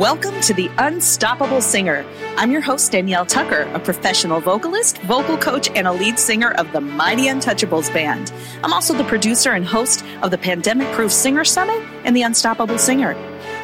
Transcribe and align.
Welcome 0.00 0.40
to 0.40 0.54
The 0.54 0.70
Unstoppable 0.78 1.60
Singer. 1.60 2.06
I'm 2.38 2.50
your 2.50 2.62
host, 2.62 2.92
Danielle 2.92 3.26
Tucker, 3.26 3.70
a 3.74 3.78
professional 3.78 4.40
vocalist, 4.40 4.96
vocal 5.02 5.36
coach, 5.36 5.68
and 5.74 5.86
a 5.86 5.92
lead 5.92 6.18
singer 6.18 6.52
of 6.52 6.72
the 6.72 6.80
Mighty 6.80 7.24
Untouchables 7.24 7.92
Band. 7.92 8.32
I'm 8.64 8.72
also 8.72 8.94
the 8.94 9.04
producer 9.04 9.52
and 9.52 9.62
host 9.62 10.02
of 10.22 10.30
the 10.30 10.38
Pandemic 10.38 10.90
Proof 10.94 11.12
Singer 11.12 11.44
Summit 11.44 11.86
and 12.06 12.16
The 12.16 12.22
Unstoppable 12.22 12.78
Singer. 12.78 13.12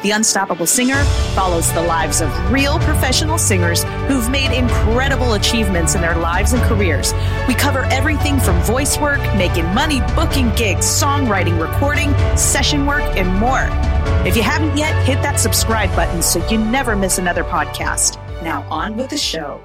The 0.03 0.11
Unstoppable 0.11 0.67
Singer 0.67 1.03
follows 1.33 1.73
the 1.73 1.81
lives 1.81 2.21
of 2.21 2.29
real 2.51 2.77
professional 2.79 3.39
singers 3.39 3.83
who've 4.07 4.29
made 4.29 4.55
incredible 4.55 5.33
achievements 5.33 5.95
in 5.95 6.01
their 6.01 6.15
lives 6.15 6.53
and 6.53 6.61
careers. 6.63 7.13
We 7.47 7.55
cover 7.55 7.83
everything 7.85 8.39
from 8.39 8.61
voice 8.61 8.99
work, 8.99 9.19
making 9.35 9.65
money, 9.73 10.01
booking 10.15 10.53
gigs, 10.55 10.85
songwriting, 10.85 11.59
recording, 11.59 12.13
session 12.37 12.85
work, 12.85 13.03
and 13.17 13.27
more. 13.39 13.67
If 14.27 14.35
you 14.35 14.43
haven't 14.43 14.77
yet, 14.77 14.93
hit 15.03 15.21
that 15.23 15.39
subscribe 15.39 15.89
button 15.95 16.21
so 16.21 16.47
you 16.47 16.59
never 16.59 16.95
miss 16.95 17.17
another 17.17 17.43
podcast. 17.43 18.17
Now, 18.43 18.67
on 18.69 18.97
with 18.97 19.09
the 19.09 19.17
show. 19.17 19.63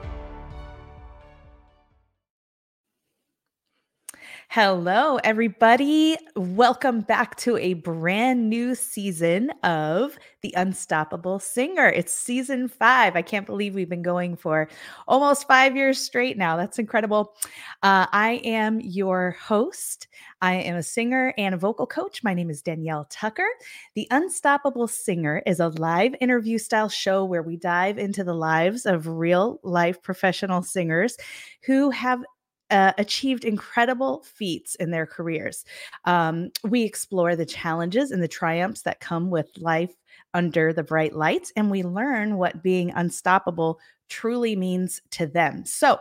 Hello, 4.54 5.16
everybody. 5.24 6.14
Welcome 6.36 7.00
back 7.00 7.36
to 7.36 7.56
a 7.56 7.72
brand 7.72 8.50
new 8.50 8.74
season 8.74 9.48
of 9.62 10.18
The 10.42 10.52
Unstoppable 10.58 11.38
Singer. 11.38 11.88
It's 11.88 12.12
season 12.12 12.68
five. 12.68 13.16
I 13.16 13.22
can't 13.22 13.46
believe 13.46 13.74
we've 13.74 13.88
been 13.88 14.02
going 14.02 14.36
for 14.36 14.68
almost 15.08 15.48
five 15.48 15.74
years 15.74 15.98
straight 15.98 16.36
now. 16.36 16.58
That's 16.58 16.78
incredible. 16.78 17.34
Uh, 17.82 18.04
I 18.12 18.42
am 18.44 18.78
your 18.82 19.30
host. 19.40 20.08
I 20.42 20.56
am 20.56 20.76
a 20.76 20.82
singer 20.82 21.32
and 21.38 21.54
a 21.54 21.58
vocal 21.58 21.86
coach. 21.86 22.22
My 22.22 22.34
name 22.34 22.50
is 22.50 22.60
Danielle 22.60 23.06
Tucker. 23.08 23.48
The 23.94 24.06
Unstoppable 24.10 24.86
Singer 24.86 25.42
is 25.46 25.60
a 25.60 25.68
live 25.68 26.14
interview 26.20 26.58
style 26.58 26.90
show 26.90 27.24
where 27.24 27.42
we 27.42 27.56
dive 27.56 27.96
into 27.96 28.22
the 28.22 28.34
lives 28.34 28.84
of 28.84 29.06
real 29.06 29.60
life 29.62 30.02
professional 30.02 30.62
singers 30.62 31.16
who 31.64 31.88
have 31.88 32.22
uh, 32.72 32.92
achieved 32.98 33.44
incredible 33.44 34.24
feats 34.24 34.74
in 34.76 34.90
their 34.90 35.06
careers. 35.06 35.64
Um, 36.06 36.50
we 36.64 36.82
explore 36.82 37.36
the 37.36 37.46
challenges 37.46 38.10
and 38.10 38.22
the 38.22 38.28
triumphs 38.28 38.82
that 38.82 39.00
come 39.00 39.30
with 39.30 39.50
life 39.58 39.94
under 40.34 40.72
the 40.72 40.82
bright 40.82 41.14
lights, 41.14 41.52
and 41.54 41.70
we 41.70 41.82
learn 41.82 42.38
what 42.38 42.62
being 42.62 42.90
unstoppable 42.90 43.78
truly 44.08 44.56
means 44.56 45.02
to 45.10 45.26
them. 45.26 45.64
So, 45.66 46.00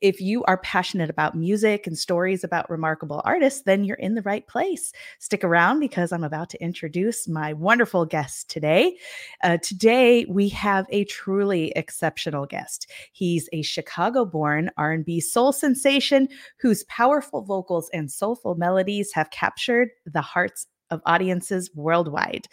if 0.00 0.20
you 0.20 0.44
are 0.44 0.58
passionate 0.58 1.10
about 1.10 1.34
music 1.34 1.86
and 1.86 1.98
stories 1.98 2.44
about 2.44 2.70
remarkable 2.70 3.22
artists, 3.24 3.62
then 3.62 3.84
you're 3.84 3.96
in 3.96 4.14
the 4.14 4.22
right 4.22 4.46
place. 4.46 4.92
Stick 5.18 5.44
around 5.44 5.80
because 5.80 6.12
I'm 6.12 6.24
about 6.24 6.50
to 6.50 6.62
introduce 6.62 7.28
my 7.28 7.52
wonderful 7.52 8.04
guest 8.04 8.48
today. 8.50 8.96
Uh, 9.42 9.58
today 9.58 10.24
we 10.28 10.48
have 10.50 10.86
a 10.90 11.04
truly 11.04 11.72
exceptional 11.76 12.46
guest. 12.46 12.90
He's 13.12 13.48
a 13.52 13.62
Chicago-born 13.62 14.70
R&B 14.76 15.20
soul 15.20 15.52
sensation 15.52 16.28
whose 16.58 16.84
powerful 16.84 17.42
vocals 17.42 17.90
and 17.92 18.10
soulful 18.10 18.54
melodies 18.54 19.12
have 19.12 19.30
captured 19.30 19.88
the 20.04 20.20
hearts 20.20 20.66
of 20.90 21.00
audiences 21.06 21.70
worldwide. 21.74 22.46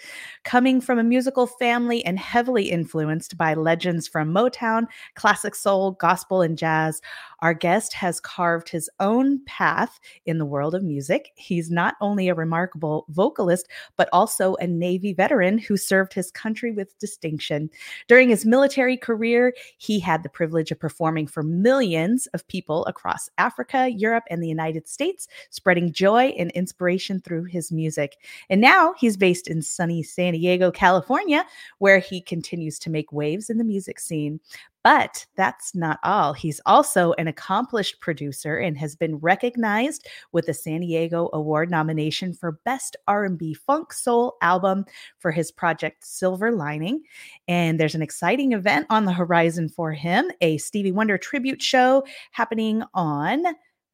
Coming 0.44 0.82
from 0.82 1.00
a 1.00 1.04
musical 1.04 1.48
family 1.48 2.04
and 2.06 2.18
heavily 2.20 2.70
influenced 2.70 3.38
by 3.38 3.54
legends 3.54 4.08
from 4.08 4.34
Motown, 4.34 4.88
classic 5.16 5.56
soul, 5.56 5.92
gospel, 5.92 6.42
and 6.42 6.58
jazz, 6.58 7.02
our 7.40 7.54
guest 7.54 7.94
has 7.94 8.20
carved 8.20 8.70
his 8.70 8.90
own 9.00 9.44
path 9.46 10.00
in 10.26 10.38
the 10.38 10.46
world 10.46 10.74
of 10.74 10.84
music. 10.84 11.32
He's 11.36 11.70
not 11.70 11.96
only 12.02 12.30
a 12.30 12.36
remarkable 12.36 13.06
vocalist, 13.10 13.68
but 13.98 14.10
also 14.14 14.56
a 14.56 14.68
Navy 14.68 15.14
veteran 15.14 15.58
who 15.58 15.78
served 15.78 16.14
his 16.14 16.32
country 16.32 16.72
with 16.72 16.98
distinction. 17.00 17.70
During 18.08 18.30
his 18.30 18.46
military 18.46 18.98
career, 18.98 19.54
he 19.78 20.00
had 20.00 20.24
the 20.24 20.30
privilege 20.30 20.72
of 20.72 20.80
performing 20.80 21.28
for 21.28 21.44
millions 21.44 22.28
of 22.28 22.48
people 22.48 22.86
across 22.86 23.30
Africa, 23.38 23.90
Europe, 23.90 24.24
and 24.30 24.42
the 24.42 24.48
United 24.48 24.88
States, 24.88 25.28
spreading 25.50 25.92
joy 25.92 26.34
and 26.38 26.52
inspiration 26.52 27.22
through 27.22 27.44
his 27.44 27.72
music. 27.72 28.18
And 28.50 28.62
now 28.62 28.94
he's 28.98 29.18
based 29.18 29.48
in 29.48 29.62
sunny 29.62 30.04
San 30.04 30.34
Diego, 30.34 30.72
California, 30.72 31.46
where 31.80 32.00
he 32.00 32.22
continues 32.22 32.80
to 32.80 32.90
make 32.90 33.12
waves 33.12 33.50
in 33.50 33.58
the 33.58 33.64
music 33.64 34.00
scene. 34.00 34.40
But 34.84 35.26
that's 35.38 35.74
not 35.74 36.00
all. 36.04 36.34
He's 36.34 36.60
also 36.66 37.14
an 37.14 37.30
accomplished 37.30 38.02
producer 38.02 38.58
and 38.58 38.78
has 38.78 38.98
been 38.98 39.16
recognized 39.16 40.10
with 40.34 40.50
a 40.50 40.54
San 40.54 40.82
Diego 40.82 41.30
Award 41.32 41.72
nomination 41.72 42.34
for 42.34 42.60
Best 42.66 42.98
R&B 43.08 43.54
Funk 43.54 43.94
Soul 43.94 44.36
Album 44.42 44.84
for 45.20 45.32
his 45.32 45.54
project 45.54 46.06
Silver 46.06 46.52
Lining. 46.52 47.02
And 47.48 47.80
there's 47.80 47.96
an 47.96 48.02
exciting 48.02 48.52
event 48.52 48.86
on 48.90 49.06
the 49.06 49.14
horizon 49.14 49.70
for 49.70 49.94
him, 49.94 50.30
a 50.42 50.58
Stevie 50.58 50.92
Wonder 50.92 51.18
tribute 51.18 51.62
show 51.62 52.04
happening 52.32 52.84
on 52.94 53.46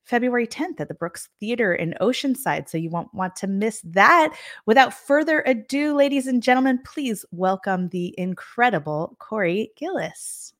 February 0.09 0.47
10th 0.47 0.79
at 0.79 0.87
the 0.87 0.95
Brooks 0.95 1.29
Theater 1.39 1.71
in 1.75 1.93
Oceanside. 2.01 2.67
So 2.67 2.79
you 2.79 2.89
won't 2.89 3.13
want 3.13 3.35
to 3.37 3.47
miss 3.47 3.81
that. 3.81 4.35
Without 4.65 4.91
further 4.91 5.43
ado, 5.45 5.95
ladies 5.95 6.25
and 6.25 6.41
gentlemen, 6.41 6.79
please 6.83 7.23
welcome 7.31 7.89
the 7.89 8.15
incredible 8.17 9.15
Kori 9.19 9.71
Gillis. 9.77 10.53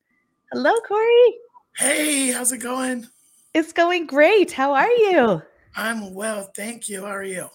Hello, 0.52 0.72
Kori. 0.86 1.34
Hey, 1.76 2.30
how's 2.30 2.52
it 2.52 2.58
going? 2.58 3.08
It's 3.52 3.72
going 3.72 4.06
great. 4.06 4.52
How 4.52 4.72
are 4.72 4.90
you? 4.90 5.42
I'm 5.74 6.14
well, 6.14 6.52
thank 6.54 6.88
you. 6.88 7.00
How 7.00 7.10
are 7.10 7.24
you? 7.24 7.48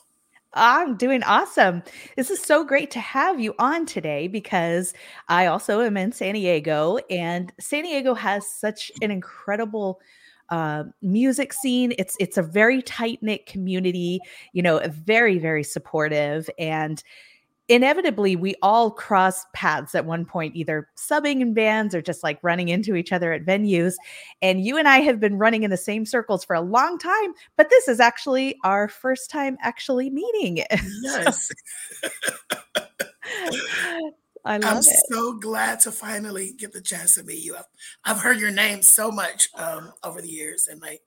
I'm 0.54 0.98
doing 0.98 1.24
awesome. 1.24 1.82
This 2.18 2.30
is 2.30 2.42
so 2.42 2.66
great 2.66 2.92
to 2.92 3.00
have 3.00 3.40
you 3.40 3.54
on 3.58 3.86
today 3.86 4.28
because 4.28 4.94
I 5.30 5.46
also 5.46 5.80
am 5.82 5.96
in 5.96 6.12
San 6.12 6.34
Diego, 6.34 6.98
and 7.10 7.54
San 7.60 7.84
Diego 7.84 8.14
has 8.14 8.46
such 8.48 8.92
an 9.02 9.12
incredible 9.12 10.02
uh, 10.50 10.84
music 11.02 11.54
scene. 11.54 11.94
It's 11.98 12.16
it's 12.20 12.38
a 12.38 12.44
very 12.44 12.82
tight 12.82 13.20
knit 13.22 13.46
community. 13.46 14.20
You 14.54 14.62
know, 14.62 14.80
very 14.88 15.38
very 15.38 15.64
supportive 15.64 16.50
and 16.58 17.04
inevitably 17.68 18.36
we 18.36 18.54
all 18.62 18.92
cross 18.92 19.44
paths 19.54 19.96
at 19.96 20.06
one 20.06 20.24
point 20.24 20.56
either 20.56 20.88
subbing 20.96 21.42
in 21.42 21.54
bands 21.54 21.96
or 21.96 22.02
just 22.02 22.22
like 22.22 22.38
running 22.44 22.70
into 22.70 22.96
each 22.96 23.12
other 23.12 23.34
at 23.34 23.44
venues 23.44 23.96
and 24.44 24.64
you 24.64 24.78
and 24.78 24.88
i 24.88 25.00
have 25.00 25.20
been 25.20 25.38
running 25.38 25.64
in 25.64 25.72
the 25.72 25.78
same 25.78 26.06
circles 26.06 26.46
for 26.46 26.56
a 26.56 26.62
long 26.62 27.00
time 27.00 27.34
but 27.58 27.72
this 27.72 27.88
is 27.88 28.00
actually 28.00 28.56
our 28.64 28.88
first 28.88 29.32
time 29.32 29.58
actually 29.62 30.12
meeting 30.12 30.64
yes 31.02 31.50
I 34.46 34.58
love 34.58 34.72
I'm 34.72 34.78
it. 34.78 34.86
so 35.12 35.34
glad 35.34 35.80
to 35.82 35.92
finally 35.92 36.54
get 36.56 36.72
the 36.72 36.82
chance 36.82 37.16
to 37.16 37.24
meet 37.24 37.44
you. 37.44 37.56
I've, 37.56 37.66
I've 38.06 38.22
heard 38.22 38.40
your 38.40 38.52
name 38.52 38.84
so 38.84 39.12
much 39.12 39.50
um, 39.56 39.92
over 40.04 40.22
the 40.22 40.30
years, 40.30 40.68
and 40.68 40.80
like, 40.82 41.02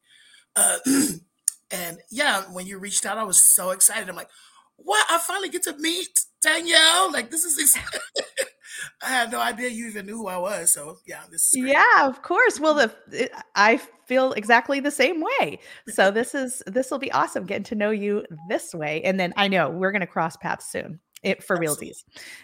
uh, 0.57 0.79
and 1.71 1.99
yeah, 2.11 2.43
when 2.53 2.67
you 2.67 2.79
reached 2.79 3.07
out, 3.07 3.17
I 3.17 3.23
was 3.23 3.55
so 3.55 3.71
excited. 3.71 4.09
I'm 4.09 4.17
like, 4.17 4.31
what? 4.77 5.07
I 5.09 5.19
finally 5.19 5.51
get 5.51 5.63
to 5.65 5.77
meet 5.79 6.11
Danielle. 6.43 7.13
Like, 7.13 7.31
this 7.31 7.45
is. 7.45 7.79
I 9.03 9.09
had 9.09 9.31
no 9.33 9.41
idea 9.41 9.69
you 9.69 9.89
even 9.89 10.07
knew 10.07 10.19
who 10.19 10.27
I 10.29 10.39
was. 10.39 10.73
So 10.73 10.99
yeah, 11.07 11.23
this. 11.31 11.53
Yeah, 11.55 12.09
of 12.09 12.23
course. 12.23 12.59
Well, 12.59 12.75
the 12.75 12.95
it, 13.13 13.33
I 13.55 13.81
feel 14.07 14.33
exactly 14.33 14.81
the 14.81 14.91
same 14.91 15.23
way. 15.23 15.61
So 15.89 16.11
this 16.11 16.35
is 16.35 16.63
this 16.67 16.91
will 16.91 16.99
be 16.99 17.13
awesome 17.13 17.47
getting 17.47 17.65
to 17.65 17.75
know 17.77 17.91
you 17.91 18.25
this 18.49 18.75
way, 18.75 19.03
and 19.03 19.19
then 19.19 19.33
I 19.37 19.47
know 19.47 19.71
we're 19.71 19.93
going 19.93 20.01
to 20.01 20.07
cross 20.07 20.37
paths 20.37 20.71
soon. 20.71 20.99
It 21.23 21.43
for 21.43 21.57
Absolutely. 21.57 21.95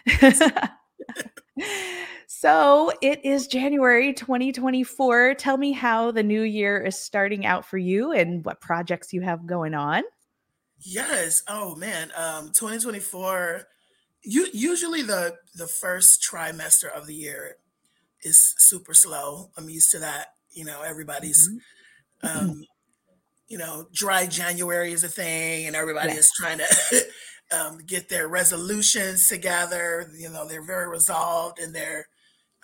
realties. 0.09 0.71
so 2.26 2.92
it 3.03 3.25
is 3.25 3.47
January 3.47 4.12
2024. 4.12 5.34
Tell 5.34 5.56
me 5.56 5.72
how 5.72 6.10
the 6.10 6.22
new 6.22 6.42
year 6.42 6.78
is 6.81 6.98
starting 6.98 7.47
out 7.47 7.65
for 7.65 7.78
you 7.78 8.12
and 8.12 8.44
what 8.44 8.60
projects 8.60 9.12
you 9.12 9.20
have 9.22 9.47
going 9.47 9.75
on. 9.75 10.03
Yes. 10.81 11.42
Oh 11.48 11.75
man. 11.76 12.10
Um, 12.16 12.50
2024. 12.53 13.62
You 14.22 14.48
usually 14.53 15.03
the 15.03 15.37
the 15.54 15.66
first 15.66 16.22
trimester 16.28 16.91
of 16.91 17.06
the 17.06 17.15
year 17.15 17.56
is 18.22 18.54
super 18.59 18.95
slow. 18.95 19.51
I'm 19.56 19.68
used 19.68 19.91
to 19.92 19.98
that. 20.01 20.34
You 20.51 20.65
know, 20.65 20.83
everybody's 20.83 21.48
Mhm. 21.48 21.60
um, 22.22 22.65
you 23.48 23.59
know, 23.59 23.89
dry 23.92 24.27
January 24.27 24.92
is 24.92 25.04
a 25.04 25.09
thing, 25.09 25.66
and 25.66 25.77
everybody 25.77 26.15
Yes. 26.15 26.21
is 26.27 26.33
trying 26.39 26.59
to 26.59 26.66
um, 27.54 27.78
get 27.86 28.09
their 28.09 28.28
resolutions 28.28 29.28
together. 29.28 30.10
You 30.16 30.30
know, 30.30 30.47
they're 30.47 30.66
very 30.66 30.89
resolved 30.89 31.59
in 31.59 31.72
their, 31.72 32.09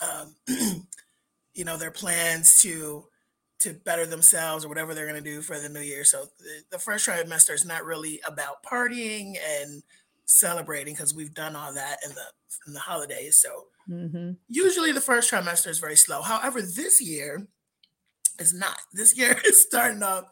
um, 0.00 0.34
you 1.54 1.64
know, 1.64 1.76
their 1.76 1.90
plans 1.90 2.60
to 2.62 3.04
to 3.60 3.74
better 3.74 4.06
themselves 4.06 4.64
or 4.64 4.68
whatever 4.68 4.94
they're 4.94 5.06
going 5.06 5.22
to 5.22 5.30
do 5.30 5.42
for 5.42 5.58
the 5.60 5.68
new 5.68 5.80
year. 5.80 6.02
So 6.02 6.24
the, 6.38 6.62
the 6.70 6.78
first 6.78 7.06
trimester 7.06 7.52
is 7.52 7.66
not 7.66 7.84
really 7.84 8.18
about 8.26 8.62
partying 8.64 9.34
and 9.60 9.82
celebrating 10.24 10.94
because 10.94 11.14
we've 11.14 11.34
done 11.34 11.54
all 11.54 11.74
that 11.74 11.98
in 12.02 12.10
the 12.14 12.24
in 12.66 12.72
the 12.72 12.80
holidays. 12.80 13.40
So 13.40 13.66
Mhm. 13.88 14.36
usually 14.48 14.92
the 14.92 15.00
first 15.00 15.30
trimester 15.30 15.66
is 15.68 15.78
very 15.78 15.96
slow. 15.96 16.22
However, 16.22 16.62
this 16.62 17.00
year 17.00 17.46
is 18.38 18.54
not. 18.54 18.78
This 18.92 19.16
year 19.16 19.36
is 19.44 19.62
starting 19.62 20.02
off 20.02 20.24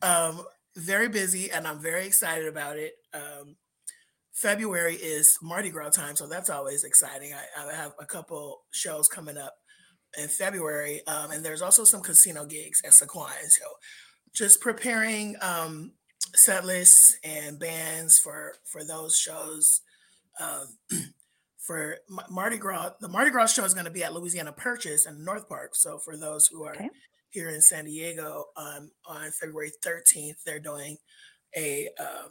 um, 0.00 0.44
very 0.74 1.08
busy, 1.08 1.50
and 1.50 1.66
I'm 1.68 1.78
very 1.80 2.06
excited 2.06 2.48
about 2.48 2.78
it. 2.78 2.94
Um, 3.12 3.56
February 4.32 4.94
is 4.94 5.38
Mardi 5.42 5.70
Gras 5.70 5.90
time, 5.90 6.16
so 6.16 6.26
that's 6.26 6.50
always 6.50 6.84
exciting. 6.84 7.32
I, 7.34 7.68
I 7.68 7.74
have 7.74 7.92
a 8.00 8.06
couple 8.06 8.62
shows 8.70 9.06
coming 9.08 9.36
up 9.36 9.54
in 10.18 10.28
February, 10.28 11.06
um, 11.06 11.30
and 11.30 11.44
there's 11.44 11.62
also 11.62 11.84
some 11.84 12.00
casino 12.00 12.44
gigs 12.44 12.80
at 12.84 12.94
Sequoia. 12.94 13.32
So 13.48 13.64
just 14.34 14.60
preparing 14.60 15.36
um, 15.42 15.92
set 16.34 16.64
lists 16.64 17.18
and 17.22 17.58
bands 17.58 18.18
for 18.18 18.54
for 18.64 18.84
those 18.84 19.16
shows. 19.16 19.82
Um, 20.40 20.66
for 21.58 21.98
Mardi 22.28 22.58
Gras, 22.58 22.90
the 23.00 23.08
Mardi 23.08 23.30
Gras 23.30 23.52
show 23.52 23.64
is 23.64 23.74
going 23.74 23.84
to 23.84 23.92
be 23.92 24.02
at 24.02 24.12
Louisiana 24.12 24.52
Purchase 24.52 25.06
in 25.06 25.24
North 25.24 25.48
Park. 25.48 25.76
So 25.76 25.98
for 25.98 26.16
those 26.16 26.48
who 26.48 26.64
are 26.64 26.74
okay. 26.74 26.88
here 27.30 27.50
in 27.50 27.62
San 27.62 27.84
Diego 27.84 28.46
um, 28.56 28.90
on 29.06 29.30
February 29.30 29.70
13th, 29.84 30.42
they're 30.44 30.58
doing 30.58 30.96
a 31.56 31.88
um, 32.00 32.30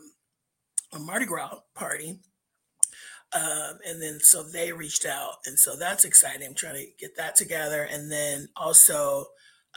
a 0.93 0.99
Mardi 0.99 1.25
Gras 1.25 1.59
party. 1.75 2.19
Um, 3.33 3.79
and 3.87 4.01
then 4.01 4.19
so 4.19 4.43
they 4.43 4.73
reached 4.73 5.05
out, 5.05 5.35
and 5.45 5.57
so 5.57 5.77
that's 5.77 6.03
exciting. 6.03 6.45
I'm 6.45 6.53
trying 6.53 6.75
to 6.75 6.87
get 6.99 7.15
that 7.15 7.37
together, 7.37 7.87
and 7.89 8.11
then 8.11 8.49
also 8.57 9.27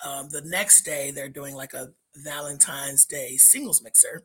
um, 0.05 0.29
the 0.31 0.43
next 0.45 0.83
day 0.83 1.13
they're 1.13 1.29
doing 1.29 1.55
like 1.55 1.73
a 1.73 1.91
Valentine's 2.17 3.05
Day 3.05 3.37
singles 3.37 3.81
mixer. 3.81 4.25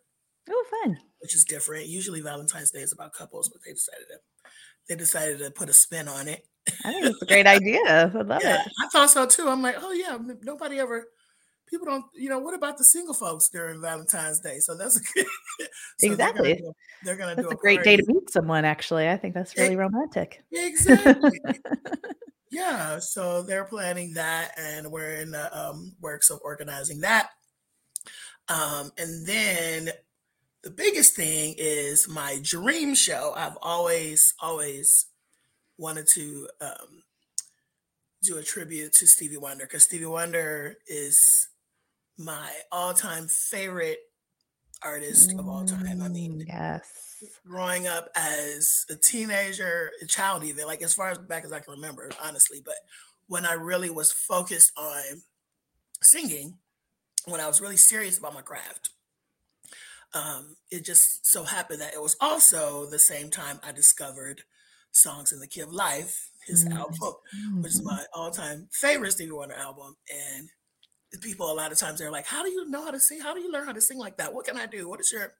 Oh, 0.50 0.66
fun! 0.84 0.98
Which 1.20 1.36
is 1.36 1.46
different. 1.46 1.86
Usually 1.86 2.22
Valentine's 2.22 2.72
Day 2.72 2.80
is 2.80 2.92
about 2.92 3.14
couples, 3.14 3.50
but 3.50 3.62
they 3.64 3.74
decided 3.74 4.08
to 4.08 4.50
they 4.88 4.96
decided 4.96 5.38
to 5.40 5.52
put 5.52 5.70
a 5.70 5.74
spin 5.74 6.08
on 6.08 6.28
it. 6.28 6.48
I 6.84 6.92
think 6.92 7.06
it's 7.06 7.22
a 7.22 7.26
great 7.26 7.46
idea. 7.46 7.80
I 7.86 8.06
love 8.06 8.28
yeah, 8.44 8.64
it. 8.64 8.72
I 8.84 8.88
thought 8.92 9.12
so 9.12 9.28
too. 9.28 9.48
I'm 9.48 9.62
like, 9.62 9.76
oh 9.80 9.92
yeah, 9.92 10.18
nobody 10.42 10.80
ever 10.80 11.06
people 11.70 11.86
don't, 11.86 12.06
you 12.14 12.30
know, 12.30 12.40
what 12.40 12.54
about 12.54 12.78
the 12.78 12.84
single 12.84 13.14
folks 13.14 13.50
during 13.50 13.82
Valentine's 13.82 14.40
Day? 14.40 14.60
So 14.60 14.76
that's 14.76 14.98
a 14.98 15.00
good, 15.14 15.26
so 16.00 16.12
exactly. 16.12 16.62
They're 17.04 17.16
gonna 17.16 17.36
do, 17.36 17.44
that's 17.44 17.54
a, 17.54 17.56
a 17.56 17.60
great 17.60 17.84
day 17.84 17.98
to 17.98 18.04
meet 18.08 18.30
someone. 18.30 18.66
Actually, 18.66 19.10
I 19.10 19.18
think 19.18 19.34
that's 19.34 19.56
really 19.58 19.74
it, 19.74 19.78
romantic. 19.78 20.44
Exactly. 20.52 21.40
yeah. 22.52 23.00
So 23.00 23.44
they're 23.44 23.66
planning 23.66 24.14
that, 24.14 24.52
and 24.58 24.92
we're 24.92 25.16
in 25.16 25.32
the 25.32 25.58
um, 25.58 25.94
works 26.02 26.30
of 26.30 26.40
organizing 26.44 27.02
that. 27.02 27.30
Um, 28.48 28.92
and 28.98 29.28
then 29.28 29.90
the 30.64 30.72
biggest 30.72 31.16
thing 31.16 31.56
is 31.58 32.10
my 32.10 32.40
dream 32.42 32.96
show. 32.96 33.34
I've 33.36 33.58
always, 33.62 34.34
always 34.42 35.06
wanted 35.78 36.08
to 36.08 36.50
um, 36.60 37.04
do 38.24 38.38
a 38.38 38.44
tribute 38.44 38.94
to 38.94 39.08
Stevie 39.08 39.38
Wonder 39.38 39.66
because 39.66 39.84
Stevie 39.84 40.06
Wonder 40.06 40.76
is 40.88 41.49
my 42.20 42.52
all-time 42.72 43.28
favorite 43.28 44.00
artist 44.84 45.34
of 45.40 45.48
all 45.48 45.66
time. 45.66 46.02
I 46.02 46.10
mean, 46.10 46.42
mm, 46.42 46.46
yes. 46.48 47.24
Growing 47.48 47.88
up 47.88 48.10
as 48.16 48.86
a 48.90 48.96
teenager, 48.96 49.92
a 50.02 50.06
child 50.06 50.44
even, 50.44 50.66
like 50.66 50.82
as 50.82 50.94
far 50.94 51.10
as 51.10 51.18
back 51.18 51.46
as 51.46 51.54
I 51.54 51.60
can 51.60 51.74
remember, 51.74 52.12
honestly, 52.22 52.62
but 52.64 52.76
when 53.28 53.46
I 53.46 53.54
really 53.54 53.90
was 53.90 54.12
focused 54.12 54.72
on 54.78 55.22
singing, 56.02 56.58
when 57.26 57.40
I 57.40 57.48
was 57.48 57.62
really 57.62 57.78
serious 57.78 58.18
about 58.18 58.34
my 58.34 58.42
craft, 58.42 58.90
um, 60.14 60.56
it 60.72 60.84
just 60.84 61.26
so 61.26 61.44
happened 61.44 61.82
that 61.82 61.94
it 61.94 62.02
was 62.02 62.18
also 62.20 62.86
the 62.90 63.00
same 63.00 63.30
time 63.30 63.60
I 63.64 63.72
discovered 63.72 64.42
Songs 64.92 65.32
in 65.32 65.40
the 65.40 65.48
Key 65.48 65.62
of 65.62 65.72
Life, 65.72 66.32
his 66.46 66.66
mm-hmm. 66.66 66.78
album, 66.78 67.14
which 67.62 67.74
is 67.74 67.82
mm-hmm. 67.82 67.96
my 67.96 68.06
all-time 68.14 68.68
favorite 68.72 69.12
Stevie 69.12 69.32
Wonder 69.32 69.56
album. 69.56 69.96
And 70.12 70.50
people 71.18 71.52
a 71.52 71.54
lot 71.54 71.72
of 71.72 71.78
times 71.78 72.00
they're 72.00 72.12
like, 72.12 72.28
"How 72.28 72.44
do 72.44 72.50
you 72.50 72.70
know 72.70 72.84
how 72.84 72.92
to 72.92 73.00
sing? 73.00 73.20
How 73.22 73.34
do 73.34 73.42
you 73.42 73.52
learn 73.52 73.66
how 73.66 73.74
to 73.74 73.82
sing 73.82 73.98
like 73.98 74.18
that? 74.18 74.34
What 74.34 74.46
can 74.46 74.58
I 74.58 74.66
do? 74.66 74.88
What 74.88 75.00
is 75.00 75.12
your 75.12 75.34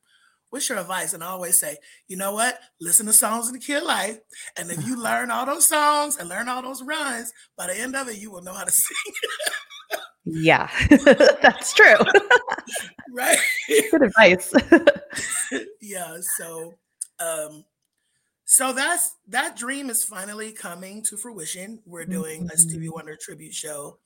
what's 0.50 0.68
your 0.68 0.80
advice?" 0.80 1.14
And 1.14 1.24
I 1.24 1.28
always 1.28 1.60
say, 1.60 1.78
"You 2.08 2.18
know 2.18 2.34
what? 2.34 2.60
Listen 2.82 3.06
to 3.06 3.14
Songs 3.14 3.48
in 3.48 3.54
the 3.54 3.60
Key 3.60 3.74
of 3.74 3.84
Life, 3.84 4.20
and 4.58 4.72
if 4.72 4.86
you 4.86 4.96
learn 5.02 5.32
all 5.32 5.46
those 5.46 5.68
songs 5.68 6.18
and 6.18 6.28
learn 6.28 6.50
all 6.50 6.62
those 6.62 6.82
runs, 6.82 7.32
by 7.58 7.68
the 7.68 7.80
end 7.80 7.96
of 7.96 8.08
it, 8.10 8.18
you 8.18 8.32
will 8.32 8.42
know 8.42 8.54
how 8.54 8.64
to 8.64 8.72
sing." 8.72 9.14
yeah, 10.26 10.70
that's 11.42 11.74
true. 11.74 11.96
right. 13.12 13.40
Good 13.92 14.02
advice. 14.04 14.54
yeah. 15.82 16.18
So, 16.38 16.74
um, 17.20 17.66
so 18.46 18.74
that's 18.74 19.16
that 19.28 19.56
dream 19.56 19.92
is 19.92 20.04
finally 20.04 20.52
coming 20.52 21.04
to 21.04 21.18
fruition. 21.18 21.80
We're 21.86 22.06
doing 22.06 22.42
mm-hmm. 22.42 22.52
a 22.52 22.58
Stevie 22.58 22.90
Wonder 22.90 23.16
tribute 23.16 23.54
show 23.54 24.00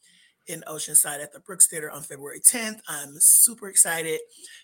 in 0.48 0.64
Oceanside 0.68 1.22
at 1.22 1.34
the 1.34 1.40
Brooks 1.40 1.68
Theater 1.68 1.90
on 1.90 2.02
February 2.02 2.40
10th. 2.40 2.80
I'm 2.88 3.16
super 3.20 3.70
excited. 3.70 4.20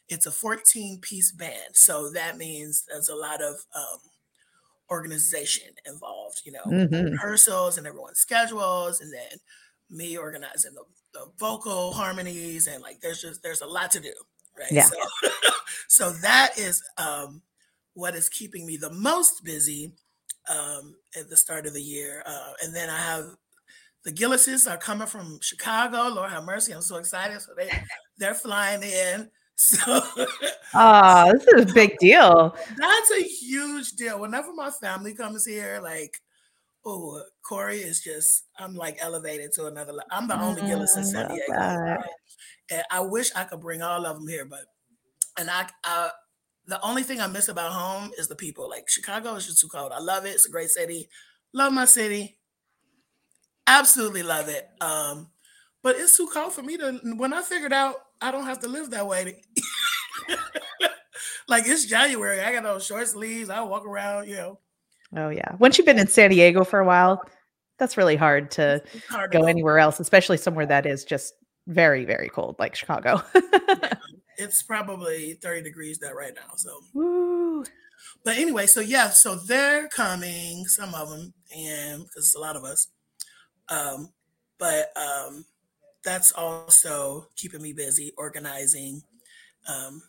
It's 0.07 0.25
a 0.25 0.31
14 0.31 0.99
piece 1.01 1.31
band. 1.31 1.73
So 1.73 2.09
that 2.11 2.37
means 2.37 2.85
there's 2.89 3.09
a 3.09 3.15
lot 3.15 3.41
of 3.41 3.55
um, 3.75 3.99
organization 4.89 5.69
involved, 5.85 6.41
you 6.45 6.51
know, 6.51 6.63
mm-hmm. 6.65 7.11
rehearsals 7.11 7.77
and 7.77 7.87
everyone's 7.87 8.19
schedules, 8.19 9.01
and 9.01 9.13
then 9.13 9.39
me 9.89 10.17
organizing 10.17 10.73
the, 10.73 10.83
the, 11.13 11.25
vocal 11.39 11.93
harmonies. 11.93 12.67
And 12.67 12.83
like, 12.83 12.99
there's 13.01 13.21
just, 13.21 13.41
there's 13.41 13.61
a 13.61 13.67
lot 13.67 13.91
to 13.91 13.99
do. 13.99 14.13
Right. 14.57 14.71
Yeah. 14.71 14.83
So, 14.83 15.29
so 15.87 16.11
that 16.21 16.57
is 16.57 16.83
um, 16.97 17.41
what 17.93 18.15
is 18.15 18.29
keeping 18.29 18.65
me 18.65 18.77
the 18.77 18.91
most 18.91 19.43
busy 19.43 19.93
um, 20.49 20.95
at 21.17 21.29
the 21.29 21.37
start 21.37 21.65
of 21.65 21.73
the 21.73 21.81
year. 21.81 22.23
Uh, 22.25 22.53
and 22.63 22.75
then 22.75 22.89
I 22.89 22.97
have 22.97 23.25
the 24.05 24.11
Gillises 24.11 24.67
are 24.67 24.77
coming 24.77 25.07
from 25.07 25.39
Chicago. 25.41 26.13
Lord 26.13 26.31
have 26.31 26.45
mercy. 26.45 26.71
I'm 26.71 26.81
so 26.81 26.97
excited. 26.97 27.41
So 27.41 27.51
they 27.57 27.69
they're 28.17 28.35
flying 28.35 28.83
in. 28.83 29.29
So 29.61 30.01
oh, 30.73 31.33
this 31.33 31.45
is 31.47 31.69
a 31.69 31.73
big 31.73 31.97
deal. 31.97 32.55
That's 32.77 33.11
a 33.11 33.23
huge 33.23 33.91
deal. 33.91 34.17
Whenever 34.17 34.53
my 34.53 34.69
family 34.69 35.13
comes 35.13 35.45
here, 35.45 35.81
like, 35.83 36.13
oh, 36.85 37.21
Kori 37.45 37.79
is 37.79 37.99
just, 37.99 38.45
I'm 38.57 38.75
like 38.75 38.95
elevated 39.01 39.51
to 39.55 39.65
another 39.65 39.91
level. 39.91 40.07
I'm 40.11 40.29
the 40.29 40.39
only 40.39 40.61
mm-hmm, 40.61 40.69
Gillis 40.69 40.95
in 40.95 41.03
San 41.03 41.27
Diego. 41.27 41.51
Right? 41.51 41.99
And 42.71 42.83
I 42.89 43.01
wish 43.01 43.35
I 43.35 43.43
could 43.43 43.59
bring 43.59 43.81
all 43.81 44.05
of 44.05 44.15
them 44.15 44.29
here, 44.29 44.45
but 44.45 44.61
and 45.37 45.49
I, 45.49 45.67
I 45.83 46.11
the 46.67 46.81
only 46.81 47.03
thing 47.03 47.19
I 47.19 47.27
miss 47.27 47.49
about 47.49 47.73
home 47.73 48.11
is 48.17 48.29
the 48.29 48.37
people. 48.37 48.69
Like 48.69 48.89
Chicago 48.89 49.35
is 49.35 49.45
just 49.45 49.59
too 49.59 49.67
cold. 49.67 49.91
I 49.93 49.99
love 49.99 50.25
it. 50.25 50.29
It's 50.29 50.47
a 50.47 50.51
great 50.51 50.69
city. 50.69 51.09
Love 51.53 51.73
my 51.73 51.83
city 51.83 52.38
absolutely 53.69 54.23
love 54.23 54.49
it. 54.49 54.69
Um, 54.81 55.29
but 55.81 55.95
it's 55.95 56.17
too 56.17 56.29
cold 56.33 56.53
for 56.53 56.63
me 56.63 56.77
to. 56.77 56.99
When 57.15 57.33
I 57.33 57.41
figured 57.41 57.73
out 57.73 57.95
I 58.21 58.31
don't 58.31 58.45
have 58.45 58.59
to 58.61 58.67
live 58.67 58.91
that 58.91 59.07
way. 59.07 59.41
like 61.47 61.65
it's 61.65 61.85
January, 61.85 62.41
I 62.41 62.51
got 62.53 62.63
those 62.63 62.85
short 62.85 63.07
sleeves. 63.07 63.49
I 63.49 63.61
walk 63.61 63.85
around, 63.85 64.27
you 64.27 64.35
know. 64.35 64.59
Oh 65.15 65.29
yeah. 65.29 65.55
Once 65.59 65.77
you've 65.77 65.87
been 65.87 65.99
in 65.99 66.07
San 66.07 66.29
Diego 66.29 66.63
for 66.63 66.79
a 66.79 66.85
while, 66.85 67.23
that's 67.77 67.97
really 67.97 68.15
hard 68.15 68.51
to 68.51 68.81
hard 69.09 69.31
go, 69.31 69.41
to 69.41 69.47
anywhere 69.47 69.79
else, 69.79 69.99
especially 69.99 70.37
somewhere 70.37 70.65
that 70.65 70.85
is 70.85 71.05
just 71.05 71.33
very, 71.67 72.03
very 72.05 72.29
cold, 72.29 72.55
like 72.59 72.75
Chicago. 72.75 73.21
yeah, 73.33 73.93
it's 74.37 74.63
probably 74.63 75.37
30 75.41 75.63
degrees 75.63 75.97
there 75.99 76.15
right 76.15 76.33
now. 76.35 76.55
So, 76.57 76.79
Woo. 76.93 77.63
but 78.23 78.37
anyway, 78.37 78.67
so 78.67 78.81
yeah, 78.81 79.09
so 79.09 79.35
they're 79.35 79.87
coming, 79.87 80.65
some 80.65 80.93
of 80.93 81.09
them, 81.09 81.33
and 81.55 82.03
because 82.03 82.25
it's 82.25 82.35
a 82.35 82.39
lot 82.39 82.55
of 82.55 82.63
us. 82.63 82.87
Um, 83.69 84.09
but 84.57 84.91
um, 84.97 85.45
that's 86.03 86.31
also 86.31 87.27
keeping 87.35 87.61
me 87.61 87.73
busy 87.73 88.11
organizing 88.17 89.01
um, 89.67 90.01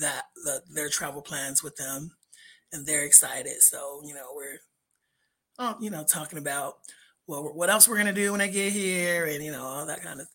that 0.00 0.24
the, 0.44 0.62
their 0.74 0.88
travel 0.88 1.22
plans 1.22 1.62
with 1.62 1.76
them, 1.76 2.12
and 2.72 2.86
they're 2.86 3.04
excited. 3.04 3.60
So 3.62 4.02
you 4.04 4.14
know 4.14 4.28
we're, 4.34 4.58
oh, 5.58 5.76
you 5.80 5.90
know, 5.90 6.04
talking 6.04 6.38
about 6.38 6.78
well, 7.26 7.44
what 7.54 7.70
else 7.70 7.88
we're 7.88 7.96
gonna 7.96 8.12
do 8.12 8.32
when 8.32 8.40
I 8.40 8.48
get 8.48 8.72
here, 8.72 9.26
and 9.26 9.44
you 9.44 9.52
know 9.52 9.62
all 9.62 9.86
that 9.86 10.02
kind 10.02 10.20
of 10.20 10.26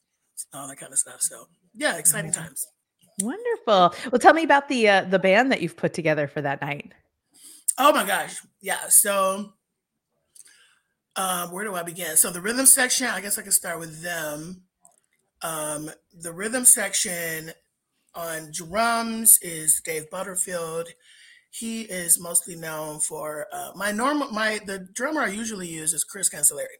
all 0.54 0.68
that 0.68 0.78
kind 0.78 0.94
of 0.94 1.00
stuff. 1.00 1.22
So 1.22 1.48
yeah, 1.74 1.98
exciting 1.98 2.32
times. 2.32 2.66
Wonderful. 3.22 3.96
Well, 4.12 4.20
tell 4.20 4.34
me 4.34 4.44
about 4.44 4.68
the 4.70 4.90
uh, 4.90 5.02
the 5.04 5.20
band 5.20 5.52
that 5.52 5.62
you've 5.62 5.78
put 5.78 5.94
together 5.94 6.28
for 6.28 6.42
that 6.42 6.62
night. 6.62 6.94
Oh 7.78 7.92
my 7.92 8.06
gosh, 8.06 8.38
yeah. 8.62 8.88
So 8.90 9.54
um, 11.16 11.52
where 11.52 11.64
do 11.64 11.76
I 11.76 11.84
begin? 11.84 12.18
So 12.18 12.30
the 12.30 12.42
rhythm 12.42 12.66
section, 12.66 13.08
I 13.08 13.22
guess 13.22 13.38
I 13.38 13.42
can 13.42 13.52
start 13.52 13.80
with 13.80 14.02
them. 14.02 14.64
Um, 15.42 15.90
the 16.14 16.34
rhythm 16.34 16.66
section 16.66 17.52
on 18.14 18.52
drums 18.54 19.38
is 19.42 19.82
Dave 19.84 20.10
Butterfield. 20.10 20.90
He 21.52 21.84
is 21.84 22.20
mostly 22.20 22.56
known 22.56 23.00
for 23.00 23.48
uh, 23.54 23.72
my 23.76 23.92
normal 23.92 24.30
my 24.32 24.60
the 24.66 24.88
drummer 24.94 25.22
I 25.22 25.30
usually 25.30 25.68
use 25.68 25.94
is 25.94 26.04
Chris 26.04 26.30
Cancelleri, 26.30 26.80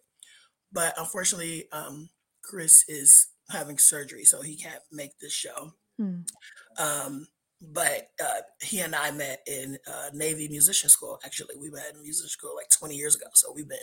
but 0.72 0.94
unfortunately, 0.98 1.66
um, 1.72 2.10
Chris 2.44 2.84
is 2.90 3.28
having 3.50 3.78
surgery, 3.78 4.26
so 4.26 4.42
he 4.42 4.58
can't 4.58 4.82
make 4.92 5.18
this 5.20 5.32
show. 5.32 5.74
Hmm. 5.98 6.22
Um, 6.78 7.28
but 7.62 8.10
uh, 8.22 8.42
he 8.62 8.80
and 8.80 8.94
I 8.94 9.12
met 9.12 9.42
in 9.48 9.78
uh, 9.88 10.10
Navy 10.14 10.50
Musician 10.50 10.90
School. 10.90 11.20
Actually, 11.24 11.56
we 11.58 11.70
met 11.70 11.94
in 11.94 12.02
music 12.02 12.30
school 12.30 12.54
like 12.56 12.70
20 12.78 12.96
years 12.96 13.16
ago, 13.16 13.28
so 13.34 13.54
we've 13.56 13.70
been 13.70 13.78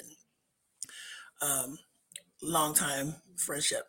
um, 1.43 1.79
long 2.43 2.75
time 2.75 3.17
friendship. 3.37 3.85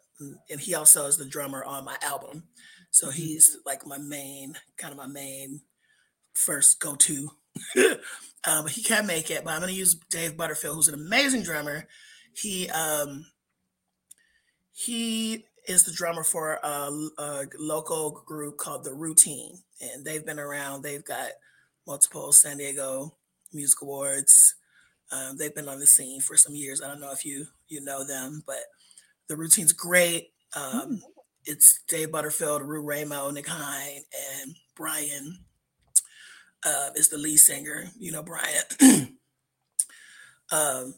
And 0.49 0.59
he 0.59 0.75
also 0.75 1.05
is 1.05 1.17
the 1.17 1.25
drummer 1.25 1.63
on 1.63 1.85
my 1.85 1.97
album. 2.01 2.43
So 2.91 3.07
mm-hmm. 3.07 3.15
he's 3.15 3.57
like 3.65 3.85
my 3.87 3.97
main, 3.97 4.55
kind 4.77 4.91
of 4.91 4.97
my 4.97 5.07
main 5.07 5.61
first 6.33 6.79
go 6.79 6.95
to 6.95 7.29
um, 8.45 8.67
he 8.67 8.81
can't 8.81 9.07
make 9.07 9.29
it, 9.31 9.43
but 9.43 9.51
I'm 9.51 9.59
going 9.59 9.71
to 9.71 9.77
use 9.77 9.95
Dave 10.09 10.37
Butterfield, 10.37 10.75
who's 10.75 10.87
an 10.87 10.95
amazing 10.95 11.43
drummer. 11.43 11.87
He 12.33 12.69
um, 12.69 13.25
he 14.71 15.45
is 15.67 15.83
the 15.83 15.93
drummer 15.93 16.23
for 16.23 16.59
a, 16.63 16.91
a, 17.17 17.45
local 17.57 18.23
group 18.25 18.57
called 18.57 18.83
The 18.83 18.93
Routine, 18.93 19.59
and 19.81 20.03
they've 20.03 20.25
been 20.25 20.39
around. 20.39 20.81
They've 20.81 21.03
got 21.03 21.29
multiple 21.87 22.31
San 22.33 22.57
Diego 22.57 23.15
Music 23.53 23.81
Awards. 23.81 24.55
Um, 25.13 25.37
they've 25.37 25.53
been 25.53 25.69
on 25.69 25.79
the 25.79 25.87
scene 25.87 26.21
for 26.21 26.35
some 26.35 26.55
years. 26.55 26.81
I 26.81 26.87
don't 26.87 26.99
know 26.99 27.11
if 27.11 27.25
you 27.25 27.45
you 27.67 27.81
know 27.81 28.05
them, 28.05 28.43
but 28.47 28.63
The 29.27 29.35
Routine's 29.35 29.73
great. 29.73 30.31
Um, 30.55 30.97
mm. 30.97 30.99
It's 31.45 31.81
Dave 31.87 32.11
Butterfield, 32.11 32.63
Ru 32.63 32.81
Ramo, 32.81 33.29
Nick 33.29 33.47
Hine, 33.47 34.01
and 34.41 34.55
Brian 34.75 35.39
uh, 36.65 36.89
is 36.95 37.09
the 37.09 37.17
lead 37.17 37.37
singer. 37.37 37.91
You 37.97 38.11
know 38.11 38.23
Brian. 38.23 38.63
um, 40.51 40.95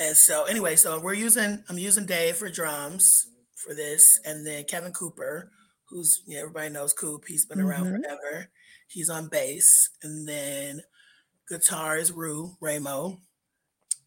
and 0.00 0.16
so 0.16 0.44
anyway, 0.44 0.76
so 0.76 0.98
we're 1.00 1.14
using 1.14 1.62
I'm 1.68 1.78
using 1.78 2.06
Dave 2.06 2.36
for 2.36 2.50
drums 2.50 3.28
for 3.54 3.74
this, 3.74 4.18
and 4.24 4.46
then 4.46 4.64
Kevin 4.64 4.92
Cooper, 4.92 5.52
who's 5.88 6.22
you 6.26 6.34
know, 6.34 6.42
everybody 6.42 6.70
knows 6.70 6.92
Coop. 6.92 7.24
He's 7.28 7.46
been 7.46 7.60
around 7.60 7.86
mm-hmm. 7.86 8.02
forever. 8.02 8.48
He's 8.88 9.08
on 9.08 9.28
bass, 9.28 9.90
and 10.02 10.28
then 10.28 10.82
guitar 11.48 11.96
is 11.96 12.10
Ru 12.10 12.56
Ramo, 12.60 13.18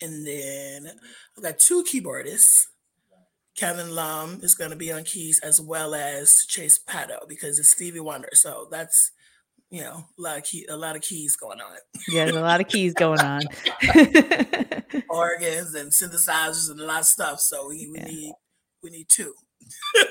and 0.02 0.26
then 0.26 0.92
I've 1.38 1.44
got 1.44 1.60
two 1.60 1.84
keyboardists. 1.84 2.68
Kevin 3.56 3.96
Lum 3.96 4.40
is 4.44 4.54
going 4.54 4.72
to 4.72 4.76
be 4.76 4.92
on 4.92 5.04
keys 5.04 5.40
as 5.42 5.62
well 5.62 5.96
as 5.96 6.46
Chase 6.48 6.78
Pato 6.78 7.28
because 7.28 7.58
it's 7.58 7.70
Stevie 7.70 8.02
Wonder. 8.02 8.30
So 8.34 8.68
that's 8.70 9.12
you 9.70 9.82
know 9.82 10.06
a 10.18 10.22
lot 10.22 10.38
of 10.38 10.44
key, 10.44 10.66
a 10.70 10.78
lot 10.78 10.96
of 10.96 11.02
keys 11.02 11.36
going 11.36 11.62
on. 11.62 11.78
Yeah, 12.08 12.26
there's 12.26 12.36
a 12.36 12.42
lot 12.42 12.62
of 12.62 12.68
keys 12.68 12.94
going 12.94 13.20
on. 13.20 13.42
Organs 15.10 15.74
and 15.74 15.92
synthesizers 15.92 16.70
and 16.70 16.80
a 16.80 16.86
lot 16.86 17.02
of 17.02 17.06
stuff. 17.06 17.40
So 17.40 17.70
we, 17.70 17.88
we 17.92 18.00
yeah. 18.00 18.06
need 18.06 18.34
we 18.84 18.90
need 18.90 19.10
two. 19.10 19.34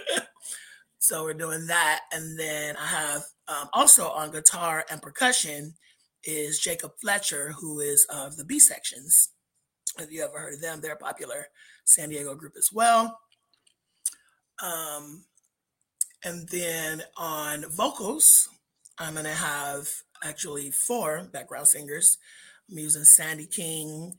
so 0.98 1.22
we're 1.24 1.34
doing 1.34 1.66
that, 1.66 2.00
and 2.12 2.38
then 2.38 2.76
I 2.76 2.86
have 2.86 3.22
um, 3.46 3.68
also 3.72 4.08
on 4.08 4.32
guitar 4.32 4.84
and 4.90 5.02
percussion 5.02 5.74
is 6.24 6.58
Jacob 6.58 6.92
Fletcher, 7.00 7.52
who 7.60 7.80
is 7.80 8.06
of 8.08 8.36
the 8.36 8.44
B 8.44 8.58
sections. 8.58 9.30
If 9.98 10.10
you 10.12 10.24
ever 10.24 10.38
heard 10.38 10.54
of 10.54 10.60
them, 10.60 10.80
they're 10.80 10.94
a 10.94 10.96
popular 10.96 11.48
San 11.84 12.08
Diego 12.08 12.34
group 12.34 12.54
as 12.56 12.70
well. 12.72 13.20
Um, 14.62 15.24
and 16.24 16.48
then 16.48 17.02
on 17.16 17.64
vocals, 17.70 18.48
I'm 18.98 19.14
going 19.14 19.24
to 19.24 19.30
have 19.30 19.88
actually 20.22 20.70
four 20.70 21.28
background 21.32 21.68
singers. 21.68 22.18
I'm 22.70 22.78
using 22.78 23.04
Sandy 23.04 23.46
King, 23.46 24.16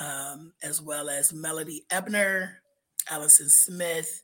um, 0.00 0.52
as 0.62 0.80
well 0.80 1.10
as 1.10 1.32
Melody 1.32 1.84
Ebner, 1.90 2.60
Allison 3.10 3.48
Smith, 3.48 4.22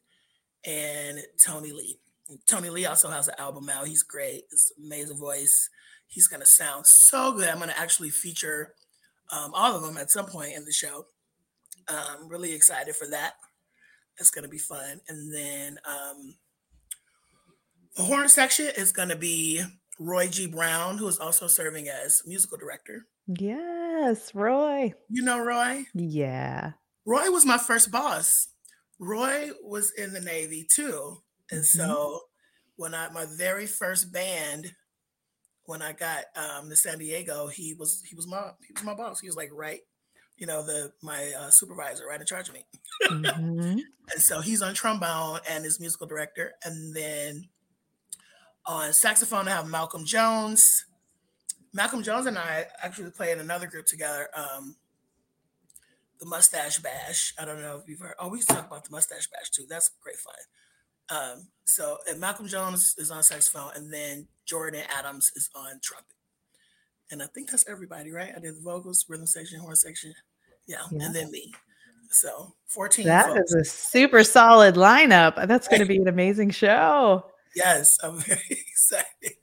and 0.65 1.21
Tony 1.43 1.73
Lee. 1.73 1.99
Tony 2.47 2.71
Lee 2.71 2.87
also 2.87 3.09
has 3.09 3.29
an 3.29 3.35
album 3.39 3.69
out. 3.69 3.89
He's 3.89 4.05
great. 4.05 4.45
It's 4.53 4.73
amazing 4.79 5.19
voice. 5.19 5.69
He's 6.07 6.29
going 6.29 6.41
to 6.41 6.47
sound 6.47 6.87
so 6.87 7.33
good. 7.33 7.49
I'm 7.49 7.59
going 7.59 7.71
to 7.71 7.79
actually 7.79 8.11
feature 8.11 8.75
um, 9.33 9.53
all 9.55 9.77
of 9.77 9.83
them 9.83 9.97
at 9.97 10.11
some 10.11 10.27
point 10.27 10.57
in 10.57 10.65
the 10.65 10.73
show. 10.73 11.07
I'm 11.89 12.29
really 12.29 12.53
excited 12.53 12.95
for 12.95 13.09
that. 13.09 13.35
It's 14.19 14.31
going 14.31 14.45
to 14.45 14.51
be 14.51 14.59
fun. 14.59 15.01
And 15.09 15.35
then 15.35 15.79
um, 15.85 16.35
the 17.97 18.03
horn 18.03 18.29
section 18.29 18.71
is 18.77 18.93
going 18.93 19.09
to 19.09 19.17
be 19.17 19.63
Roy 19.99 20.29
G. 20.29 20.47
Brown, 20.47 20.99
who 20.99 21.09
is 21.09 21.19
also 21.19 21.47
serving 21.47 21.89
as 21.89 22.23
musical 22.27 22.59
director. 22.59 23.07
Yes, 23.27 24.35
Roy. 24.35 24.95
You 25.09 25.23
know 25.23 25.39
Roy? 25.39 25.85
Yeah. 25.95 26.73
Roy 27.07 27.31
was 27.31 27.47
my 27.47 27.59
first 27.59 27.91
boss. 27.91 28.49
Roy 28.99 29.51
was 29.63 29.93
in 29.97 30.13
the 30.13 30.21
Navy 30.21 30.67
too. 30.73 31.19
And 31.51 31.61
mm-hmm. 31.61 31.89
so 31.89 32.21
when 32.77 32.95
I 32.95 33.09
my 33.11 33.27
very 33.37 33.67
first 33.67 34.13
band, 34.13 34.73
when 35.67 35.83
I 35.83 35.93
got 35.93 36.25
um 36.37 36.69
to 36.69 36.77
San 36.77 36.99
Diego, 36.99 37.47
he 37.49 37.75
was 37.75 38.03
he 38.09 38.15
was 38.15 38.27
my 38.27 38.51
he 38.67 38.73
was 38.73 38.85
my 38.85 38.95
boss. 38.95 39.21
He 39.21 39.29
was 39.29 39.37
like 39.37 39.51
right, 39.53 39.81
you 40.37 40.47
know, 40.47 40.65
the 40.65 40.93
my 41.03 41.33
uh, 41.39 41.51
supervisor 41.51 42.07
right 42.07 42.21
in 42.21 42.27
charge 42.27 42.49
of 42.49 42.55
me. 42.55 42.65
Mm-hmm. 43.05 43.79
and 44.13 44.23
so 44.23 44.41
he's 44.41 44.63
on 44.63 44.75
trombone 44.75 45.41
and 45.49 45.65
is 45.65 45.81
musical 45.81 46.07
director. 46.07 46.53
And 46.65 46.95
then 46.95 47.49
on 48.67 48.93
saxophone, 48.93 49.49
I 49.49 49.53
have 49.53 49.69
Malcolm 49.69 50.05
Jones. 50.05 50.87
Malcolm 51.73 52.03
Jones 52.03 52.27
and 52.27 52.37
I 52.37 52.67
actually 52.83 53.11
play 53.11 53.31
in 53.31 53.39
another 53.39 53.69
group 53.69 53.87
together, 53.87 54.29
um, 54.35 54.75
the 56.19 56.27
Mustache 56.27 56.79
Bash. 56.81 57.33
I 57.39 57.45
don't 57.45 57.61
know 57.61 57.79
if 57.81 57.89
you've 57.89 58.01
heard. 58.01 58.15
Oh, 58.19 58.29
we 58.29 58.43
talk 58.43 58.67
about 58.67 58.85
the 58.85 58.91
Mustache 58.91 59.29
Bash 59.29 59.51
too. 59.51 59.67
That's 59.69 59.91
great 60.03 60.17
fun. 60.17 60.35
Um, 61.11 61.49
so 61.65 61.99
Malcolm 62.19 62.49
Jones 62.49 62.95
is 62.99 63.11
on 63.11 63.23
saxophone, 63.23 63.71
and 63.75 63.93
then 63.93 64.27
Jordan 64.47 64.83
Adams 64.97 65.31
is 65.37 65.49
on 65.55 65.79
trumpet. 65.83 66.17
And 67.11 67.23
I 67.23 67.27
think 67.27 67.51
that's 67.51 67.69
everybody, 67.69 68.13
right? 68.13 68.33
I 68.37 68.41
did 68.41 68.57
the 68.57 68.61
vocals, 68.63 69.05
rhythm 69.09 69.27
section, 69.27 69.61
horn 69.61 69.77
section, 69.77 70.15
yeah, 70.67 70.79
yeah. 70.91 71.07
and 71.07 71.15
then 71.15 71.31
me. 71.31 71.53
So 72.11 72.55
14. 72.69 73.07
That 73.07 73.27
folks. 73.27 73.53
is 73.53 73.55
a 73.55 73.65
super 73.65 74.25
solid 74.25 74.75
lineup. 74.75 75.47
That's 75.47 75.69
going 75.69 75.81
to 75.81 75.87
be 75.87 75.97
an 75.97 76.09
amazing 76.09 76.51
show. 76.51 77.25
Yes, 77.55 77.99
I'm 78.03 78.19
very 78.21 78.41
excited. 78.51 79.37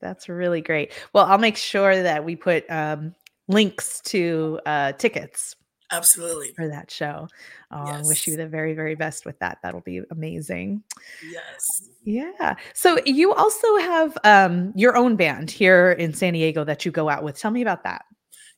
That's 0.00 0.28
really 0.28 0.60
great. 0.60 0.92
Well, 1.12 1.24
I'll 1.24 1.38
make 1.38 1.56
sure 1.56 2.02
that 2.02 2.24
we 2.24 2.36
put 2.36 2.70
um, 2.70 3.14
links 3.48 4.00
to 4.02 4.60
uh, 4.66 4.92
tickets 4.92 5.56
Absolutely. 5.94 6.52
For 6.54 6.68
that 6.68 6.90
show. 6.90 7.28
Oh, 7.70 7.86
yes. 7.86 8.04
I 8.04 8.08
wish 8.08 8.26
you 8.26 8.36
the 8.36 8.46
very, 8.46 8.74
very 8.74 8.94
best 8.94 9.24
with 9.24 9.38
that. 9.38 9.58
That'll 9.62 9.80
be 9.80 10.02
amazing. 10.10 10.82
Yes. 11.30 11.88
Yeah. 12.04 12.56
So 12.74 12.98
you 13.06 13.32
also 13.32 13.76
have 13.78 14.18
um, 14.24 14.72
your 14.74 14.96
own 14.96 15.16
band 15.16 15.50
here 15.50 15.92
in 15.92 16.12
San 16.12 16.32
Diego 16.32 16.64
that 16.64 16.84
you 16.84 16.90
go 16.90 17.08
out 17.08 17.22
with. 17.22 17.38
Tell 17.38 17.50
me 17.50 17.62
about 17.62 17.84
that. 17.84 18.04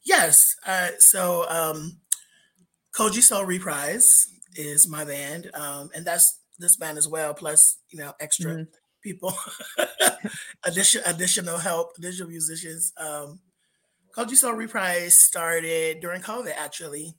Yes. 0.05 0.57
Uh, 0.66 0.90
so 0.99 1.47
um, 1.49 1.99
Kogee 2.95 3.23
Soul 3.23 3.45
Reprise 3.45 4.26
is 4.55 4.88
my 4.88 5.05
band. 5.05 5.50
Um, 5.55 5.90
and 5.95 6.05
that's 6.05 6.40
this 6.59 6.76
band 6.76 6.99
as 6.99 7.09
well, 7.09 7.35
plus, 7.35 7.78
you 7.90 7.99
know, 7.99 8.14
extra 8.21 8.52
mm-hmm. 8.52 8.62
people, 9.02 9.35
addition, 10.64 11.02
additional 11.05 11.59
help, 11.59 11.93
additional 11.99 12.28
musicians. 12.28 12.93
Um, 12.97 13.40
Kogee 14.16 14.37
Soul 14.37 14.55
Reprise 14.55 15.14
started 15.16 16.00
during 16.00 16.23
COVID, 16.23 16.55
actually. 16.57 17.14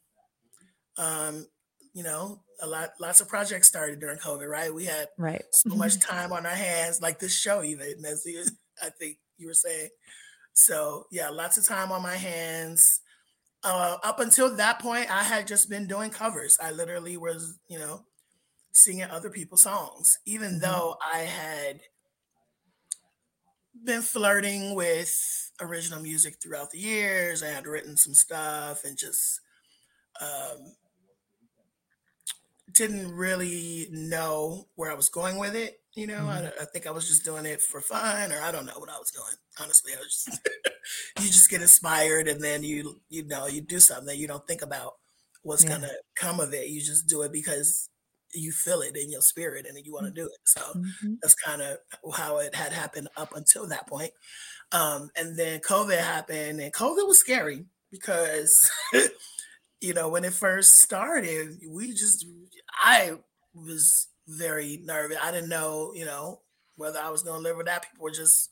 Um, 0.98 1.48
you 1.94 2.04
know, 2.04 2.42
a 2.62 2.68
lot, 2.68 2.92
lots 3.00 3.22
of 3.22 3.28
projects 3.28 3.68
started 3.68 4.00
during 4.00 4.20
COVID, 4.20 4.48
right? 4.48 4.74
We 4.74 4.86
had 4.86 5.08
right 5.18 5.44
so 5.52 5.76
much 5.76 6.00
time 6.00 6.32
on 6.32 6.46
our 6.46 6.52
hands, 6.56 7.02
like 7.02 7.20
this 7.20 7.36
show, 7.36 7.64
even 7.64 8.06
as 8.06 8.24
you, 8.26 8.44
I 8.82 8.90
think 8.90 9.18
you 9.38 9.48
were 9.48 9.54
saying. 9.54 9.90
So 10.54 11.06
yeah, 11.12 11.30
lots 11.30 11.58
of 11.58 11.68
time 11.68 11.92
on 11.92 12.02
my 12.02 12.16
hands. 12.16 13.02
Uh, 13.64 13.98
up 14.04 14.20
until 14.20 14.56
that 14.56 14.80
point, 14.80 15.12
I 15.12 15.24
had 15.24 15.48
just 15.48 15.70
been 15.70 15.88
doing 15.88 16.10
covers. 16.10 16.58
I 16.62 16.72
literally 16.72 17.18
was, 17.18 17.58
you 17.68 17.80
know, 17.80 18.06
singing 18.74 19.10
other 19.10 19.30
people's 19.30 19.64
songs, 19.64 20.20
even 20.26 20.52
mm-hmm. 20.52 20.60
though 20.60 20.96
I 21.02 21.20
had 21.20 21.82
been 23.84 24.02
flirting 24.02 24.76
with 24.76 25.52
original 25.62 26.02
music 26.02 26.36
throughout 26.42 26.72
the 26.72 26.80
years. 26.80 27.44
I 27.44 27.48
had 27.48 27.68
written 27.68 27.98
some 27.98 28.14
stuff 28.14 28.84
and 28.84 28.98
just 28.98 29.42
um, 30.22 30.76
didn't 32.74 33.12
really 33.12 33.88
know 33.92 34.68
where 34.76 34.92
I 34.92 34.96
was 34.96 35.10
going 35.10 35.38
with 35.38 35.56
it. 35.56 35.80
You 35.96 36.08
know, 36.08 36.20
mm-hmm. 36.20 36.30
I, 36.30 36.62
I, 36.62 36.66
think 36.66 36.86
I 36.86 36.92
was 36.92 37.08
just 37.08 37.26
doing 37.26 37.46
it 37.46 37.62
for 37.62 37.82
fun, 37.82 38.32
or 38.32 38.40
I 38.42 38.52
don't 38.52 38.66
know 38.66 38.78
what 38.78 38.90
I 38.90 39.00
was 39.00 39.12
doing. 39.12 39.36
Honestly, 39.60 39.94
I 39.94 39.98
was 39.98 40.26
just 40.26 40.50
you 41.20 41.28
just 41.28 41.50
get 41.50 41.62
inspired, 41.62 42.28
and 42.28 42.44
then 42.44 42.64
you 42.64 43.02
you 43.10 43.26
know 43.26 43.48
you 43.48 43.62
do 43.62 43.80
something 43.80 44.06
that 44.08 44.18
you 44.18 44.28
don't 44.28 44.46
think 44.48 44.62
about 44.62 44.94
what's 45.42 45.64
yeah. 45.64 45.72
gonna 45.72 45.92
come 46.16 46.40
of 46.40 46.54
it. 46.54 46.68
You 46.68 46.82
just 46.82 47.08
do 47.08 47.24
it 47.24 47.32
because 47.32 47.90
you 48.34 48.52
feel 48.52 48.82
it 48.82 48.96
in 48.96 49.10
your 49.10 49.22
spirit 49.22 49.66
and 49.68 49.78
you 49.86 49.94
want 49.94 50.06
to 50.06 50.12
mm. 50.12 50.16
do 50.16 50.26
it. 50.26 50.40
So 50.46 50.62
mm-hmm. 50.62 51.14
that's 51.22 51.34
kind 51.34 51.62
of 51.62 51.78
how 52.14 52.40
it 52.40 52.54
had 52.54 52.74
happened 52.74 53.08
up 53.16 53.36
until 53.36 53.68
that 53.68 53.88
point. 53.88 54.12
Um, 54.72 55.10
and 55.16 55.38
then 55.38 55.60
COVID 55.62 55.98
happened, 55.98 56.60
and 56.60 56.74
COVID 56.74 57.08
was 57.08 57.20
scary 57.20 57.66
because, 57.92 58.70
you 59.82 59.94
know, 59.94 60.10
when 60.10 60.26
it 60.26 60.34
first 60.34 60.82
started, 60.82 61.60
we 61.70 61.94
just, 61.94 62.26
I 62.82 63.14
was 63.54 64.08
very 64.28 64.82
nervous. 64.84 65.18
I 65.22 65.32
didn't 65.32 65.50
know, 65.50 65.94
you 65.96 66.06
know, 66.06 66.42
whether 66.76 67.00
I 67.00 67.10
was 67.10 67.24
going 67.24 67.38
to 67.38 67.44
live 67.44 67.58
or 67.58 67.64
not. 67.64 67.84
People 67.84 68.04
were 68.04 68.12
just, 68.12 68.50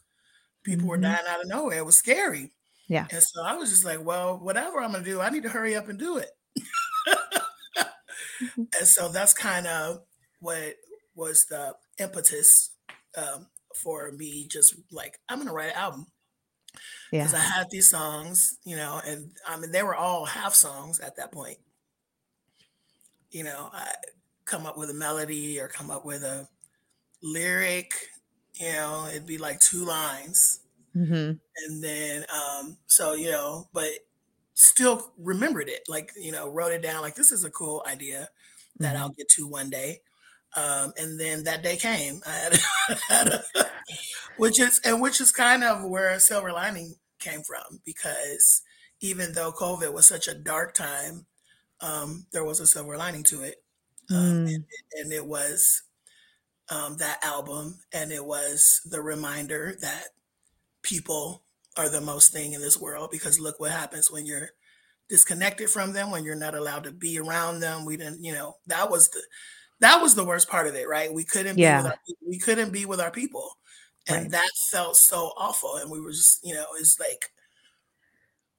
people 0.63 0.81
mm-hmm. 0.81 0.89
were 0.89 0.97
dying 0.97 1.25
out 1.27 1.41
of 1.41 1.47
nowhere. 1.47 1.79
It 1.79 1.85
was 1.85 1.95
scary. 1.95 2.51
Yeah. 2.87 3.07
And 3.11 3.21
so 3.21 3.43
I 3.43 3.55
was 3.55 3.69
just 3.69 3.85
like, 3.85 4.03
well, 4.03 4.37
whatever 4.37 4.81
I'm 4.81 4.91
going 4.91 5.03
to 5.03 5.09
do, 5.09 5.21
I 5.21 5.29
need 5.29 5.43
to 5.43 5.49
hurry 5.49 5.75
up 5.75 5.89
and 5.89 5.99
do 5.99 6.17
it. 6.17 6.29
Mm-hmm. 6.57 7.41
And 8.79 8.87
so 8.87 9.07
that's 9.07 9.33
kind 9.33 9.65
of 9.65 9.99
what 10.41 10.75
was 11.15 11.45
the 11.49 11.73
impetus 11.99 12.71
um, 13.17 13.47
for 13.81 14.11
me 14.11 14.47
just 14.49 14.75
like, 14.91 15.17
I'm 15.29 15.37
going 15.37 15.47
to 15.47 15.53
write 15.53 15.71
an 15.71 15.77
album. 15.77 16.07
Because 17.17 17.33
Yeah. 17.33 17.35
I 17.35 17.39
had 17.39 17.67
these 17.71 17.89
songs, 17.89 18.57
you 18.65 18.75
know, 18.75 19.01
and 19.05 19.37
I 19.47 19.57
mean 19.59 19.71
they 19.71 19.83
were 19.83 19.95
all 19.95 20.25
half 20.25 20.53
songs 20.55 20.99
at 20.99 21.15
that 21.17 21.31
point. 21.31 21.59
You 23.31 23.43
know, 23.43 23.69
I 23.73 23.93
come 24.45 24.65
up 24.65 24.77
with 24.77 24.89
a 24.89 24.93
melody 24.93 25.59
or 25.59 25.67
come 25.67 25.89
up 25.91 26.05
with 26.05 26.23
a 26.23 26.47
lyric, 27.21 27.93
you 28.55 28.71
know, 28.73 29.07
it'd 29.09 29.27
be 29.27 29.37
like 29.39 29.59
two 29.59 29.85
lines. 29.85 30.61
Mhm. 30.93 31.39
And 31.57 31.83
then 31.83 32.25
um 32.33 32.77
so, 32.87 33.13
you 33.13 33.31
know, 33.31 33.69
but 33.73 33.91
still 34.55 35.13
remembered 35.17 35.69
it, 35.69 35.83
like, 35.89 36.11
you 36.17 36.31
know, 36.33 36.49
wrote 36.49 36.73
it 36.73 36.83
down 36.83 37.01
like 37.03 37.15
this 37.15 37.31
is 37.33 37.45
a 37.45 37.51
cool 37.51 37.83
idea 37.87 38.29
that 38.81 38.97
I'll 38.97 39.09
Mhm. 39.09 39.15
get 39.17 39.29
to 39.31 39.47
one 39.47 39.69
day. 39.71 40.01
Um, 40.55 40.93
and 40.97 41.19
then 41.19 41.43
that 41.43 41.63
day 41.63 41.75
came. 41.77 42.21
I 42.25 42.31
had, 42.31 42.59
had 43.09 43.27
a, 43.27 43.43
which 44.37 44.59
is 44.59 44.79
and 44.85 45.01
which 45.01 45.21
is 45.21 45.31
kind 45.31 45.63
of 45.63 45.83
where 45.89 46.19
silver 46.19 46.51
lining 46.51 46.95
came 47.19 47.41
from 47.43 47.81
because 47.85 48.61
even 49.01 49.33
though 49.33 49.51
COVID 49.51 49.93
was 49.93 50.07
such 50.07 50.27
a 50.27 50.35
dark 50.35 50.73
time, 50.73 51.25
um, 51.81 52.27
there 52.31 52.45
was 52.45 52.59
a 52.59 52.67
silver 52.67 52.97
lining 52.97 53.23
to 53.25 53.41
it, 53.43 53.63
um, 54.11 54.17
and, 54.47 54.47
Mm. 54.47 54.65
and 54.93 55.13
it 55.13 55.25
was 55.25 55.83
um, 56.69 56.97
that 56.97 57.23
album, 57.23 57.79
and 57.93 58.11
it 58.11 58.25
was 58.25 58.81
the 58.85 59.01
reminder 59.01 59.75
that 59.81 60.07
people 60.83 61.43
are 61.77 61.89
the 61.89 62.01
most 62.01 62.31
thing 62.31 62.53
in 62.53 62.61
this 62.61 62.79
world 62.79 63.09
because 63.11 63.39
look 63.39 63.59
what 63.59 63.71
happens 63.71 64.11
when 64.11 64.25
you're 64.25 64.49
disconnected 65.09 65.69
from 65.69 65.93
them 65.93 66.11
when 66.11 66.23
you're 66.23 66.35
not 66.35 66.55
allowed 66.55 66.83
to 66.83 66.91
be 66.91 67.19
around 67.19 67.59
them 67.59 67.85
we 67.85 67.97
didn't 67.97 68.23
you 68.23 68.33
know 68.33 68.55
that 68.67 68.89
was 68.89 69.09
the 69.09 69.21
that 69.85 70.01
was 70.01 70.15
the 70.15 70.25
worst 70.25 70.49
part 70.49 70.67
of 70.67 70.75
it 70.75 70.87
right 70.87 71.13
we 71.13 71.23
couldn't 71.23 71.55
be 71.55 71.61
with 71.61 71.85
our, 71.85 71.97
we 72.27 72.39
couldn't 72.39 72.71
be 72.71 72.85
with 72.85 72.99
our 72.99 73.11
people 73.11 73.49
and 74.07 74.23
Right. 74.23 74.31
that 74.31 74.49
felt 74.71 74.95
so 74.97 75.31
awful 75.37 75.75
and 75.77 75.89
we 75.91 75.99
were 76.01 76.11
just 76.11 76.39
you 76.43 76.53
know 76.53 76.65
it's 76.79 76.99
like 76.99 77.31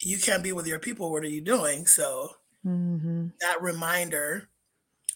you 0.00 0.18
can't 0.18 0.42
be 0.42 0.52
with 0.52 0.66
your 0.66 0.78
people 0.78 1.10
what 1.10 1.22
are 1.24 1.28
you 1.28 1.40
doing 1.40 1.86
so 1.86 2.30
Mhm. 2.64 3.32
that 3.40 3.62
reminder 3.62 4.48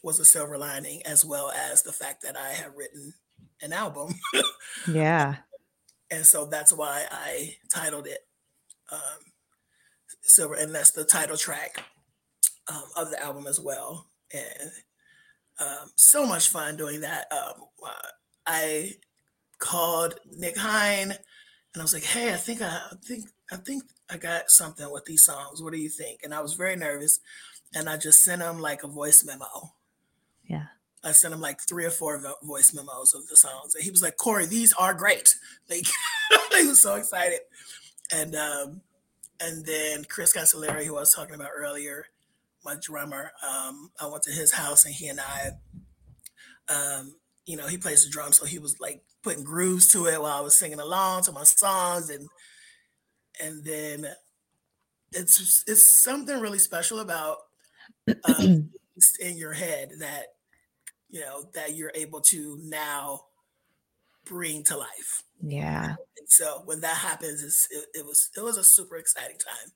was 0.02 0.19
a 0.21 0.25
silver 0.25 0.57
lining 0.57 1.05
as 1.05 1.25
well 1.25 1.50
as 1.50 1.83
the 1.83 1.93
fact 1.93 2.23
that 2.23 2.37
i 2.37 2.50
have 2.50 2.75
written 2.76 3.12
an 3.61 3.73
album 3.73 4.14
Yeah. 4.88 5.37
and 6.11 6.25
so 6.26 6.47
that's 6.47 6.73
why 6.73 7.07
i 7.11 7.57
titled 7.73 8.07
it 8.07 8.26
um, 8.93 9.21
silver 10.23 10.55
and 10.55 10.75
that's 10.75 10.93
the 10.93 11.05
title 11.05 11.37
track 11.37 11.83
um, 12.69 12.85
of 12.97 13.11
the 13.11 13.21
album 13.23 13.47
as 13.47 13.59
well 13.61 14.07
and 14.33 14.71
um, 15.61 15.90
so 15.97 16.26
much 16.26 16.49
fun 16.49 16.76
doing 16.76 17.00
that. 17.02 17.26
Um, 17.31 17.64
uh, 17.87 18.09
i 18.47 18.95
called 19.59 20.14
nick 20.38 20.57
hine 20.57 21.11
and 21.11 21.79
i 21.79 21.83
was 21.83 21.93
like 21.93 22.05
hey 22.05 22.33
i 22.33 22.37
think 22.37 22.62
I, 22.62 22.81
I 22.90 22.97
think 23.05 23.26
i 23.52 23.57
think 23.57 23.83
i 24.09 24.17
got 24.17 24.50
something 24.50 24.90
with 24.90 25.05
these 25.05 25.23
songs. 25.23 25.62
What 25.62 25.73
do 25.73 25.79
you 25.79 25.90
think? 25.90 26.21
And 26.25 26.35
i 26.35 26.40
was 26.40 26.55
very 26.55 26.76
nervous 26.76 27.19
and 27.75 27.88
i 27.88 27.97
just 27.97 28.21
sent 28.21 28.43
him 28.43 28.59
like 28.59 28.83
a 28.83 28.88
voice 28.88 29.25
memo. 29.25 29.75
Yeah. 30.49 30.67
I 31.02 31.12
sent 31.12 31.33
him 31.33 31.40
like 31.40 31.61
three 31.61 31.85
or 31.85 31.90
four 31.90 32.21
voice 32.43 32.75
memos 32.75 33.14
of 33.14 33.26
the 33.29 33.37
songs, 33.37 33.75
and 33.75 33.83
he 33.83 33.90
was 33.90 34.02
like, 34.02 34.19
"Kori, 34.19 34.45
these 34.45 34.75
are 34.75 34.93
great." 34.93 35.35
Like 35.71 35.87
he 36.59 36.67
was 36.67 36.83
so 36.83 36.97
excited, 36.97 37.40
and 38.12 38.35
um, 38.35 38.83
and 39.40 39.64
then 39.64 40.05
Chris 40.05 40.37
Cancelleri, 40.37 40.85
who 40.85 40.97
I 40.97 41.00
was 41.00 41.14
talking 41.14 41.37
about 41.37 41.52
earlier, 41.57 42.07
my 42.64 42.76
drummer, 42.81 43.33
um, 43.49 43.90
I 44.00 44.07
went 44.07 44.23
to 44.25 44.33
his 44.33 44.52
house, 44.52 44.85
and 44.85 44.95
he 44.95 45.09
and 45.09 45.21
I, 45.21 45.50
um, 46.69 47.17
you 47.47 47.57
know, 47.57 47.67
he 47.67 47.79
plays 47.79 48.05
the 48.05 48.11
drums, 48.11 48.38
so 48.38 48.47
he 48.47 48.59
was 48.59 48.76
like 48.81 49.02
putting 49.23 49.45
grooves 49.45 49.88
to 49.93 50.07
it 50.07 50.21
while 50.21 50.37
I 50.37 50.40
was 50.40 50.59
singing 50.59 50.81
along 50.81 51.23
to 51.25 51.33
my 51.33 51.45
songs, 51.45 52.11
and 52.11 52.29
and 53.43 53.64
then 53.64 54.07
it's 55.12 55.64
it's 55.67 56.02
something 56.02 56.40
really 56.40 56.59
special 56.59 57.00
about 57.00 57.38
um, 58.25 58.71
in 59.21 59.37
your 59.37 59.52
head 59.52 59.90
that 60.00 60.26
you 61.09 61.21
know 61.21 61.45
that 61.55 61.75
you're 61.75 61.93
able 61.95 62.21
to 62.21 62.59
now 62.62 63.23
bring 64.25 64.63
to 64.63 64.76
life 64.76 65.23
yeah. 65.43 65.97
and 66.19 66.28
so 66.28 66.63
when 66.67 66.80
that 66.80 66.97
happens 66.97 67.43
it's, 67.43 67.67
it, 67.71 68.00
it 68.00 68.06
was 68.06 68.30
it 68.37 68.43
was 68.43 68.56
a 68.56 68.65
super 68.65 68.97
exciting 68.97 69.39
time 69.39 69.73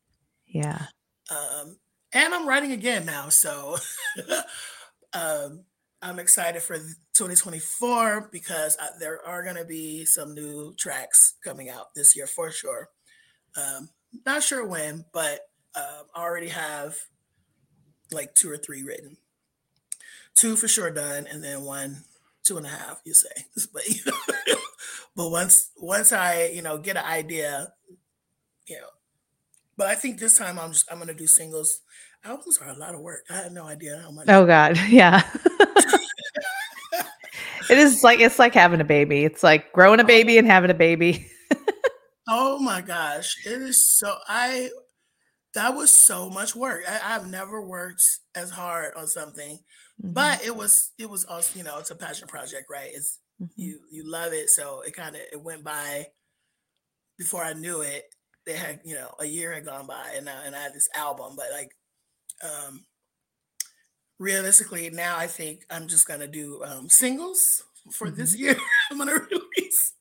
Yeah. 0.46 0.86
um 1.30 1.78
and 2.14 2.32
i'm 2.34 2.48
writing 2.48 2.72
again 2.72 3.04
now 3.04 3.28
so 3.28 3.76
um 5.12 5.64
i'm 6.00 6.18
excited 6.18 6.62
for 6.62 6.76
2024 7.14 8.28
because 8.32 8.76
I, 8.80 8.88
there 8.98 9.20
are 9.26 9.42
going 9.42 9.56
to 9.56 9.64
be 9.64 10.04
some 10.04 10.34
new 10.34 10.74
tracks 10.78 11.34
coming 11.44 11.68
out 11.68 11.94
this 11.94 12.16
year 12.16 12.26
for 12.26 12.50
sure 12.50 12.88
um 13.56 13.90
not 14.24 14.42
sure 14.42 14.66
when 14.66 15.04
but 15.12 15.40
um 15.74 16.06
i 16.14 16.22
already 16.22 16.48
have 16.48 16.96
like 18.10 18.34
two 18.34 18.50
or 18.50 18.56
three 18.56 18.82
written 18.82 19.16
two 20.34 20.56
for 20.56 20.68
sure 20.68 20.90
done, 20.90 21.26
and 21.30 21.42
then 21.42 21.62
one, 21.62 22.04
two 22.44 22.56
and 22.56 22.66
a 22.66 22.70
half, 22.70 23.00
you 23.04 23.14
say. 23.14 23.46
But 23.72 23.88
you 23.88 24.00
know, 24.06 24.56
but 25.16 25.30
once 25.30 25.70
once 25.76 26.12
I 26.12 26.46
you 26.52 26.62
know 26.62 26.78
get 26.78 26.96
an 26.96 27.04
idea, 27.04 27.72
you 28.66 28.76
know. 28.76 28.88
But 29.76 29.88
I 29.88 29.94
think 29.94 30.18
this 30.18 30.38
time 30.38 30.58
I'm 30.58 30.72
just 30.72 30.90
I'm 30.90 30.98
gonna 30.98 31.14
do 31.14 31.26
singles. 31.26 31.80
Albums 32.24 32.58
are 32.58 32.68
a 32.70 32.74
lot 32.78 32.94
of 32.94 33.00
work. 33.00 33.24
I 33.30 33.34
had 33.34 33.52
no 33.52 33.66
idea 33.66 34.00
how 34.02 34.10
much. 34.10 34.26
Oh 34.28 34.46
God. 34.46 34.78
Yeah. 34.88 35.22
it 37.70 37.78
is 37.78 38.02
like 38.02 38.20
it's 38.20 38.38
like 38.38 38.54
having 38.54 38.80
a 38.80 38.84
baby. 38.84 39.24
It's 39.24 39.42
like 39.42 39.72
growing 39.72 40.00
a 40.00 40.04
baby 40.04 40.38
and 40.38 40.46
having 40.46 40.70
a 40.70 40.74
baby. 40.74 41.26
Oh 42.26 42.58
my 42.58 42.80
gosh, 42.80 43.36
it 43.44 43.60
is 43.60 43.98
so. 43.98 44.16
I 44.26 44.70
that 45.52 45.74
was 45.74 45.90
so 45.92 46.30
much 46.30 46.56
work. 46.56 46.82
I, 46.88 47.14
I've 47.14 47.26
never 47.28 47.60
worked 47.60 48.02
as 48.34 48.48
hard 48.50 48.94
on 48.96 49.06
something, 49.06 49.58
Mhm. 50.02 50.14
but 50.14 50.42
it 50.44 50.56
was 50.56 50.92
it 50.98 51.10
was 51.10 51.26
also 51.26 51.58
you 51.58 51.64
know 51.64 51.76
it's 51.78 51.90
a 51.90 51.94
passion 51.96 52.26
project, 52.26 52.64
right? 52.70 52.90
It's 52.94 53.20
Mhm. 53.42 53.50
you 53.56 53.78
you 53.90 54.10
love 54.10 54.32
it, 54.32 54.48
so 54.48 54.80
it 54.80 54.96
kind 54.96 55.14
of 55.16 55.20
it 55.32 55.42
went 55.42 55.64
by 55.64 56.06
before 57.18 57.44
I 57.44 57.52
knew 57.52 57.82
it. 57.82 58.04
They 58.46 58.54
had 58.54 58.80
you 58.84 58.94
know 58.94 59.14
a 59.18 59.24
year 59.26 59.52
had 59.52 59.64
gone 59.64 59.86
by, 59.86 60.12
and 60.16 60.28
I, 60.28 60.44
and 60.44 60.54
I 60.54 60.62
had 60.62 60.74
this 60.74 60.88
album, 60.94 61.34
but 61.36 61.46
like 61.52 61.74
um 62.42 62.84
realistically 64.18 64.90
now 64.90 65.16
I 65.16 65.26
think 65.26 65.64
I'm 65.70 65.88
just 65.88 66.06
gonna 66.06 66.28
do 66.28 66.62
um 66.64 66.88
singles 66.88 67.40
for 67.92 68.10
this 68.10 68.36
year. 68.36 68.56
I'm 68.90 68.98
gonna 68.98 69.12
release 69.14 69.94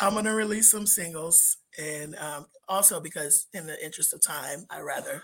I'm 0.00 0.14
gonna 0.14 0.34
release 0.34 0.70
some 0.70 0.86
singles, 0.86 1.58
and 1.78 2.16
um, 2.16 2.46
also 2.68 3.00
because 3.00 3.46
in 3.52 3.66
the 3.66 3.82
interest 3.84 4.12
of 4.12 4.22
time, 4.22 4.66
I 4.70 4.80
rather 4.80 5.22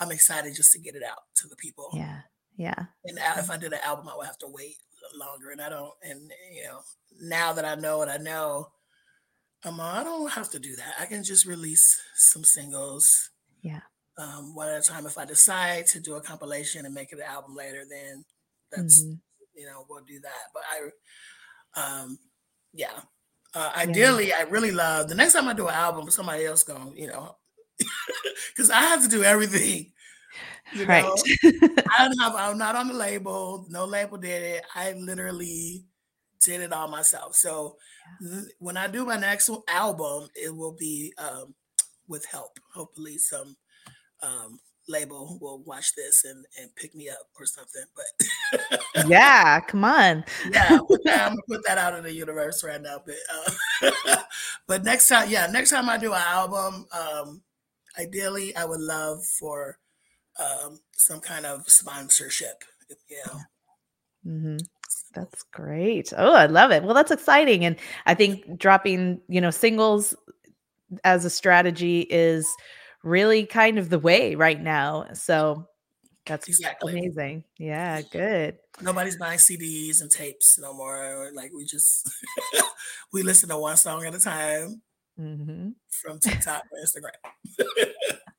I'm 0.00 0.10
excited 0.10 0.54
just 0.54 0.72
to 0.72 0.78
get 0.80 0.94
it 0.94 1.02
out 1.02 1.18
to 1.36 1.48
the 1.48 1.56
people. 1.56 1.90
Yeah. 1.92 2.20
Yeah. 2.56 2.86
And 3.04 3.18
a- 3.18 3.38
if 3.38 3.50
I 3.50 3.56
did 3.56 3.72
an 3.72 3.80
album, 3.84 4.08
I 4.08 4.16
would 4.16 4.26
have 4.26 4.38
to 4.38 4.48
wait 4.48 4.76
longer, 5.16 5.50
and 5.50 5.60
I 5.60 5.68
don't. 5.68 5.92
And 6.02 6.30
you 6.54 6.64
know, 6.64 6.80
now 7.20 7.52
that 7.52 7.64
I 7.64 7.74
know 7.74 7.98
what 7.98 8.08
I 8.08 8.16
know, 8.16 8.68
I'm 9.64 9.80
I 9.80 10.04
don't 10.04 10.30
have 10.32 10.50
to 10.50 10.58
do 10.58 10.76
that. 10.76 10.94
I 11.00 11.06
can 11.06 11.22
just 11.24 11.46
release 11.46 12.00
some 12.14 12.44
singles. 12.44 13.30
Yeah. 13.62 13.80
Um, 14.18 14.54
one 14.54 14.68
at 14.68 14.78
a 14.84 14.88
time. 14.88 15.06
If 15.06 15.18
I 15.18 15.24
decide 15.24 15.86
to 15.88 16.00
do 16.00 16.14
a 16.14 16.20
compilation 16.20 16.84
and 16.86 16.94
make 16.94 17.12
it 17.12 17.18
an 17.18 17.24
album 17.24 17.54
later, 17.56 17.84
then 17.88 18.24
that's 18.70 19.02
Mhm. 19.02 19.20
you 19.54 19.66
know 19.66 19.86
we'll 19.88 20.04
do 20.04 20.20
that. 20.20 20.44
But 20.52 20.62
I, 20.70 20.90
um, 22.02 22.18
yeah. 22.72 23.00
Uh, 23.54 23.70
Yeah. 23.74 23.82
ideally, 23.82 24.32
I 24.32 24.42
really 24.42 24.72
love 24.72 25.08
the 25.08 25.14
next 25.14 25.32
time 25.34 25.48
I 25.48 25.52
do 25.52 25.68
an 25.68 25.74
album, 25.74 26.10
somebody 26.10 26.44
else 26.44 26.62
going, 26.64 26.96
you 26.96 27.06
know, 27.06 27.36
because 28.48 28.70
I 28.70 28.80
have 28.82 29.02
to 29.02 29.08
do 29.08 29.22
everything. 29.24 29.92
You 30.72 30.86
Right. 30.86 31.04
know, 31.04 31.14
I 31.98 32.08
don't 32.08 32.18
have. 32.20 32.34
I'm 32.34 32.58
not 32.58 32.76
on 32.76 32.88
the 32.88 32.94
label. 32.94 33.66
No 33.68 33.84
label 33.84 34.18
did 34.18 34.42
it. 34.42 34.64
I 34.74 34.92
literally 34.92 35.86
did 36.40 36.60
it 36.60 36.72
all 36.72 36.88
myself. 36.88 37.36
So 37.36 37.78
when 38.58 38.76
I 38.76 38.86
do 38.86 39.04
my 39.04 39.16
next 39.16 39.50
album, 39.68 40.28
it 40.34 40.54
will 40.54 40.72
be 40.78 41.12
um, 41.18 41.54
with 42.08 42.24
help. 42.26 42.58
Hopefully, 42.74 43.18
some 43.18 43.56
um, 44.22 44.60
label 44.88 45.38
will 45.40 45.62
watch 45.62 45.94
this 45.94 46.24
and, 46.24 46.44
and 46.60 46.74
pick 46.76 46.94
me 46.94 47.08
up 47.08 47.28
or 47.38 47.46
something. 47.46 47.84
But 47.94 49.06
yeah. 49.08 49.60
Come 49.60 49.84
on. 49.84 50.24
yeah, 50.50 50.78
I'm 50.78 51.30
gonna 51.30 51.36
put 51.48 51.66
that 51.66 51.78
out 51.78 51.94
in 51.96 52.04
the 52.04 52.12
universe 52.12 52.64
right 52.64 52.80
now. 52.80 53.02
But 53.04 53.16
uh, 53.32 54.16
but 54.66 54.84
next 54.84 55.08
time, 55.08 55.30
yeah, 55.30 55.46
next 55.46 55.70
time 55.70 55.88
I 55.88 55.98
do 55.98 56.12
an 56.12 56.22
album, 56.24 56.86
um, 56.92 57.42
ideally, 57.98 58.54
I 58.56 58.64
would 58.64 58.80
love 58.80 59.24
for 59.24 59.78
um, 60.38 60.80
some 60.92 61.20
kind 61.20 61.46
of 61.46 61.68
sponsorship. 61.68 62.64
You 63.08 63.16
know, 63.26 63.40
hmm 64.24 64.56
That's 65.14 65.42
great. 65.52 66.12
Oh, 66.16 66.34
I 66.34 66.46
love 66.46 66.70
it. 66.72 66.82
Well, 66.82 66.94
that's 66.94 67.10
exciting. 67.12 67.64
And 67.64 67.76
I 68.06 68.14
think 68.14 68.58
dropping, 68.58 69.20
you 69.28 69.40
know, 69.40 69.50
singles 69.50 70.14
as 71.04 71.24
a 71.24 71.30
strategy 71.30 72.00
is 72.10 72.46
really 73.02 73.46
kind 73.46 73.78
of 73.78 73.90
the 73.90 73.98
way 73.98 74.34
right 74.34 74.60
now. 74.60 75.06
So 75.12 75.68
that's 76.26 76.48
Exactly. 76.48 76.92
amazing. 76.98 77.44
Yeah, 77.58 78.02
good. 78.02 78.58
nobody's 78.80 79.18
buying 79.18 79.38
CDs 79.38 80.00
and 80.00 80.10
tapes 80.10 80.58
no 80.58 80.72
more. 80.74 81.30
Like 81.34 81.52
we 81.54 81.64
just 81.64 82.10
we 83.12 83.22
listen 83.22 83.48
to 83.50 83.58
one 83.58 83.76
song 83.76 84.04
at 84.04 84.14
a 84.14 84.20
time. 84.20 84.82
mm-hmm. 85.20 85.70
from 85.90 86.18
TikTok 86.18 86.64
or 86.72 86.78
Instagram. 86.84 87.90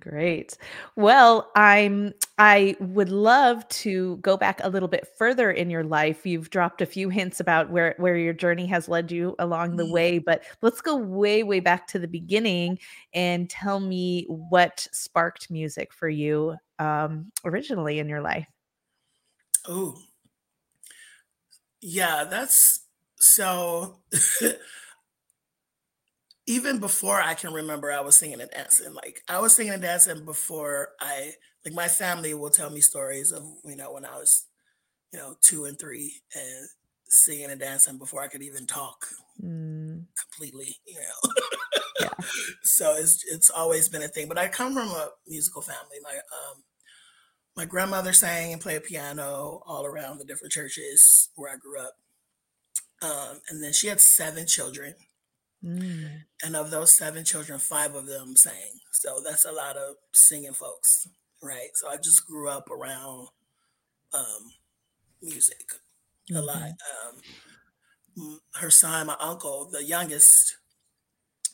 Great. 0.00 0.56
Well, 0.96 1.50
I'm 1.54 2.14
I 2.38 2.76
would 2.80 3.10
love 3.10 3.66
to 3.68 4.16
go 4.18 4.36
back 4.36 4.60
a 4.62 4.68
little 4.68 4.88
bit 4.88 5.06
further 5.18 5.50
in 5.50 5.70
your 5.70 5.84
life. 5.84 6.24
You've 6.24 6.50
dropped 6.50 6.80
a 6.80 6.86
few 6.86 7.08
hints 7.10 7.40
about 7.40 7.70
where 7.70 7.94
where 7.98 8.16
your 8.16 8.32
journey 8.32 8.66
has 8.66 8.88
led 8.88 9.10
you 9.10 9.34
along 9.38 9.76
the 9.76 9.84
mm-hmm. 9.84 9.92
way, 9.92 10.18
but 10.18 10.42
let's 10.62 10.80
go 10.80 10.96
way 10.96 11.42
way 11.42 11.60
back 11.60 11.86
to 11.88 11.98
the 11.98 12.08
beginning 12.08 12.78
and 13.12 13.48
tell 13.50 13.80
me 13.80 14.24
what 14.28 14.86
sparked 14.92 15.50
music 15.50 15.92
for 15.92 16.08
you 16.08 16.56
um 16.78 17.30
originally 17.44 17.98
in 17.98 18.08
your 18.08 18.22
life. 18.22 18.46
Oh. 19.68 19.98
Yeah, 21.82 22.24
that's 22.24 22.80
so 23.16 24.00
even 26.46 26.78
before 26.78 27.20
I 27.20 27.34
can 27.34 27.52
remember, 27.52 27.92
I 27.92 28.00
was 28.00 28.16
singing 28.16 28.40
and 28.40 28.50
dancing. 28.50 28.94
Like 28.94 29.22
I 29.28 29.40
was 29.40 29.54
singing 29.54 29.74
and 29.74 29.82
dancing 29.82 30.24
before 30.24 30.90
I 31.00 31.32
like 31.64 31.74
my 31.74 31.88
family 31.88 32.34
will 32.34 32.50
tell 32.50 32.70
me 32.70 32.80
stories 32.80 33.32
of 33.32 33.44
you 33.64 33.76
know 33.76 33.92
when 33.92 34.04
I 34.04 34.16
was 34.16 34.46
you 35.12 35.18
know 35.18 35.36
two 35.42 35.64
and 35.64 35.78
three 35.78 36.22
and 36.34 36.68
singing 37.08 37.50
and 37.50 37.60
dancing 37.60 37.98
before 37.98 38.22
I 38.22 38.28
could 38.28 38.42
even 38.42 38.66
talk 38.66 39.06
mm. 39.42 40.04
completely. 40.18 40.76
You 40.86 41.00
know, 41.00 41.32
yeah. 42.00 42.26
so 42.62 42.94
it's 42.96 43.24
it's 43.30 43.50
always 43.50 43.88
been 43.88 44.02
a 44.02 44.08
thing. 44.08 44.28
But 44.28 44.38
I 44.38 44.48
come 44.48 44.74
from 44.74 44.88
a 44.88 45.10
musical 45.28 45.62
family. 45.62 45.98
My 46.02 46.14
um 46.14 46.62
my 47.56 47.64
grandmother 47.64 48.12
sang 48.12 48.52
and 48.52 48.62
played 48.62 48.84
piano 48.84 49.62
all 49.66 49.84
around 49.84 50.18
the 50.18 50.24
different 50.24 50.52
churches 50.52 51.28
where 51.34 51.52
I 51.52 51.56
grew 51.56 51.78
up. 51.78 51.94
Um, 53.02 53.40
and 53.48 53.62
then 53.62 53.72
she 53.72 53.88
had 53.88 54.00
seven 54.00 54.46
children. 54.46 54.94
Mm. 55.64 56.22
And 56.42 56.56
of 56.56 56.70
those 56.70 56.96
seven 56.96 57.24
children, 57.24 57.58
five 57.58 57.94
of 57.94 58.06
them 58.06 58.36
sang. 58.36 58.80
So 58.92 59.20
that's 59.24 59.44
a 59.44 59.52
lot 59.52 59.76
of 59.76 59.96
singing 60.12 60.54
folks, 60.54 61.06
right? 61.42 61.70
So 61.74 61.88
I 61.88 61.96
just 61.96 62.26
grew 62.26 62.48
up 62.48 62.70
around 62.70 63.28
um, 64.14 64.52
music 65.22 65.66
mm-hmm. 66.30 66.36
a 66.36 66.42
lot. 66.42 66.70
Um, 68.16 68.40
her 68.54 68.70
son, 68.70 69.06
my 69.06 69.16
uncle, 69.20 69.68
the 69.70 69.84
youngest, 69.84 70.56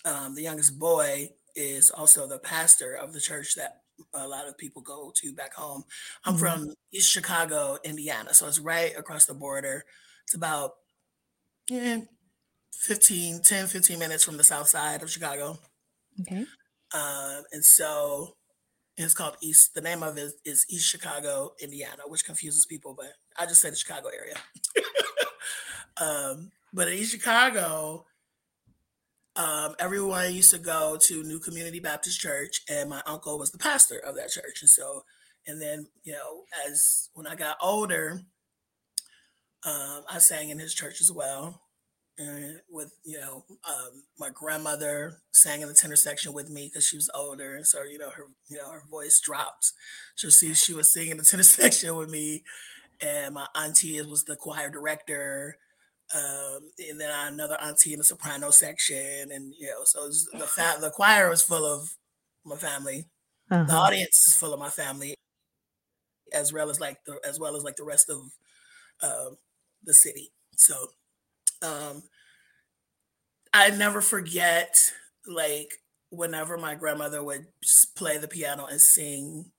um, 0.04 0.34
the 0.34 0.42
youngest 0.42 0.78
boy, 0.78 1.30
is 1.54 1.90
also 1.90 2.26
the 2.26 2.38
pastor 2.38 2.94
of 2.94 3.12
the 3.12 3.20
church 3.20 3.54
that 3.54 3.80
a 4.14 4.28
lot 4.28 4.46
of 4.46 4.58
people 4.58 4.82
go 4.82 5.12
to 5.16 5.32
back 5.32 5.54
home. 5.54 5.84
I'm 6.24 6.34
mm-hmm. 6.34 6.40
from 6.40 6.74
East 6.92 7.10
Chicago, 7.10 7.78
Indiana, 7.84 8.34
so 8.34 8.46
it's 8.46 8.58
right 8.58 8.92
across 8.96 9.26
the 9.26 9.34
border. 9.34 9.84
It's 10.24 10.34
about 10.34 10.72
yeah, 11.68 12.00
15, 12.80 13.42
10, 13.42 13.66
15 13.66 13.98
minutes 13.98 14.24
from 14.24 14.36
the 14.36 14.44
south 14.44 14.68
side 14.68 15.02
of 15.02 15.10
Chicago. 15.10 15.58
Okay. 16.20 16.44
Um, 16.94 17.42
and 17.52 17.64
so 17.64 18.36
it's 18.96 19.14
called 19.14 19.36
East. 19.42 19.74
The 19.74 19.80
name 19.80 20.02
of 20.02 20.16
it 20.16 20.32
is 20.44 20.66
East 20.70 20.88
Chicago, 20.88 21.52
Indiana, 21.60 22.02
which 22.06 22.24
confuses 22.24 22.66
people, 22.66 22.94
but 22.96 23.12
I 23.38 23.46
just 23.46 23.60
say 23.60 23.70
the 23.70 23.76
Chicago 23.76 24.08
area. 24.08 24.36
um, 26.00 26.50
but 26.72 26.88
in 26.88 26.94
East 26.94 27.12
Chicago, 27.12 28.06
um, 29.36 29.74
everyone 29.78 30.34
used 30.34 30.50
to 30.52 30.58
go 30.58 30.96
to 31.02 31.22
New 31.22 31.40
Community 31.40 31.80
Baptist 31.80 32.20
Church, 32.20 32.62
and 32.70 32.88
my 32.88 33.02
uncle 33.06 33.38
was 33.38 33.50
the 33.50 33.58
pastor 33.58 33.98
of 33.98 34.16
that 34.16 34.30
church. 34.30 34.62
And 34.62 34.70
so, 34.70 35.04
and 35.46 35.60
then 35.60 35.88
you 36.04 36.12
know, 36.12 36.44
as 36.66 37.10
when 37.12 37.26
I 37.26 37.34
got 37.34 37.58
older, 37.60 38.22
um, 39.64 40.04
I 40.08 40.18
sang 40.18 40.48
in 40.48 40.58
his 40.58 40.74
church 40.74 41.00
as 41.00 41.12
well 41.12 41.60
and 42.18 42.60
with 42.70 42.92
you 43.04 43.18
know 43.18 43.44
um, 43.68 44.02
my 44.18 44.30
grandmother 44.32 45.18
sang 45.32 45.60
in 45.60 45.68
the 45.68 45.74
tenor 45.74 45.96
section 45.96 46.32
with 46.32 46.48
me 46.48 46.68
because 46.68 46.86
she 46.86 46.96
was 46.96 47.10
older 47.14 47.54
and 47.56 47.66
so 47.66 47.82
you 47.82 47.98
know 47.98 48.10
her 48.10 48.24
you 48.48 48.56
know 48.56 48.70
her 48.70 48.82
voice 48.90 49.20
dropped. 49.20 49.72
So 50.14 50.28
she 50.30 50.54
she 50.54 50.74
was 50.74 50.92
singing 50.92 51.16
the 51.16 51.24
tenor 51.30 51.42
section 51.42 51.94
with 51.96 52.10
me 52.10 52.42
and 53.00 53.34
my 53.34 53.46
auntie 53.54 54.00
was 54.02 54.24
the 54.24 54.36
choir 54.36 54.70
director 54.70 55.58
um, 56.14 56.70
and 56.78 57.00
then 57.00 57.10
another 57.10 57.58
auntie 57.60 57.92
in 57.92 57.98
the 57.98 58.04
soprano 58.04 58.50
section 58.50 59.30
and 59.30 59.52
you 59.58 59.66
know 59.66 59.84
so 59.84 60.08
the 60.38 60.46
fa- 60.46 60.78
the 60.80 60.90
choir 60.90 61.28
was 61.28 61.42
full 61.42 61.64
of 61.64 61.96
my 62.44 62.56
family. 62.56 63.06
Uh-huh. 63.48 63.62
the 63.62 63.74
audience 63.74 64.26
is 64.26 64.34
full 64.34 64.52
of 64.52 64.58
my 64.58 64.68
family 64.68 65.14
as 66.32 66.52
well 66.52 66.68
as 66.68 66.80
like 66.80 66.98
the 67.06 67.18
as 67.24 67.38
well 67.38 67.56
as 67.56 67.62
like 67.62 67.76
the 67.76 67.84
rest 67.84 68.10
of 68.10 68.20
uh, 69.02 69.34
the 69.84 69.94
city. 69.94 70.32
So 70.56 70.74
um, 71.62 72.02
I 73.52 73.70
never 73.70 74.00
forget, 74.00 74.74
like, 75.26 75.72
whenever 76.10 76.56
my 76.56 76.74
grandmother 76.74 77.22
would 77.22 77.46
play 77.96 78.18
the 78.18 78.28
piano 78.28 78.66
and 78.66 78.80
sing 78.80 79.50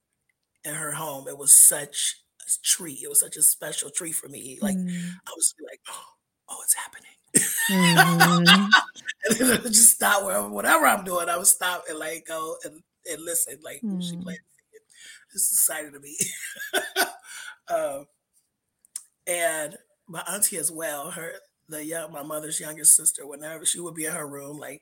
in 0.63 0.73
her 0.73 0.91
home, 0.91 1.27
it 1.27 1.37
was 1.37 1.67
such 1.67 2.21
a 2.41 2.51
treat. 2.63 3.03
It 3.03 3.09
was 3.09 3.21
such 3.21 3.37
a 3.37 3.43
special 3.43 3.89
treat 3.89 4.15
for 4.15 4.27
me. 4.27 4.57
Like, 4.61 4.77
mm. 4.77 5.11
I 5.27 5.31
was 5.35 5.53
like, 5.69 5.81
oh, 6.49 6.57
it's 6.63 6.75
happening. 6.75 7.11
Mm. 7.69 8.47
and 9.29 9.37
then 9.37 9.51
I 9.51 9.61
would 9.61 9.73
just 9.73 9.95
stop 9.95 10.23
wherever, 10.23 10.49
whatever 10.49 10.85
I'm 10.85 11.03
doing. 11.03 11.29
I 11.29 11.37
would 11.37 11.47
stop 11.47 11.83
and 11.89 11.99
like 11.99 12.25
go 12.27 12.55
and, 12.63 12.81
and 13.11 13.23
listen. 13.23 13.57
Like 13.63 13.81
mm. 13.81 14.01
she 14.01 14.17
played, 14.17 14.39
just 15.31 15.51
excited 15.51 15.93
to 15.93 15.99
be. 15.99 16.15
um, 17.73 18.05
and 19.27 19.77
my 20.07 20.23
auntie 20.31 20.57
as 20.57 20.71
well. 20.71 21.11
Her 21.11 21.33
the 21.69 21.83
young 21.83 22.11
my 22.11 22.23
mother's 22.23 22.59
youngest 22.59 22.95
sister, 22.95 23.27
whenever 23.27 23.65
she 23.65 23.79
would 23.79 23.95
be 23.95 24.05
in 24.05 24.13
her 24.13 24.27
room, 24.27 24.57
like, 24.57 24.81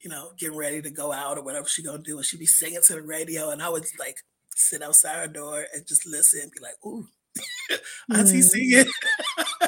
you 0.00 0.10
know, 0.10 0.32
getting 0.38 0.56
ready 0.56 0.82
to 0.82 0.90
go 0.90 1.12
out 1.12 1.38
or 1.38 1.42
whatever 1.42 1.68
she 1.68 1.82
gonna 1.82 2.02
do, 2.02 2.16
and 2.16 2.26
she'd 2.26 2.40
be 2.40 2.46
singing 2.46 2.80
to 2.86 2.94
the 2.94 3.02
radio, 3.02 3.50
and 3.50 3.62
I 3.62 3.68
would 3.68 3.84
like 3.98 4.18
sit 4.54 4.82
outside 4.82 5.16
her 5.16 5.28
door 5.28 5.66
and 5.74 5.86
just 5.86 6.06
listen 6.06 6.40
and 6.42 6.52
be 6.52 6.60
like, 6.60 6.74
ooh, 6.84 7.06
Auntie 8.10 8.38
mm. 8.38 8.42
singing. 8.42 8.84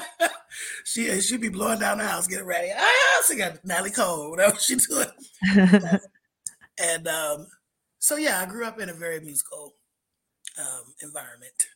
she 0.85 1.21
she'd 1.21 1.41
be 1.41 1.49
blowing 1.49 1.79
down 1.79 1.99
the 1.99 2.05
house, 2.05 2.27
getting 2.27 2.47
ready. 2.47 2.71
Ah, 2.77 3.35
got 3.37 3.65
Natalie 3.65 3.91
Cole, 3.91 4.31
whatever 4.31 4.57
she 4.59 4.77
doing. 4.89 5.07
and 6.79 7.09
um, 7.09 7.47
so 7.99 8.17
yeah, 8.17 8.41
I 8.41 8.47
grew 8.47 8.67
up 8.67 8.81
in 8.81 8.89
a 8.89 8.95
very 8.95 9.21
musical 9.21 9.75
um, 10.59 10.95
environment. 11.03 11.67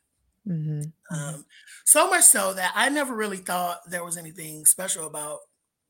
Mm-hmm. 0.46 1.16
Um, 1.16 1.44
so 1.84 2.08
much 2.08 2.24
so 2.24 2.54
that 2.54 2.72
I 2.74 2.88
never 2.88 3.14
really 3.14 3.38
thought 3.38 3.80
there 3.88 4.04
was 4.04 4.16
anything 4.16 4.64
special 4.64 5.06
about 5.06 5.40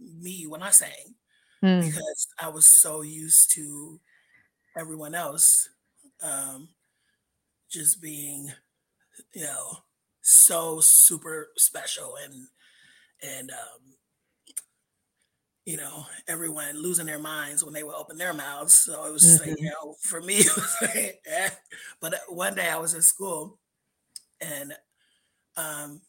me 0.01 0.47
when 0.47 0.63
I 0.63 0.71
sang 0.71 1.15
mm. 1.63 1.83
because 1.83 2.27
I 2.41 2.49
was 2.49 2.67
so 2.67 3.03
used 3.03 3.53
to 3.55 4.01
everyone 4.79 5.15
else 5.15 5.69
um, 6.23 6.69
just 7.71 8.01
being, 8.01 8.51
you 9.35 9.43
know, 9.43 9.79
so 10.23 10.81
super 10.81 11.49
special 11.57 12.17
and 12.25 12.35
and 13.23 13.51
um, 13.51 13.95
you 15.65 15.77
know 15.77 16.05
everyone 16.27 16.83
losing 16.83 17.07
their 17.07 17.19
minds 17.19 17.63
when 17.65 17.73
they 17.73 17.85
would 17.85 17.95
open 17.95 18.19
their 18.19 18.35
mouths. 18.35 18.81
So 18.81 19.05
it 19.05 19.13
was 19.13 19.25
mm-hmm. 19.25 19.51
like, 19.51 19.61
you 19.61 19.71
know 19.71 19.95
for 20.03 20.21
me, 20.21 20.43
like, 20.83 21.21
eh. 21.27 21.51
but 22.01 22.15
uh, 22.15 22.19
one 22.29 22.55
day 22.55 22.69
I 22.69 22.79
was 22.79 22.95
in 22.95 23.03
school 23.03 23.59
and 24.41 24.75
um, 25.57 26.01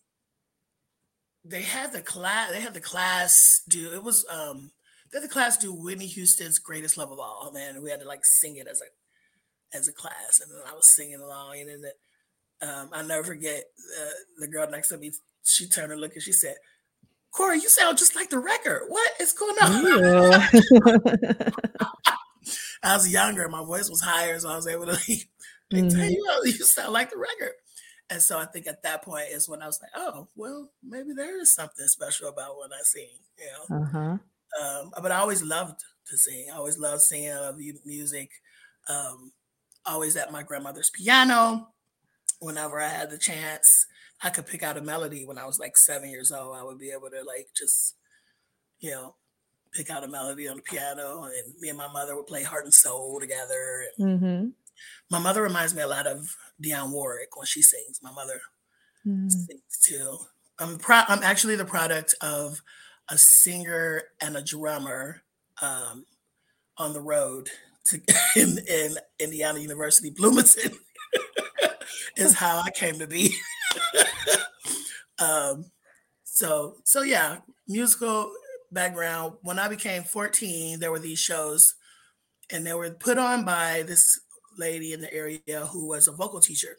they 1.43 1.61
had 1.61 1.93
the 1.93 2.01
class. 2.01 2.51
They 2.51 2.61
had 2.61 2.73
the 2.73 2.81
class 2.81 3.61
do. 3.67 3.93
It 3.93 4.03
was 4.03 4.25
um, 4.29 4.71
they 5.11 5.19
had 5.19 5.29
the 5.29 5.33
class 5.33 5.57
do 5.57 5.73
Whitney 5.73 6.07
Houston's 6.07 6.59
"Greatest 6.59 6.97
Love 6.97 7.11
of 7.11 7.19
All," 7.19 7.51
man. 7.53 7.81
We 7.81 7.89
had 7.89 8.01
to 8.01 8.07
like 8.07 8.25
sing 8.25 8.57
it 8.57 8.67
as 8.67 8.81
a 8.81 9.77
as 9.77 9.87
a 9.87 9.93
class, 9.93 10.41
and 10.41 10.51
then 10.51 10.61
I 10.67 10.73
was 10.73 10.93
singing 10.95 11.19
along, 11.21 11.59
and 11.59 11.83
then 11.83 11.91
um, 12.61 12.89
I'll 12.93 13.05
never 13.05 13.23
forget 13.23 13.63
uh, 14.01 14.09
the 14.39 14.47
girl 14.47 14.69
next 14.69 14.89
to 14.89 14.97
me. 14.97 15.11
She 15.43 15.67
turned 15.67 15.91
and 15.91 16.01
looked, 16.01 16.15
and 16.15 16.23
she 16.23 16.33
said, 16.33 16.55
"Kori, 17.31 17.59
you 17.59 17.69
sound 17.69 17.97
just 17.97 18.15
like 18.15 18.29
the 18.29 18.39
record. 18.39 18.83
What 18.87 19.11
is 19.19 19.33
going 19.33 19.57
on?" 19.57 20.41
I 22.83 22.95
was 22.95 23.11
younger, 23.11 23.47
my 23.49 23.63
voice 23.63 23.89
was 23.89 24.01
higher, 24.01 24.39
so 24.39 24.49
I 24.49 24.55
was 24.55 24.67
able 24.67 24.85
to 24.85 24.91
like, 24.93 25.29
mm-hmm. 25.73 25.89
tell 25.89 26.09
you, 26.09 26.41
you 26.45 26.51
sound 26.51 26.93
like 26.93 27.09
the 27.09 27.17
record. 27.17 27.53
And 28.09 28.21
so 28.21 28.39
I 28.39 28.45
think 28.45 28.67
at 28.67 28.83
that 28.83 29.03
point 29.03 29.27
is 29.31 29.49
when 29.49 29.61
I 29.61 29.65
was 29.65 29.79
like, 29.81 29.91
oh, 29.95 30.27
well, 30.35 30.71
maybe 30.81 31.13
there 31.13 31.41
is 31.41 31.53
something 31.53 31.85
special 31.87 32.29
about 32.29 32.55
what 32.55 32.71
I 32.71 32.81
sing, 32.83 33.09
you 33.37 33.45
know. 33.45 33.83
Uh-huh. 33.83 34.17
Um, 34.61 34.91
but 35.01 35.11
I 35.11 35.17
always 35.17 35.43
loved 35.43 35.83
to 36.09 36.17
sing. 36.17 36.47
I 36.51 36.57
always 36.57 36.79
loved 36.79 37.01
singing. 37.01 37.31
I 37.31 37.39
love 37.39 37.57
music. 37.85 38.31
Um, 38.87 39.33
always 39.85 40.15
at 40.15 40.31
my 40.31 40.43
grandmother's 40.43 40.89
piano. 40.89 41.69
Whenever 42.39 42.79
I 42.79 42.87
had 42.87 43.09
the 43.09 43.17
chance, 43.17 43.87
I 44.21 44.29
could 44.29 44.47
pick 44.47 44.63
out 44.63 44.77
a 44.77 44.81
melody. 44.81 45.25
When 45.25 45.37
I 45.37 45.45
was 45.45 45.59
like 45.59 45.77
seven 45.77 46.09
years 46.09 46.31
old, 46.31 46.55
I 46.55 46.63
would 46.63 46.79
be 46.79 46.91
able 46.91 47.09
to 47.09 47.23
like 47.23 47.49
just, 47.55 47.95
you 48.79 48.91
know, 48.91 49.15
pick 49.73 49.89
out 49.89 50.03
a 50.03 50.07
melody 50.07 50.47
on 50.47 50.57
the 50.57 50.61
piano, 50.61 51.23
and 51.23 51.53
me 51.59 51.69
and 51.69 51.77
my 51.77 51.91
mother 51.91 52.15
would 52.15 52.27
play 52.27 52.43
Heart 52.43 52.65
and 52.65 52.73
Soul 52.73 53.19
together. 53.19 53.85
Mm-hmm. 53.99 54.49
My 55.09 55.19
mother 55.19 55.41
reminds 55.41 55.75
me 55.75 55.81
a 55.81 55.87
lot 55.87 56.07
of 56.07 56.35
Dionne 56.61 56.91
Warwick 56.91 57.35
when 57.35 57.45
she 57.45 57.61
sings. 57.61 57.99
My 58.01 58.11
mother 58.11 58.39
mm. 59.05 59.31
sings 59.31 59.77
too. 59.81 60.17
I'm 60.59 60.77
pro- 60.77 61.03
I'm 61.07 61.23
actually 61.23 61.55
the 61.55 61.65
product 61.65 62.15
of 62.21 62.61
a 63.09 63.17
singer 63.17 64.03
and 64.21 64.35
a 64.35 64.41
drummer 64.41 65.21
um, 65.61 66.05
on 66.77 66.93
the 66.93 67.01
road 67.01 67.49
to 67.85 68.01
in, 68.35 68.59
in 68.67 68.95
Indiana 69.19 69.59
University, 69.59 70.09
Bloomington, 70.09 70.71
is 72.17 72.33
how 72.33 72.59
I 72.59 72.71
came 72.71 72.99
to 72.99 73.07
be. 73.07 73.35
um, 75.19 75.65
so 76.23 76.75
so 76.83 77.01
yeah, 77.01 77.37
musical 77.67 78.31
background. 78.71 79.33
When 79.41 79.59
I 79.59 79.67
became 79.67 80.03
14, 80.03 80.79
there 80.79 80.91
were 80.91 80.99
these 80.99 81.19
shows, 81.19 81.75
and 82.51 82.65
they 82.65 82.73
were 82.73 82.89
put 82.91 83.17
on 83.17 83.45
by 83.45 83.83
this 83.87 84.19
lady 84.57 84.93
in 84.93 85.01
the 85.01 85.13
area 85.13 85.67
who 85.71 85.87
was 85.87 86.07
a 86.07 86.11
vocal 86.11 86.39
teacher. 86.39 86.77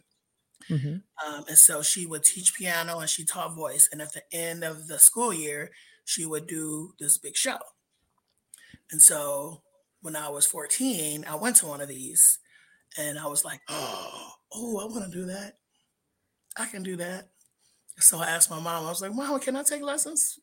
Mm-hmm. 0.71 0.97
Um, 1.27 1.45
and 1.49 1.59
so 1.59 1.83
she 1.83 2.07
would 2.07 2.25
teach 2.25 2.55
piano 2.55 2.99
and 2.99 3.09
she 3.09 3.25
taught 3.25 3.55
voice. 3.55 3.89
And 3.91 4.03
at 4.03 4.13
the 4.13 4.23
end 4.33 4.65
of 4.65 4.89
the 4.89 4.99
school 4.99 5.33
year, 5.33 5.71
she 6.05 6.27
would 6.27 6.47
do 6.47 6.93
this 6.99 7.19
big 7.19 7.37
show. 7.37 7.59
And 8.91 9.03
so 9.03 9.63
when 10.01 10.17
I 10.17 10.29
was 10.29 10.47
14, 10.47 11.25
I 11.29 11.35
went 11.37 11.57
to 11.57 11.67
one 11.67 11.81
of 11.81 11.89
these 11.89 12.39
and 12.97 13.19
I 13.19 13.27
was 13.27 13.45
like, 13.45 13.61
oh, 13.69 14.31
oh, 14.53 14.79
I 14.81 14.85
want 14.87 15.11
to 15.11 15.19
do 15.19 15.27
that. 15.27 15.59
I 16.57 16.67
can 16.67 16.83
do 16.83 16.97
that. 16.97 17.29
So 18.01 18.19
I 18.19 18.27
asked 18.27 18.51
my 18.51 18.61
mom, 18.61 18.87
I 18.87 18.89
was 18.89 19.03
like, 19.03 19.15
Mom, 19.15 19.39
can 19.41 19.57
I 19.57 19.63
take 19.63 19.83
lessons 19.83 20.39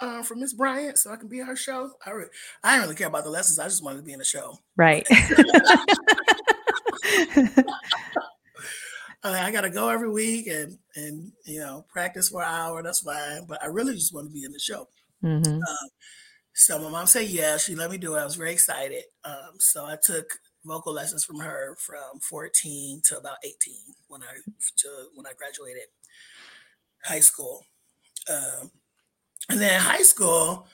uh, 0.00 0.22
from 0.22 0.40
Miss 0.40 0.52
Bryant 0.52 0.98
so 0.98 1.12
I 1.12 1.16
can 1.16 1.28
be 1.28 1.38
in 1.38 1.46
her 1.46 1.56
show? 1.56 1.92
I, 2.04 2.10
re- 2.10 2.26
I 2.64 2.72
didn't 2.72 2.82
really 2.82 2.96
care 2.96 3.06
about 3.06 3.24
the 3.24 3.30
lessons. 3.30 3.58
I 3.58 3.64
just 3.64 3.82
wanted 3.82 3.98
to 3.98 4.02
be 4.02 4.12
in 4.12 4.18
the 4.18 4.24
show. 4.24 4.58
Right. 4.76 5.06
I 9.24 9.50
got 9.50 9.62
to 9.62 9.70
go 9.70 9.88
every 9.88 10.10
week 10.10 10.46
and 10.46 10.78
and 10.94 11.32
you 11.44 11.60
know 11.60 11.84
practice 11.88 12.28
for 12.28 12.42
an 12.42 12.48
hour. 12.52 12.82
That's 12.82 13.00
fine, 13.00 13.46
but 13.46 13.62
I 13.62 13.66
really 13.66 13.94
just 13.94 14.14
want 14.14 14.28
to 14.28 14.32
be 14.32 14.44
in 14.44 14.52
the 14.52 14.58
show. 14.58 14.88
Mm-hmm. 15.22 15.54
Um, 15.54 15.88
so 16.54 16.78
my 16.78 16.88
mom 16.88 17.06
said 17.06 17.28
yeah. 17.28 17.56
She 17.56 17.74
let 17.74 17.90
me 17.90 17.98
do 17.98 18.14
it. 18.14 18.20
I 18.20 18.24
was 18.24 18.36
very 18.36 18.52
excited. 18.52 19.04
Um, 19.24 19.58
so 19.58 19.84
I 19.84 19.96
took 20.02 20.38
vocal 20.64 20.92
lessons 20.92 21.24
from 21.24 21.38
her 21.40 21.76
from 21.78 22.20
14 22.20 23.00
to 23.04 23.18
about 23.18 23.36
18 23.44 23.54
when 24.08 24.22
I 24.22 24.34
to 24.78 24.88
when 25.14 25.26
I 25.26 25.32
graduated 25.36 25.88
high 27.04 27.20
school. 27.20 27.64
Um, 28.28 28.70
and 29.48 29.60
then 29.60 29.74
in 29.74 29.80
high 29.80 30.02
school, 30.02 30.66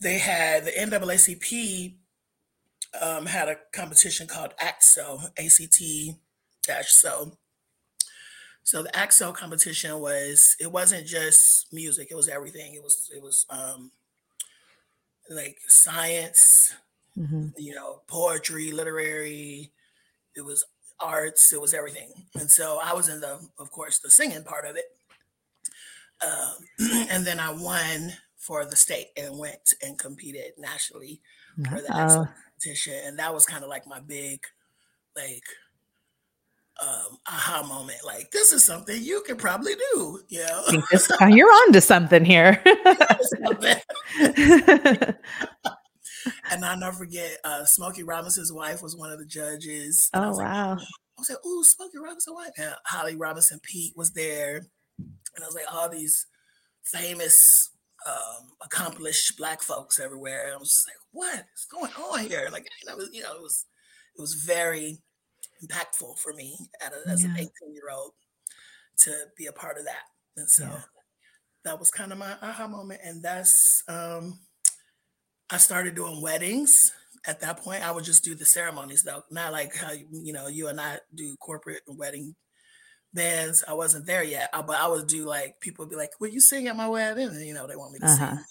they 0.00 0.18
had 0.18 0.64
the 0.64 0.70
NAACP 0.70 1.96
um, 3.00 3.26
had 3.26 3.48
a 3.48 3.56
competition 3.72 4.26
called 4.26 4.54
ACT-SO, 4.60 5.20
ACT 5.38 5.82
dash 6.66 6.90
so. 6.90 7.36
So 8.62 8.82
the 8.82 8.96
ACT-SO 8.96 9.32
competition 9.32 10.00
was 10.00 10.56
it 10.58 10.72
wasn't 10.72 11.06
just 11.06 11.72
music; 11.72 12.08
it 12.10 12.14
was 12.14 12.28
everything. 12.28 12.74
It 12.74 12.82
was 12.82 13.10
it 13.14 13.22
was 13.22 13.44
um, 13.50 13.90
like 15.28 15.58
science, 15.68 16.74
mm-hmm. 17.18 17.48
you 17.58 17.74
know, 17.74 18.02
poetry, 18.06 18.70
literary. 18.70 19.72
It 20.36 20.44
was 20.44 20.64
arts. 21.00 21.52
It 21.52 21.60
was 21.60 21.74
everything. 21.74 22.12
And 22.34 22.50
so 22.50 22.80
I 22.82 22.94
was 22.94 23.08
in 23.08 23.20
the, 23.20 23.38
of 23.58 23.70
course, 23.70 23.98
the 23.98 24.10
singing 24.10 24.44
part 24.44 24.64
of 24.64 24.76
it. 24.76 24.86
Um, 26.24 27.06
and 27.10 27.26
then 27.26 27.40
I 27.40 27.52
won 27.52 28.12
for 28.36 28.64
the 28.64 28.76
state 28.76 29.08
and 29.16 29.38
went 29.38 29.74
and 29.82 29.98
competed 29.98 30.52
nationally 30.58 31.20
for 31.56 31.80
the 31.80 31.94
uh, 31.94 32.26
competition. 32.54 32.94
And 33.04 33.18
that 33.18 33.34
was 33.34 33.46
kind 33.46 33.62
of 33.62 33.70
like 33.70 33.86
my 33.86 34.00
big, 34.00 34.40
like, 35.16 35.44
um, 36.82 37.18
aha 37.26 37.64
moment. 37.66 38.00
Like, 38.04 38.30
this 38.30 38.52
is 38.52 38.64
something 38.64 39.00
you 39.00 39.22
can 39.26 39.36
probably 39.36 39.74
do. 39.92 40.20
You 40.28 40.40
know? 40.46 40.64
this, 40.90 41.10
you're 41.28 41.48
on 41.48 41.72
to 41.72 41.80
something 41.80 42.24
here. 42.24 42.60
and 46.50 46.64
I'll 46.64 46.78
never 46.78 46.96
forget, 46.96 47.38
uh, 47.44 47.64
Smokey 47.64 48.02
Robinson's 48.02 48.52
wife 48.52 48.82
was 48.82 48.96
one 48.96 49.12
of 49.12 49.18
the 49.18 49.26
judges. 49.26 50.10
Oh, 50.14 50.20
I 50.20 50.30
wow. 50.30 50.70
Like, 50.70 50.80
I 50.80 51.20
was 51.20 51.30
like, 51.30 51.38
oh, 51.44 51.62
Smokey 51.62 51.98
Robinson's 51.98 52.34
wife. 52.34 52.50
And 52.58 52.74
Holly 52.86 53.16
Robinson 53.16 53.60
Peete 53.62 53.96
was 53.96 54.12
there. 54.12 54.66
And 54.98 55.42
I 55.42 55.46
was 55.46 55.54
like, 55.54 55.72
all 55.72 55.88
these 55.88 56.26
famous, 56.84 57.70
um, 58.06 58.52
accomplished 58.62 59.36
black 59.36 59.62
folks 59.62 59.98
everywhere. 59.98 60.46
And 60.46 60.54
I 60.54 60.58
was 60.58 60.84
like, 60.86 60.96
what 61.12 61.46
is 61.54 61.66
going 61.70 61.92
on 61.92 62.28
here? 62.28 62.48
Like, 62.52 62.68
I 62.90 62.94
was, 62.94 63.10
you 63.12 63.22
know, 63.22 63.34
it 63.34 63.42
was, 63.42 63.66
it 64.16 64.20
was 64.20 64.34
very 64.34 64.98
impactful 65.62 66.18
for 66.18 66.32
me 66.32 66.56
a, 66.80 67.10
as 67.10 67.22
yeah. 67.22 67.30
an 67.30 67.36
18 67.36 67.50
year 67.72 67.90
old 67.94 68.12
to 68.98 69.12
be 69.36 69.46
a 69.46 69.52
part 69.52 69.78
of 69.78 69.84
that. 69.84 70.04
And 70.36 70.48
so 70.48 70.64
yeah. 70.64 70.80
that 71.64 71.78
was 71.78 71.90
kind 71.90 72.12
of 72.12 72.18
my 72.18 72.36
aha 72.42 72.66
moment. 72.66 73.00
And 73.04 73.22
that's, 73.22 73.82
um, 73.88 74.38
I 75.50 75.58
started 75.58 75.94
doing 75.94 76.22
weddings. 76.22 76.92
At 77.26 77.40
that 77.40 77.58
point, 77.58 77.86
I 77.86 77.90
would 77.90 78.04
just 78.04 78.24
do 78.24 78.34
the 78.34 78.44
ceremonies 78.44 79.02
though, 79.02 79.22
not 79.30 79.52
like 79.52 79.74
how 79.74 79.92
you 79.92 80.32
know 80.32 80.46
you 80.46 80.68
and 80.68 80.78
I 80.78 80.98
do 81.14 81.36
corporate 81.36 81.80
wedding 81.86 82.34
bands. 83.14 83.64
I 83.66 83.74
wasn't 83.74 84.06
there 84.06 84.24
yet, 84.24 84.50
uh, 84.52 84.62
but 84.62 84.76
I 84.76 84.88
would 84.88 85.06
do 85.06 85.24
like 85.24 85.60
people 85.60 85.84
would 85.84 85.90
be 85.90 85.96
like, 85.96 86.10
"Will 86.20 86.28
you 86.28 86.40
sing 86.40 86.68
at 86.68 86.76
my 86.76 86.88
wedding?" 86.88 87.28
And 87.28 87.46
you 87.46 87.54
know 87.54 87.66
they 87.66 87.76
want 87.76 87.92
me 87.92 88.00
to 88.00 88.06
uh-huh. 88.06 88.30
sing 88.30 88.44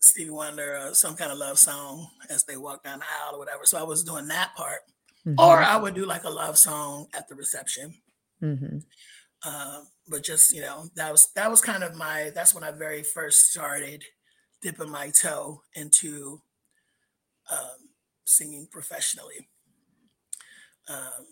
Stevie 0.00 0.30
Wonder 0.30 0.76
or 0.76 0.94
some 0.94 1.14
kind 1.14 1.30
of 1.30 1.38
love 1.38 1.58
song 1.58 2.08
as 2.28 2.44
they 2.44 2.56
walk 2.56 2.82
down 2.84 3.00
the 3.00 3.04
aisle 3.04 3.36
or 3.36 3.38
whatever. 3.38 3.64
So 3.64 3.78
I 3.78 3.82
was 3.82 4.02
doing 4.02 4.28
that 4.28 4.54
part, 4.56 4.80
mm-hmm. 5.26 5.38
or 5.38 5.58
I 5.58 5.76
would 5.76 5.94
do 5.94 6.06
like 6.06 6.24
a 6.24 6.30
love 6.30 6.58
song 6.58 7.06
at 7.14 7.28
the 7.28 7.34
reception. 7.34 7.94
Mm-hmm. 8.42 8.78
Um, 9.48 9.86
but 10.08 10.24
just 10.24 10.54
you 10.54 10.60
know 10.60 10.86
that 10.96 11.12
was 11.12 11.28
that 11.34 11.50
was 11.50 11.60
kind 11.60 11.84
of 11.84 11.94
my 11.94 12.30
that's 12.34 12.54
when 12.54 12.64
I 12.64 12.72
very 12.72 13.02
first 13.02 13.50
started 13.50 14.04
dipping 14.62 14.90
my 14.90 15.10
toe 15.10 15.62
into 15.74 16.42
um, 17.50 17.90
singing 18.24 18.68
professionally. 18.70 19.48
Um, 20.88 21.26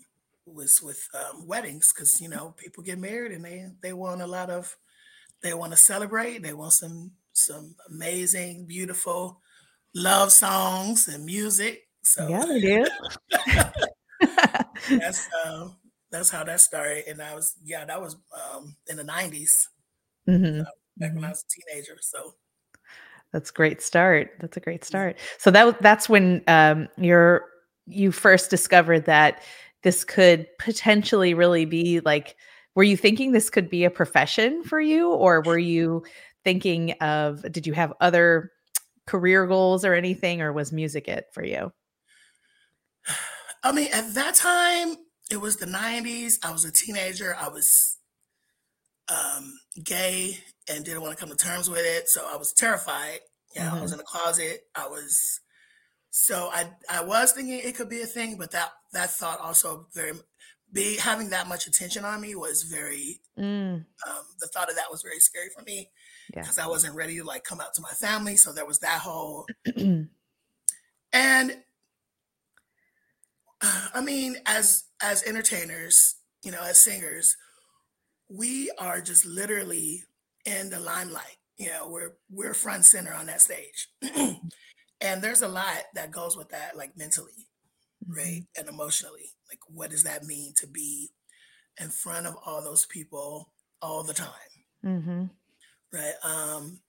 was 0.53 0.81
with 0.81 1.07
um, 1.13 1.47
weddings 1.47 1.93
because 1.93 2.19
you 2.21 2.29
know 2.29 2.53
people 2.57 2.83
get 2.83 2.99
married 2.99 3.31
and 3.31 3.45
they 3.45 3.67
they 3.81 3.93
want 3.93 4.21
a 4.21 4.27
lot 4.27 4.49
of 4.49 4.75
they 5.41 5.53
want 5.53 5.71
to 5.71 5.77
celebrate 5.77 6.43
they 6.43 6.53
want 6.53 6.73
some 6.73 7.11
some 7.33 7.75
amazing 7.89 8.65
beautiful 8.65 9.39
love 9.95 10.31
songs 10.31 11.07
and 11.07 11.25
music 11.25 11.87
so 12.01 12.27
yeah 12.27 12.45
they 12.45 12.61
do 12.61 12.85
that's 14.99 15.27
um, 15.45 15.75
that's 16.11 16.29
how 16.29 16.43
that 16.43 16.59
started 16.59 17.07
and 17.07 17.21
i 17.21 17.33
was 17.33 17.55
yeah 17.63 17.85
that 17.85 18.01
was 18.01 18.15
um, 18.33 18.75
in 18.87 18.97
the 18.97 19.03
90s 19.03 19.67
mm-hmm. 20.27 20.61
uh, 20.61 20.63
back 20.97 21.13
when 21.13 21.23
i 21.23 21.27
mm-hmm. 21.27 21.29
was 21.29 21.45
a 21.45 21.73
teenager 21.73 21.97
so 22.01 22.33
that's 23.31 23.51
great 23.51 23.81
start 23.81 24.31
that's 24.39 24.57
a 24.57 24.59
great 24.59 24.83
start 24.83 25.17
so 25.37 25.51
that 25.51 25.81
that's 25.81 26.09
when 26.09 26.41
um, 26.47 26.87
you're 26.97 27.45
you 27.85 28.11
first 28.11 28.49
discovered 28.49 29.05
that 29.05 29.41
this 29.83 30.03
could 30.03 30.47
potentially 30.57 31.33
really 31.33 31.65
be 31.65 31.99
like 32.01 32.35
were 32.75 32.83
you 32.83 32.95
thinking 32.95 33.31
this 33.31 33.49
could 33.49 33.69
be 33.69 33.83
a 33.83 33.89
profession 33.89 34.63
for 34.63 34.79
you? 34.79 35.11
Or 35.11 35.41
were 35.41 35.57
you 35.57 36.03
thinking 36.43 36.93
of 37.01 37.41
did 37.51 37.67
you 37.67 37.73
have 37.73 37.93
other 37.99 38.51
career 39.05 39.45
goals 39.47 39.83
or 39.83 39.93
anything? 39.93 40.41
Or 40.41 40.53
was 40.53 40.71
music 40.71 41.07
it 41.07 41.25
for 41.33 41.43
you? 41.43 41.71
I 43.63 43.71
mean 43.71 43.89
at 43.91 44.13
that 44.13 44.35
time 44.35 44.95
it 45.29 45.41
was 45.41 45.57
the 45.57 45.65
90s 45.65 46.39
i 46.43 46.51
was 46.51 46.65
a 46.65 46.71
teenager. 46.71 47.35
I 47.35 47.49
was 47.49 47.97
um, 49.09 49.59
gay 49.83 50.37
and 50.69 50.85
didn't 50.85 51.01
want 51.01 51.17
to 51.17 51.19
come 51.19 51.35
to 51.35 51.35
terms 51.35 51.69
with 51.69 51.83
it. 51.83 52.07
So 52.07 52.25
i 52.31 52.37
was 52.37 52.53
terrified. 52.53 53.19
Yeah 53.55 53.65
mm-hmm. 53.65 53.77
i 53.77 53.81
was 53.81 53.91
mm-hmm. 53.91 53.93
in 53.93 53.97
the 53.97 54.03
closet. 54.05 54.61
I 54.75 54.87
was 54.87 55.41
so 56.11 56.49
I 56.51 56.69
I 56.89 57.03
was 57.03 57.31
thinking 57.31 57.59
it 57.59 57.75
could 57.75 57.89
be 57.89 58.01
a 58.01 58.07
thing, 58.07 58.37
but 58.37 58.51
that 58.51 58.71
that 58.93 59.11
thought 59.11 59.39
also 59.39 59.87
very 59.93 60.13
be 60.71 60.97
having 60.97 61.29
that 61.31 61.47
much 61.47 61.67
attention 61.67 62.05
on 62.05 62.21
me 62.21 62.35
was 62.35 62.63
very 62.63 63.19
mm. 63.37 63.75
um, 63.75 63.85
the 64.39 64.47
thought 64.47 64.69
of 64.69 64.75
that 64.75 64.91
was 64.91 65.01
very 65.01 65.19
scary 65.19 65.49
for 65.55 65.63
me 65.63 65.89
because 66.31 66.57
yeah. 66.57 66.65
I 66.65 66.67
wasn't 66.67 66.95
ready 66.95 67.17
to 67.17 67.23
like 67.23 67.43
come 67.43 67.59
out 67.59 67.73
to 67.75 67.81
my 67.81 67.89
family. 67.89 68.37
So 68.37 68.53
there 68.53 68.65
was 68.65 68.79
that 68.79 68.99
whole 68.99 69.47
and 69.75 70.09
I 73.61 74.01
mean 74.01 74.37
as 74.45 74.85
as 75.01 75.23
entertainers, 75.23 76.15
you 76.43 76.51
know, 76.51 76.61
as 76.61 76.81
singers, 76.81 77.35
we 78.29 78.71
are 78.77 79.01
just 79.01 79.25
literally 79.25 80.03
in 80.45 80.69
the 80.69 80.79
limelight. 80.79 81.37
You 81.57 81.69
know, 81.69 81.89
we're 81.89 82.13
we're 82.31 82.53
front 82.53 82.85
center 82.85 83.13
on 83.13 83.25
that 83.25 83.41
stage. 83.41 83.89
And 85.01 85.21
there's 85.21 85.41
a 85.41 85.47
lot 85.47 85.83
that 85.95 86.11
goes 86.11 86.35
with 86.35 86.49
that, 86.49 86.75
like 86.75 86.97
mentally, 86.97 87.47
mm-hmm. 88.03 88.17
right? 88.17 88.43
And 88.57 88.67
emotionally. 88.67 89.31
Like, 89.49 89.59
what 89.67 89.89
does 89.89 90.03
that 90.03 90.25
mean 90.25 90.53
to 90.57 90.67
be 90.67 91.09
in 91.79 91.89
front 91.89 92.27
of 92.27 92.35
all 92.45 92.63
those 92.63 92.85
people 92.85 93.51
all 93.81 94.03
the 94.03 94.13
time? 94.13 94.29
Mm-hmm. 94.85 95.23
Right. 95.93 96.13
Um, 96.23 96.79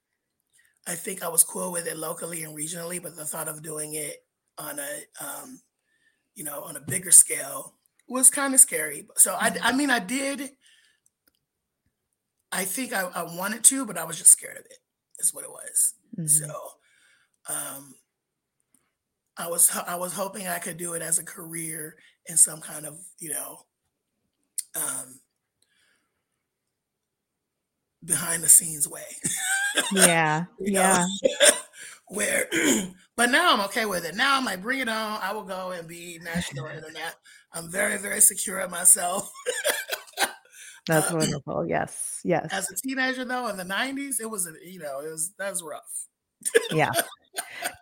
I 0.87 0.95
think 0.95 1.23
I 1.23 1.29
was 1.29 1.43
cool 1.43 1.71
with 1.71 1.87
it 1.87 1.97
locally 1.97 2.43
and 2.43 2.57
regionally, 2.57 3.01
but 3.01 3.15
the 3.15 3.25
thought 3.25 3.47
of 3.47 3.61
doing 3.61 3.93
it 3.93 4.23
on 4.57 4.79
a, 4.79 5.23
um, 5.23 5.61
you 6.35 6.43
know, 6.43 6.61
on 6.61 6.75
a 6.75 6.81
bigger 6.81 7.11
scale 7.11 7.75
was 8.07 8.29
kind 8.29 8.53
of 8.53 8.59
scary. 8.59 9.07
So 9.15 9.33
I, 9.33 9.55
I 9.61 9.71
mean, 9.71 9.89
I 9.89 9.99
did. 9.99 10.51
I 12.51 12.65
think 12.65 12.93
I, 12.93 13.03
I 13.03 13.23
wanted 13.23 13.63
to, 13.65 13.85
but 13.85 13.97
I 13.97 14.03
was 14.03 14.17
just 14.17 14.31
scared 14.31 14.57
of 14.57 14.65
it. 14.65 14.77
is 15.19 15.33
what 15.33 15.45
it 15.45 15.51
was. 15.51 15.93
Mm-hmm. 16.17 16.27
So 16.27 16.53
um, 17.49 17.95
I 19.41 19.47
was 19.47 19.75
I 19.87 19.95
was 19.95 20.13
hoping 20.13 20.47
I 20.47 20.59
could 20.59 20.77
do 20.77 20.93
it 20.93 21.01
as 21.01 21.17
a 21.17 21.25
career 21.25 21.95
in 22.27 22.37
some 22.37 22.61
kind 22.61 22.85
of 22.85 22.99
you 23.19 23.31
know 23.31 23.65
um, 24.75 25.19
behind 28.05 28.43
the 28.43 28.49
scenes 28.49 28.87
way. 28.87 29.01
Yeah, 29.91 30.45
yeah. 30.59 31.05
Where, 32.07 32.47
but 33.15 33.31
now 33.31 33.53
I'm 33.53 33.61
okay 33.61 33.85
with 33.85 34.05
it. 34.05 34.15
Now 34.15 34.37
I'm 34.37 34.43
like, 34.45 34.61
bring 34.61 34.79
it 34.79 34.89
on. 34.89 35.19
I 35.23 35.31
will 35.31 35.43
go 35.43 35.71
and 35.71 35.87
be 35.87 36.19
national 36.21 36.65
internet. 36.75 37.15
I'm 37.53 37.71
very, 37.71 37.97
very 37.97 38.19
secure 38.19 38.59
in 38.59 38.69
myself. 38.69 39.31
That's 40.87 41.09
um, 41.09 41.17
wonderful. 41.17 41.65
Yes, 41.65 42.19
yes. 42.23 42.49
As 42.51 42.69
a 42.69 42.75
teenager, 42.75 43.25
though, 43.25 43.47
in 43.47 43.57
the 43.57 43.63
'90s, 43.63 44.19
it 44.19 44.29
was, 44.29 44.47
you 44.63 44.79
know, 44.79 44.99
it 44.99 45.09
was 45.09 45.31
that 45.39 45.49
was 45.49 45.63
rough. 45.63 46.07
yeah, 46.71 46.91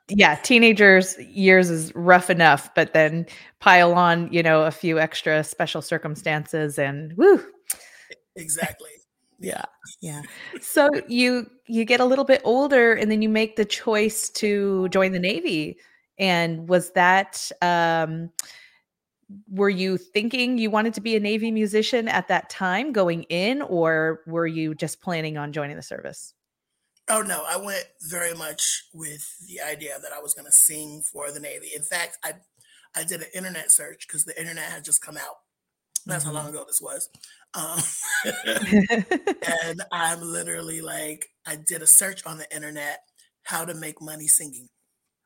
yeah. 0.10 0.36
Teenagers' 0.36 1.18
years 1.20 1.70
is 1.70 1.94
rough 1.96 2.30
enough, 2.30 2.74
but 2.76 2.94
then 2.94 3.26
pile 3.60 3.94
on, 3.94 4.32
you 4.32 4.44
know, 4.44 4.64
a 4.64 4.72
few 4.72 5.00
extra 5.00 5.44
special 5.44 5.82
circumstances, 5.82 6.80
and 6.80 7.16
woo. 7.18 7.44
Exactly 8.36 8.90
yeah 9.40 9.64
yeah 10.02 10.22
so 10.62 10.90
you 11.08 11.50
you 11.68 11.86
get 11.86 12.00
a 12.00 12.06
little 12.06 12.26
bit 12.26 12.42
older 12.44 12.94
and 12.94 13.10
then 13.10 13.22
you 13.22 13.30
make 13.30 13.56
the 13.56 13.66
choice 13.66 14.30
to 14.30 14.90
join 14.90 15.12
the 15.12 15.20
navy 15.20 15.78
and 16.18 16.68
was 16.68 16.92
that 16.92 17.50
um 17.62 18.30
were 19.52 19.70
you 19.70 19.98
thinking 19.98 20.58
you 20.58 20.70
wanted 20.70 20.94
to 20.94 21.02
be 21.02 21.16
a 21.16 21.20
navy 21.20 21.52
musician 21.52 22.08
at 22.08 22.28
that 22.28 22.50
time 22.50 22.92
going 22.92 23.24
in 23.24 23.62
or 23.62 24.22
were 24.28 24.48
you 24.48 24.76
just 24.76 25.02
planning 25.02 25.38
on 25.38 25.54
joining 25.54 25.76
the 25.76 25.82
service 25.82 26.34
oh 27.10 27.22
no 27.22 27.44
i 27.48 27.58
went 27.58 27.86
very 28.10 28.34
much 28.34 28.86
with 28.94 29.26
the 29.48 29.62
idea 29.62 29.98
that 30.02 30.12
i 30.14 30.20
was 30.20 30.34
going 30.34 30.46
to 30.46 30.52
sing 30.52 31.02
for 31.02 31.32
the 31.32 31.40
navy 31.40 31.70
in 31.76 31.84
fact 31.84 32.18
i 32.24 32.34
i 32.96 33.04
did 33.04 33.22
an 33.22 33.28
internet 33.34 33.72
search 33.72 34.08
because 34.08 34.24
the 34.24 34.40
internet 34.40 34.66
had 34.66 34.84
just 34.84 35.02
come 35.02 35.18
out 35.18 35.40
that's 36.06 36.24
mm-hmm. 36.24 36.36
how 36.36 36.42
long 36.44 36.50
ago 36.50 36.64
this 36.66 36.82
was 36.82 37.10
um, 37.54 37.80
and 39.70 39.82
I'm 39.92 40.22
literally 40.22 40.82
like, 40.82 41.30
I 41.48 41.56
did 41.56 41.82
a 41.82 41.88
search 41.88 42.26
on 42.26 42.38
the 42.38 42.54
internet, 42.56 43.00
how 43.44 43.66
to 43.66 43.74
make 43.74 44.02
money 44.02 44.28
singing 44.28 44.70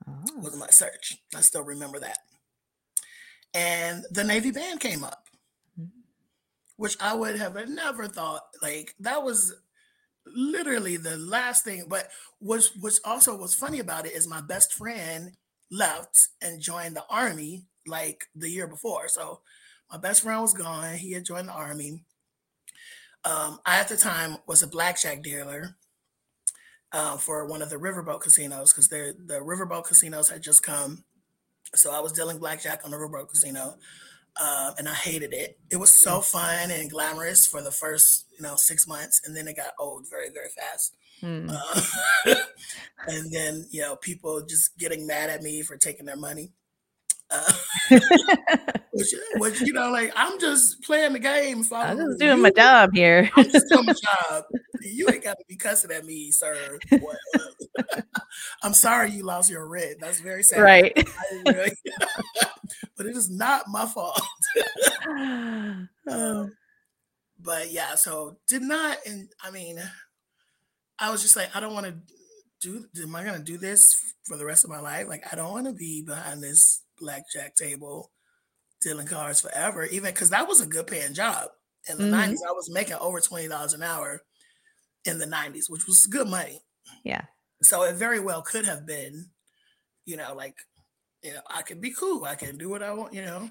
oh. 0.07 0.39
was 0.41 0.55
my 0.55 0.67
search. 0.67 1.17
I 1.35 1.41
still 1.41 1.63
remember 1.63 1.99
that. 1.99 2.17
And 3.53 4.05
the 4.09 4.23
Navy 4.23 4.51
band 4.51 4.79
came 4.79 5.03
up, 5.03 5.25
mm-hmm. 5.79 5.89
which 6.77 6.97
I 6.99 7.13
would 7.13 7.37
have 7.37 7.69
never 7.69 8.07
thought, 8.07 8.43
like, 8.61 8.95
that 8.99 9.23
was 9.23 9.53
literally 10.25 10.97
the 10.97 11.17
last 11.17 11.63
thing. 11.63 11.85
But 11.87 12.09
what's, 12.39 12.75
what's 12.79 12.99
also 13.05 13.37
what's 13.37 13.53
funny 13.55 13.79
about 13.79 14.05
it 14.05 14.13
is 14.13 14.27
my 14.27 14.41
best 14.41 14.73
friend 14.73 15.31
left 15.71 16.29
and 16.41 16.61
joined 16.61 16.95
the 16.95 17.05
army 17.09 17.65
like 17.87 18.25
the 18.35 18.49
year 18.49 18.67
before. 18.67 19.07
So 19.07 19.41
my 19.91 19.97
best 19.97 20.21
friend 20.21 20.41
was 20.41 20.53
gone. 20.53 20.95
He 20.95 21.13
had 21.13 21.25
joined 21.25 21.47
the 21.47 21.53
army. 21.53 22.03
Um, 23.25 23.59
I 23.65 23.79
at 23.79 23.87
the 23.87 23.97
time 23.97 24.37
was 24.47 24.61
a 24.61 24.67
blackjack 24.67 25.23
dealer 25.23 25.75
uh, 26.91 27.17
for 27.17 27.45
one 27.45 27.61
of 27.61 27.69
the 27.69 27.77
riverboat 27.77 28.21
casinos 28.21 28.71
because 28.71 28.89
the 28.89 29.15
riverboat 29.41 29.85
casinos 29.85 30.29
had 30.29 30.43
just 30.43 30.63
come. 30.63 31.03
So 31.75 31.91
I 31.91 31.99
was 31.99 32.11
dealing 32.11 32.37
blackjack 32.37 32.81
on 32.85 32.91
the 32.91 32.97
riverboat 32.97 33.29
casino, 33.29 33.75
uh, 34.39 34.71
and 34.77 34.89
I 34.89 34.93
hated 34.93 35.33
it. 35.33 35.59
It 35.69 35.77
was 35.77 35.93
so 35.93 36.21
fun 36.21 36.71
and 36.71 36.89
glamorous 36.89 37.45
for 37.45 37.61
the 37.61 37.71
first, 37.71 38.25
you 38.35 38.43
know, 38.43 38.55
six 38.55 38.87
months, 38.87 39.21
and 39.25 39.35
then 39.35 39.47
it 39.47 39.55
got 39.55 39.73
old 39.79 40.09
very, 40.09 40.29
very 40.29 40.49
fast. 40.49 40.95
Hmm. 41.21 41.49
Uh, 41.49 42.35
and 43.07 43.31
then, 43.31 43.65
you 43.69 43.81
know, 43.81 43.95
people 43.95 44.45
just 44.45 44.77
getting 44.77 45.05
mad 45.05 45.29
at 45.29 45.41
me 45.41 45.61
for 45.61 45.77
taking 45.77 46.05
their 46.05 46.17
money. 46.17 46.51
Uh, 47.29 47.53
which, 48.91 49.13
which, 49.37 49.61
you 49.61 49.73
know, 49.73 49.89
like 49.89 50.11
I'm 50.15 50.39
just 50.39 50.83
playing 50.83 51.13
the 51.13 51.19
game. 51.19 51.63
I'm 51.71 51.97
just 51.97 52.19
doing 52.19 52.37
you. 52.37 52.43
my 52.43 52.51
job 52.51 52.91
here. 52.93 53.29
I'm 53.35 53.49
just 53.49 53.67
doing 53.69 53.85
my 53.85 53.93
job. 53.93 54.43
You 54.81 55.07
ain't 55.09 55.23
got 55.23 55.37
to 55.37 55.45
be 55.47 55.55
cussing 55.55 55.91
at 55.91 56.05
me, 56.05 56.31
sir. 56.31 56.77
I'm 58.63 58.73
sorry 58.73 59.11
you 59.11 59.23
lost 59.23 59.49
your 59.49 59.67
rent. 59.67 59.97
That's 59.99 60.19
very 60.19 60.43
sad. 60.43 60.61
Right. 60.61 60.93
but 61.45 63.05
it 63.05 63.15
is 63.15 63.29
not 63.29 63.67
my 63.67 63.85
fault. 63.85 64.21
um, 65.09 66.55
but 67.39 67.71
yeah, 67.71 67.95
so 67.95 68.37
did 68.47 68.61
not, 68.61 68.97
and 69.05 69.29
I 69.43 69.51
mean, 69.51 69.79
I 70.99 71.11
was 71.11 71.21
just 71.21 71.35
like, 71.35 71.55
I 71.55 71.59
don't 71.59 71.73
want 71.73 71.87
to 71.87 71.95
do. 72.61 72.85
Am 73.01 73.15
I 73.15 73.23
going 73.23 73.37
to 73.37 73.43
do 73.43 73.57
this 73.57 73.95
for 74.27 74.37
the 74.37 74.45
rest 74.45 74.63
of 74.63 74.69
my 74.69 74.79
life? 74.79 75.07
Like, 75.07 75.23
I 75.31 75.35
don't 75.35 75.51
want 75.51 75.67
to 75.67 75.73
be 75.73 76.03
behind 76.05 76.41
this 76.41 76.82
blackjack 76.99 77.55
table 77.55 78.11
dealing 78.81 79.07
cards 79.07 79.41
forever, 79.41 79.85
even 79.85 80.13
because 80.13 80.29
that 80.29 80.47
was 80.47 80.61
a 80.61 80.67
good 80.67 80.87
paying 80.87 81.13
job. 81.13 81.49
In 81.89 81.97
the 81.97 82.03
mm-hmm. 82.05 82.31
90s, 82.31 82.47
I 82.47 82.51
was 82.51 82.69
making 82.71 82.95
over 82.95 83.19
$20 83.19 83.73
an 83.73 83.83
hour 83.83 84.21
in 85.05 85.17
the 85.17 85.25
90s, 85.25 85.69
which 85.69 85.85
was 85.87 86.07
good 86.07 86.27
money. 86.27 86.61
Yeah. 87.03 87.23
So 87.61 87.83
it 87.83 87.95
very 87.95 88.19
well 88.19 88.41
could 88.41 88.65
have 88.65 88.85
been, 88.85 89.29
you 90.05 90.17
know, 90.17 90.33
like, 90.35 90.55
you 91.23 91.33
know, 91.33 91.41
I 91.47 91.61
can 91.61 91.79
be 91.79 91.91
cool. 91.91 92.25
I 92.25 92.35
can 92.35 92.57
do 92.57 92.69
what 92.69 92.83
I 92.83 92.93
want, 92.93 93.13
you 93.13 93.21
know. 93.21 93.49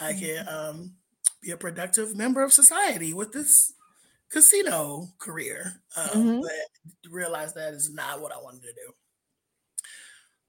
I 0.00 0.12
can 0.12 0.44
mm-hmm. 0.44 0.48
um, 0.48 0.94
be 1.42 1.50
a 1.50 1.56
productive 1.56 2.16
member 2.16 2.42
of 2.42 2.52
society 2.52 3.12
with 3.12 3.32
this 3.32 3.72
casino 4.30 5.08
career. 5.18 5.82
Um, 5.96 6.08
mm-hmm. 6.08 6.40
But 6.40 7.12
realize 7.12 7.54
that 7.54 7.74
is 7.74 7.92
not 7.92 8.20
what 8.20 8.32
I 8.32 8.38
wanted 8.42 8.62
to 8.62 8.72
do. 8.72 8.92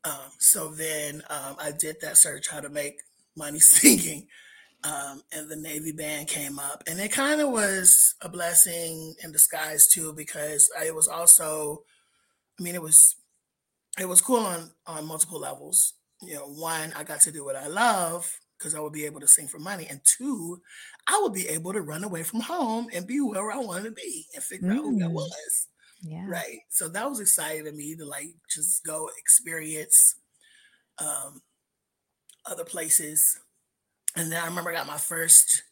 Um, 0.06 0.32
so 0.38 0.70
then 0.70 1.24
um, 1.30 1.58
I 1.60 1.72
did 1.78 1.98
that 2.02 2.18
search 2.18 2.50
how 2.50 2.60
to 2.60 2.70
make 2.70 3.02
money 3.36 3.60
singing. 3.60 4.28
Um, 4.84 5.24
and 5.32 5.50
the 5.50 5.56
Navy 5.56 5.92
band 5.92 6.28
came 6.28 6.60
up, 6.60 6.84
and 6.86 7.00
it 7.00 7.12
kind 7.12 7.42
of 7.42 7.50
was 7.50 8.14
a 8.22 8.30
blessing 8.30 9.16
in 9.24 9.32
disguise 9.32 9.88
too, 9.88 10.14
because 10.14 10.70
it 10.86 10.94
was 10.94 11.08
also, 11.08 11.82
I 12.60 12.62
mean, 12.62 12.76
it 12.76 12.84
was, 12.84 13.16
it 14.00 14.08
was 14.08 14.22
cool 14.22 14.46
on 14.46 14.70
on 14.86 15.08
multiple 15.08 15.40
levels. 15.40 15.94
You 16.22 16.36
know, 16.36 16.48
one, 16.48 16.94
I 16.96 17.04
got 17.04 17.22
to 17.22 17.32
do 17.32 17.44
what 17.44 17.56
I 17.56 17.66
love 17.66 18.32
because 18.60 18.76
I 18.76 18.80
would 18.80 18.94
be 18.94 19.06
able 19.06 19.22
to 19.22 19.28
sing 19.28 19.48
for 19.48 19.58
money, 19.58 19.88
and 19.90 20.02
two, 20.04 20.62
I 21.08 21.20
would 21.24 21.34
be 21.34 21.48
able 21.48 21.74
to 21.74 21.82
run 21.82 22.04
away 22.04 22.22
from 22.22 22.42
home 22.42 22.88
and 22.94 23.08
be 23.08 23.20
where 23.20 23.52
I 23.52 23.58
wanted 23.58 23.86
to 23.86 23.92
be 23.92 24.28
and 24.36 24.44
figure 24.44 24.70
mm. 24.70 24.78
out 24.78 24.84
who 24.84 25.04
I 25.04 25.08
mm. 25.08 25.14
was. 25.14 25.68
Yeah. 26.08 26.26
Right. 26.28 26.60
So 26.70 26.88
that 26.90 27.10
was 27.10 27.20
exciting 27.20 27.66
to 27.66 27.72
me 27.72 27.96
to 27.96 28.06
like 28.06 28.36
just 28.50 28.84
go 28.86 29.10
experience 29.18 30.16
um, 31.00 31.42
other 32.46 32.64
places. 32.64 33.40
And 34.16 34.32
then 34.32 34.42
I 34.42 34.46
remember 34.46 34.70
I 34.70 34.76
got 34.76 34.86
my 34.88 34.98
first, 35.00 35.64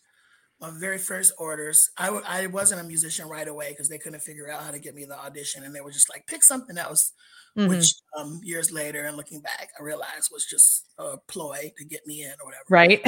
my 0.60 0.70
very 0.72 0.98
first 0.98 1.34
orders. 1.38 1.90
I 1.98 2.06
w- 2.06 2.24
I 2.28 2.48
wasn't 2.48 2.82
a 2.82 2.84
musician 2.86 3.28
right 3.28 3.48
away 3.48 3.70
because 3.70 3.90
they 3.90 3.98
couldn't 3.98 4.22
figure 4.22 4.50
out 4.50 4.64
how 4.64 4.72
to 4.72 4.80
get 4.80 4.96
me 4.96 5.06
the 5.06 5.20
audition. 5.20 5.64
And 5.64 5.76
they 5.76 5.82
were 5.82 5.92
just 5.92 6.10
like, 6.10 6.26
pick 6.26 6.44
something 6.44 6.78
else, 6.78 7.12
mm-hmm. 7.58 7.70
which 7.70 7.94
um, 8.18 8.40
years 8.44 8.72
later 8.72 9.04
and 9.04 9.18
looking 9.18 9.42
back, 9.42 9.70
I 9.78 9.84
realized 9.84 10.30
was 10.32 10.46
just 10.46 10.88
a 10.98 11.18
ploy 11.28 11.74
to 11.78 11.86
get 11.86 12.08
me 12.08 12.24
in 12.24 12.32
or 12.40 12.46
whatever. 12.46 12.64
Right. 12.70 13.02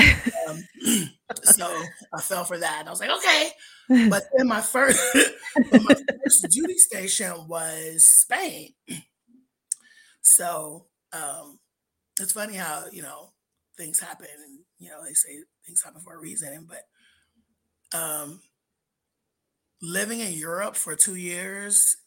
Um, 0.50 0.64
so 1.44 1.84
I 2.14 2.22
fell 2.22 2.44
for 2.44 2.58
that. 2.58 2.78
And 2.82 2.90
I 2.90 2.92
was 2.92 3.00
like, 3.00 3.12
okay. 3.12 4.10
But 4.10 4.24
then 4.38 4.48
my 4.48 4.62
first, 4.62 5.00
my 5.72 5.96
first 6.24 6.48
duty 6.50 6.78
station 6.78 7.48
was 7.48 8.04
Spain. 8.04 8.74
So 10.22 10.88
um, 11.14 11.60
it's 12.20 12.34
funny 12.34 12.56
how, 12.56 12.86
you 12.92 13.02
know, 13.02 13.32
things 13.78 14.00
happen 14.00 14.28
and, 14.44 14.60
you 14.80 14.90
know, 14.90 15.04
they 15.04 15.14
say 15.14 15.30
things 15.66 15.84
happen 15.84 16.02
for 16.02 16.16
a 16.16 16.20
reason. 16.20 16.66
But 16.68 16.82
um, 17.94 18.42
living 19.82 20.20
in 20.20 20.34
Europe 20.34 20.76
for 20.76 20.96
two 20.96 21.16
years, 21.16 21.98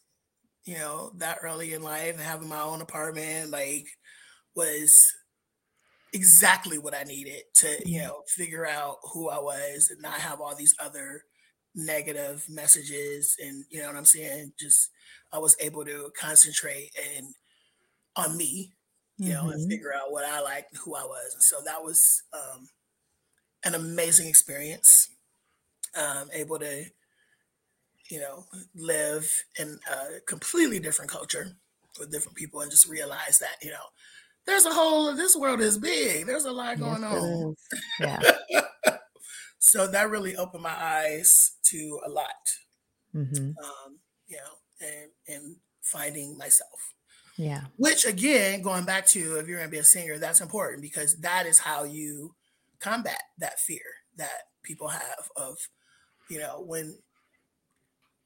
you 0.65 0.75
know, 0.75 1.11
that 1.17 1.39
early 1.41 1.73
in 1.73 1.81
life 1.81 2.13
and 2.13 2.23
having 2.23 2.49
my 2.49 2.61
own 2.61 2.81
apartment, 2.81 3.51
like, 3.51 3.87
was 4.55 5.13
exactly 6.13 6.77
what 6.77 6.95
I 6.95 7.03
needed 7.03 7.43
to, 7.55 7.67
you 7.85 7.99
mm-hmm. 7.99 8.07
know, 8.07 8.21
figure 8.27 8.65
out 8.65 8.97
who 9.13 9.29
I 9.29 9.39
was 9.39 9.89
and 9.91 10.01
not 10.01 10.19
have 10.19 10.41
all 10.41 10.55
these 10.55 10.75
other 10.79 11.23
negative 11.75 12.43
messages 12.49 13.35
and 13.39 13.63
you 13.69 13.79
know 13.79 13.87
what 13.87 13.95
I'm 13.95 14.05
saying. 14.05 14.53
Just 14.59 14.89
I 15.31 15.39
was 15.39 15.55
able 15.59 15.85
to 15.85 16.11
concentrate 16.19 16.91
and 17.17 17.27
on 18.15 18.35
me, 18.35 18.73
you 19.17 19.33
mm-hmm. 19.33 19.33
know, 19.33 19.51
and 19.51 19.61
mm-hmm. 19.61 19.69
figure 19.69 19.93
out 19.93 20.11
what 20.11 20.25
I 20.25 20.41
liked, 20.41 20.75
who 20.77 20.95
I 20.95 21.03
was. 21.03 21.33
And 21.33 21.43
so 21.43 21.57
that 21.65 21.83
was 21.83 22.23
um, 22.33 22.67
an 23.63 23.75
amazing 23.75 24.27
experience. 24.27 25.09
Um, 25.95 26.29
able 26.33 26.59
to, 26.59 26.85
you 28.09 28.19
know, 28.19 28.45
live 28.75 29.29
in 29.57 29.79
a 29.91 30.19
completely 30.27 30.79
different 30.79 31.11
culture 31.11 31.51
with 31.99 32.11
different 32.11 32.37
people 32.37 32.61
and 32.61 32.71
just 32.71 32.87
realize 32.87 33.39
that, 33.39 33.55
you 33.61 33.71
know, 33.71 33.83
there's 34.45 34.65
a 34.65 34.73
whole 34.73 35.15
this 35.15 35.35
world 35.35 35.61
is 35.61 35.77
big. 35.77 36.25
There's 36.25 36.45
a 36.45 36.51
lot 36.51 36.79
going 36.79 37.01
yes, 37.01 37.21
on. 37.21 37.55
Yeah. 37.99 38.19
so 39.59 39.87
that 39.87 40.09
really 40.09 40.35
opened 40.35 40.63
my 40.63 40.75
eyes 40.75 41.53
to 41.65 41.99
a 42.05 42.09
lot. 42.09 42.27
Mm-hmm. 43.15 43.49
Um, 43.49 43.99
you 44.27 44.37
know, 44.37 44.87
and 44.87 45.11
and 45.27 45.55
finding 45.81 46.37
myself. 46.37 46.93
Yeah. 47.37 47.61
Which 47.77 48.05
again, 48.05 48.61
going 48.61 48.85
back 48.85 49.05
to 49.07 49.37
if 49.37 49.47
you're 49.47 49.59
gonna 49.59 49.69
be 49.69 49.77
a 49.77 49.83
singer, 49.83 50.17
that's 50.17 50.41
important 50.41 50.81
because 50.81 51.17
that 51.21 51.45
is 51.45 51.59
how 51.59 51.83
you 51.83 52.35
combat 52.79 53.21
that 53.37 53.59
fear 53.59 53.81
that 54.17 54.43
people 54.63 54.89
have 54.89 55.29
of, 55.35 55.57
you 56.29 56.39
know, 56.39 56.63
when 56.65 56.95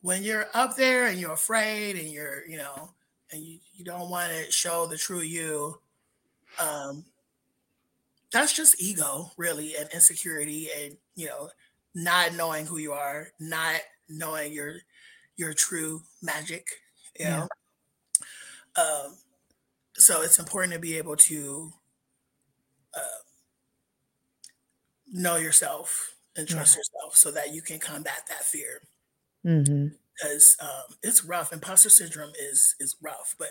when 0.02 0.24
you're 0.24 0.48
up 0.54 0.76
there 0.76 1.08
and 1.08 1.20
you're 1.20 1.34
afraid 1.34 1.96
and 1.96 2.10
you're, 2.10 2.46
you 2.48 2.58
know, 2.58 2.92
and 3.32 3.42
you, 3.42 3.60
you 3.74 3.86
don't 3.86 4.10
want 4.10 4.32
to 4.32 4.52
show 4.52 4.86
the 4.86 4.98
true 4.98 5.22
you, 5.22 5.80
um, 6.60 7.06
that's 8.32 8.54
just 8.54 8.82
ego, 8.82 9.32
really, 9.38 9.76
and 9.76 9.90
insecurity, 9.94 10.68
and 10.78 10.98
you 11.16 11.28
know, 11.28 11.50
not 11.96 12.34
knowing 12.34 12.66
who 12.66 12.78
you 12.78 12.92
are, 12.94 13.30
not 13.40 13.80
knowing 14.10 14.52
your 14.54 14.78
your 15.38 15.54
true 15.54 16.02
magic, 16.22 16.68
you 17.20 17.26
know. 17.26 17.48
Um, 18.76 19.18
so 19.96 20.22
it's 20.24 20.40
important 20.40 20.74
to 20.74 20.80
be 20.80 20.98
able 20.98 21.16
to 21.18 21.72
uh, 22.96 23.22
know 25.12 25.36
yourself 25.38 26.16
and 26.36 26.48
trust 26.48 26.76
Yeah. 26.76 26.80
yourself 26.80 27.16
so 27.16 27.32
that 27.32 27.54
you 27.54 27.62
can 27.62 27.80
combat 27.80 28.24
that 28.30 28.44
fear 28.46 28.82
hmm 29.44 29.88
because 30.16 30.56
um, 30.62 30.96
it's 31.02 31.24
rough. 31.26 31.52
Imposter 31.52 31.90
syndrome 31.90 32.32
is 32.40 32.76
is 32.80 32.96
rough, 33.02 33.36
but 33.38 33.50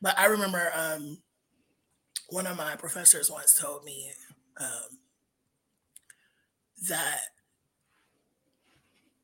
but 0.00 0.18
I 0.18 0.26
remember 0.26 0.70
um, 0.74 1.18
one 2.28 2.46
of 2.46 2.56
my 2.56 2.76
professors 2.76 3.30
once 3.30 3.54
told 3.54 3.84
me 3.84 4.12
um, 4.58 4.98
that 6.88 7.20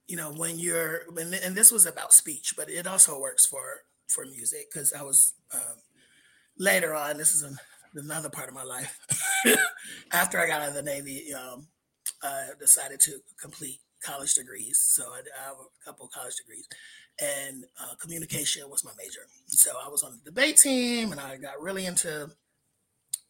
you 0.07 0.17
know 0.17 0.33
when 0.33 0.59
you're 0.59 1.03
when, 1.13 1.33
and 1.35 1.55
this 1.55 1.71
was 1.73 1.87
about 1.87 2.13
speech, 2.13 2.55
but 2.57 2.69
it 2.71 2.87
also 2.87 3.19
works 3.21 3.47
for 3.47 3.85
for 4.09 4.25
music 4.25 4.67
because 4.73 4.93
I 4.93 5.03
was 5.03 5.35
um, 5.55 5.79
later 6.59 6.95
on. 6.95 7.19
This 7.19 7.35
is 7.35 7.43
an, 7.43 7.59
another 7.95 8.31
part 8.31 8.49
of 8.49 8.55
my 8.55 8.65
life 8.65 8.99
after 10.13 10.39
I 10.41 10.47
got 10.47 10.63
out 10.63 10.69
of 10.71 10.75
the 10.75 10.83
Navy. 10.83 11.33
Um, 11.35 11.69
I 12.23 12.51
decided 12.59 13.01
to 13.01 13.21
complete 13.41 13.81
college 14.03 14.35
degrees. 14.35 14.81
So 14.81 15.05
I, 15.13 15.23
I 15.41 15.45
have 15.45 15.57
a 15.57 15.85
couple 15.85 16.07
of 16.07 16.13
college 16.13 16.37
degrees, 16.37 16.69
and 17.21 17.65
uh, 17.81 17.95
communication 17.97 18.69
was 18.71 18.85
my 18.85 18.93
major. 18.97 19.27
So 19.47 19.73
I 19.85 19.89
was 19.89 20.03
on 20.03 20.13
the 20.19 20.31
debate 20.31 20.57
team, 20.59 21.13
and 21.13 21.21
I 21.21 21.37
got 21.37 21.61
really 21.61 21.87
into 21.87 22.31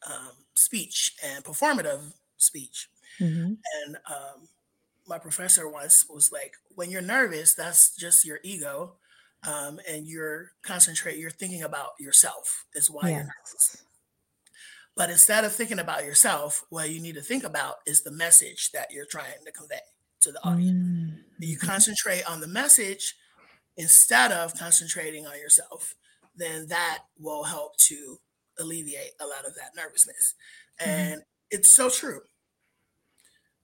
um, 0.06 0.32
speech 0.54 1.14
and 1.22 1.44
performative 1.44 2.12
speech. 2.36 2.88
hmm 3.18 3.54
And 3.84 3.96
um, 4.08 4.48
my 5.06 5.18
professor 5.18 5.68
once 5.68 6.08
was 6.08 6.32
like, 6.32 6.54
"When 6.74 6.90
you're 6.90 7.02
nervous, 7.02 7.54
that's 7.54 7.94
just 7.96 8.24
your 8.24 8.40
ego." 8.42 8.96
Um, 9.44 9.80
and 9.88 10.06
you're 10.06 10.52
concentrate, 10.62 11.18
you're 11.18 11.30
thinking 11.30 11.62
about 11.62 11.90
yourself 12.00 12.66
is 12.74 12.90
why 12.90 13.10
you're 13.10 13.24
nervous. 13.24 13.84
But 14.96 15.10
instead 15.10 15.44
of 15.44 15.52
thinking 15.54 15.78
about 15.78 16.04
yourself, 16.04 16.64
what 16.70 16.90
you 16.90 17.00
need 17.00 17.14
to 17.14 17.22
think 17.22 17.44
about 17.44 17.76
is 17.86 18.02
the 18.02 18.12
message 18.12 18.70
that 18.72 18.90
you're 18.92 19.06
trying 19.06 19.44
to 19.44 19.52
convey 19.52 19.80
to 20.20 20.32
the 20.32 20.40
audience. 20.40 20.76
You 21.40 21.58
Mm-hmm. 21.58 21.66
concentrate 21.66 22.24
on 22.30 22.40
the 22.40 22.48
message 22.48 23.16
instead 23.76 24.32
of 24.32 24.54
concentrating 24.54 25.26
on 25.26 25.38
yourself, 25.38 25.94
then 26.36 26.68
that 26.68 27.04
will 27.18 27.44
help 27.44 27.76
to 27.78 28.18
alleviate 28.58 29.12
a 29.20 29.26
lot 29.26 29.46
of 29.46 29.54
that 29.56 29.72
nervousness. 29.76 30.34
hmm 30.84 31.12
And 31.12 31.22
it's 31.50 31.72
so 31.72 31.90
true. 31.90 32.22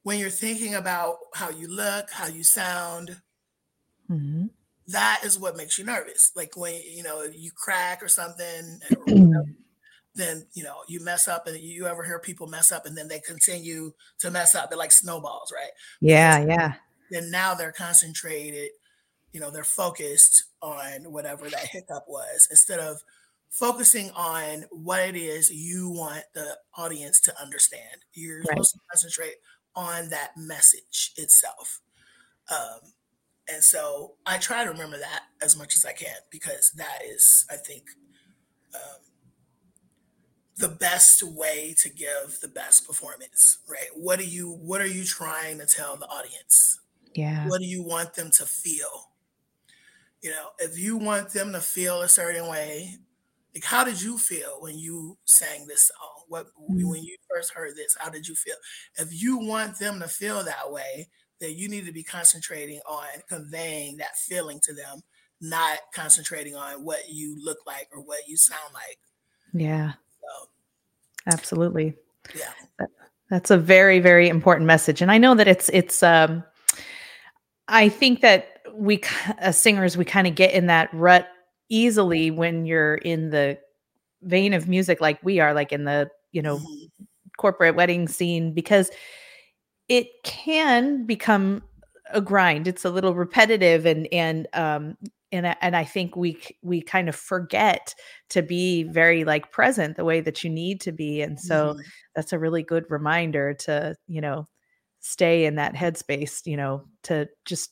When 0.02 0.18
you're 0.18 0.28
thinking 0.30 0.74
about 0.74 1.18
how 1.34 1.50
you 1.50 1.68
look, 1.68 2.10
how 2.10 2.26
you 2.26 2.42
sound, 2.42 3.22
hmm 4.08 4.46
that 4.88 5.20
is 5.24 5.38
what 5.38 5.56
makes 5.56 5.78
you 5.78 5.84
nervous. 5.84 6.32
Like 6.34 6.56
when 6.56 6.80
you 6.82 7.02
know 7.02 7.22
you 7.22 7.50
crack 7.54 8.02
or 8.02 8.08
something, 8.08 8.80
then 10.18 10.46
you 10.54 10.64
know 10.64 10.82
you 10.88 11.02
mess 11.02 11.28
up, 11.28 11.46
and 11.46 11.58
you 11.58 11.86
ever 11.86 12.04
hear 12.04 12.18
people 12.20 12.46
mess 12.48 12.72
up, 12.72 12.86
and 12.86 12.96
then 12.98 13.08
they 13.08 13.20
continue 13.20 13.92
to 14.20 14.30
mess 14.30 14.54
up. 14.54 14.68
They're 14.70 14.78
like 14.78 14.92
snowballs, 14.92 15.52
right? 15.54 15.70
Yeah. 16.00 16.40
Yeah. 16.46 16.74
then 17.10 17.30
now 17.30 17.54
they're 17.54 17.72
concentrated. 17.72 18.70
You 19.32 19.40
know, 19.40 19.50
they're 19.50 19.64
focused 19.64 20.44
on 20.62 21.10
whatever 21.12 21.48
that 21.50 21.68
hiccup 21.68 22.04
was 22.08 22.48
instead 22.50 22.80
of 22.80 23.00
focusing 23.50 24.10
on 24.12 24.64
what 24.70 25.00
it 25.00 25.16
is 25.16 25.50
you 25.50 25.90
want 25.90 26.24
the 26.34 26.58
audience 26.76 27.20
to 27.22 27.40
understand. 27.42 28.02
You're 28.14 28.40
Right. 28.40 28.48
supposed 28.48 28.74
to 28.74 28.80
concentrate 28.92 29.36
on 29.76 30.10
that 30.10 30.32
message 30.36 31.12
itself. 31.16 31.80
Um, 32.50 32.80
and 33.48 33.62
so 33.64 34.16
I 34.26 34.38
try 34.38 34.64
to 34.64 34.70
remember 34.70 34.98
that 34.98 35.24
as 35.42 35.56
much 35.56 35.76
as 35.76 35.84
I 35.86 35.92
can 35.94 36.16
because 36.30 36.70
that 36.76 37.00
is, 37.04 37.46
I 37.50 37.56
think, 37.56 37.84
um, 38.74 39.00
the 40.58 40.68
best 40.68 41.22
way 41.22 41.74
to 41.78 41.88
give 41.88 42.38
the 42.42 42.48
best 42.48 42.86
performance. 42.86 43.58
Right? 43.68 43.88
What 43.94 44.18
do 44.18 44.26
you 44.26 44.50
What 44.50 44.80
are 44.80 44.86
you 44.86 45.04
trying 45.04 45.58
to 45.58 45.66
tell 45.66 45.96
the 45.96 46.06
audience? 46.06 46.80
Yeah. 47.14 47.48
What 47.48 47.60
do 47.60 47.66
you 47.66 47.82
want 47.82 48.14
them 48.14 48.30
to 48.32 48.44
feel? 48.46 49.10
You 50.22 50.30
know, 50.30 50.48
if 50.58 50.78
you 50.78 50.96
want 50.96 51.30
them 51.30 51.52
to 51.52 51.60
feel 51.60 52.02
a 52.02 52.08
certain 52.08 52.48
way, 52.48 52.96
like 53.54 53.64
how 53.64 53.84
did 53.84 54.02
you 54.02 54.18
feel 54.18 54.60
when 54.60 54.78
you 54.78 55.16
sang 55.24 55.66
this 55.66 55.88
song? 55.88 56.24
What 56.28 56.48
Mm. 56.70 56.90
when 56.90 57.02
you 57.04 57.16
first 57.30 57.52
heard 57.52 57.76
this? 57.76 57.96
How 57.98 58.10
did 58.10 58.26
you 58.28 58.34
feel? 58.34 58.56
If 58.96 59.08
you 59.22 59.38
want 59.38 59.78
them 59.78 60.00
to 60.00 60.08
feel 60.08 60.42
that 60.44 60.70
way, 60.72 61.08
then 61.38 61.56
you 61.56 61.68
need 61.68 61.86
to 61.86 61.92
be 61.92 62.02
concentrating 62.02 62.80
on 62.84 63.06
conveying 63.28 63.96
that 63.98 64.18
feeling 64.18 64.58
to 64.64 64.74
them, 64.74 65.02
not 65.40 65.78
concentrating 65.94 66.56
on 66.56 66.84
what 66.84 67.08
you 67.08 67.36
look 67.42 67.58
like 67.64 67.88
or 67.92 68.00
what 68.00 68.26
you 68.28 68.36
sound 68.36 68.74
like. 68.74 68.98
Yeah. 69.52 69.92
So 71.28 71.34
Absolutely. 71.34 71.94
yeah, 72.34 72.52
That- 72.78 72.90
That's 73.30 73.50
a 73.50 73.58
very, 73.58 74.00
very 74.00 74.28
important 74.28 74.66
message. 74.66 75.02
And 75.02 75.10
I 75.10 75.18
know 75.18 75.34
that 75.34 75.48
it's 75.48 75.68
it's 75.70 76.02
um 76.02 76.44
I 77.68 77.88
think 77.88 78.20
that 78.20 78.60
we 78.74 79.02
as 79.38 79.58
singers 79.58 79.96
we 79.96 80.04
kind 80.04 80.26
of 80.26 80.34
get 80.34 80.52
in 80.52 80.66
that 80.66 80.92
rut 80.92 81.28
easily 81.68 82.30
when 82.30 82.64
you're 82.64 82.96
in 82.96 83.30
the 83.30 83.58
vein 84.22 84.52
of 84.54 84.68
music 84.68 85.00
like 85.00 85.22
we 85.22 85.40
are 85.40 85.52
like 85.54 85.72
in 85.72 85.84
the, 85.84 86.10
you 86.32 86.42
know, 86.42 86.58
mhm, 86.58 86.90
corporate 87.36 87.76
wedding 87.76 88.08
scene 88.08 88.52
because 88.54 88.90
it 89.88 90.08
can 90.24 91.06
become 91.06 91.62
a 92.12 92.20
grind. 92.20 92.66
It's 92.66 92.84
a 92.84 92.90
little 92.90 93.14
repetitive 93.14 93.86
and 93.86 94.08
and 94.12 94.48
um 94.54 94.96
and 95.32 95.46
I- 95.46 95.56
and 95.60 95.76
I 95.76 95.84
think 95.84 96.16
we 96.16 96.40
we 96.62 96.80
kind 96.82 97.08
of 97.08 97.16
forget 97.16 97.94
to 98.30 98.42
be 98.42 98.84
very 98.84 99.24
like 99.24 99.52
present 99.52 99.96
the 99.96 100.04
way 100.04 100.20
that 100.20 100.42
you 100.44 100.50
need 100.50 100.80
to 100.82 100.92
be 100.92 101.22
and 101.22 101.38
so 101.38 101.74
mhm. 101.74 101.82
that's 102.14 102.32
a 102.32 102.38
really 102.38 102.62
good 102.62 102.84
reminder 102.90 103.54
to, 103.54 103.96
you 104.06 104.20
know, 104.20 104.46
stay 105.00 105.44
in 105.44 105.56
that 105.56 105.74
headspace, 105.74 106.46
you 106.46 106.56
know, 106.56 106.84
to 107.04 107.28
just 107.44 107.70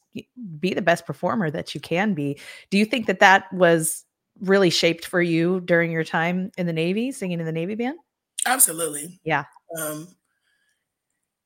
be 0.60 0.74
the 0.74 0.82
best 0.82 1.06
performer 1.06 1.50
that 1.50 1.74
you 1.74 1.80
can 1.80 2.14
be. 2.14 2.38
Do 2.70 2.78
you 2.78 2.84
think 2.84 3.06
that 3.06 3.20
that 3.20 3.52
was 3.52 4.04
really 4.40 4.70
shaped 4.70 5.06
for 5.06 5.22
you 5.22 5.60
during 5.60 5.90
your 5.90 6.04
time 6.04 6.50
in 6.58 6.66
the 6.66 6.72
Navy, 6.72 7.10
singing 7.12 7.40
in 7.40 7.46
the 7.46 7.52
Navy 7.52 7.74
band? 7.74 7.98
absolutely. 8.46 9.20
Yeah. 9.24 9.44
Um, 9.80 10.08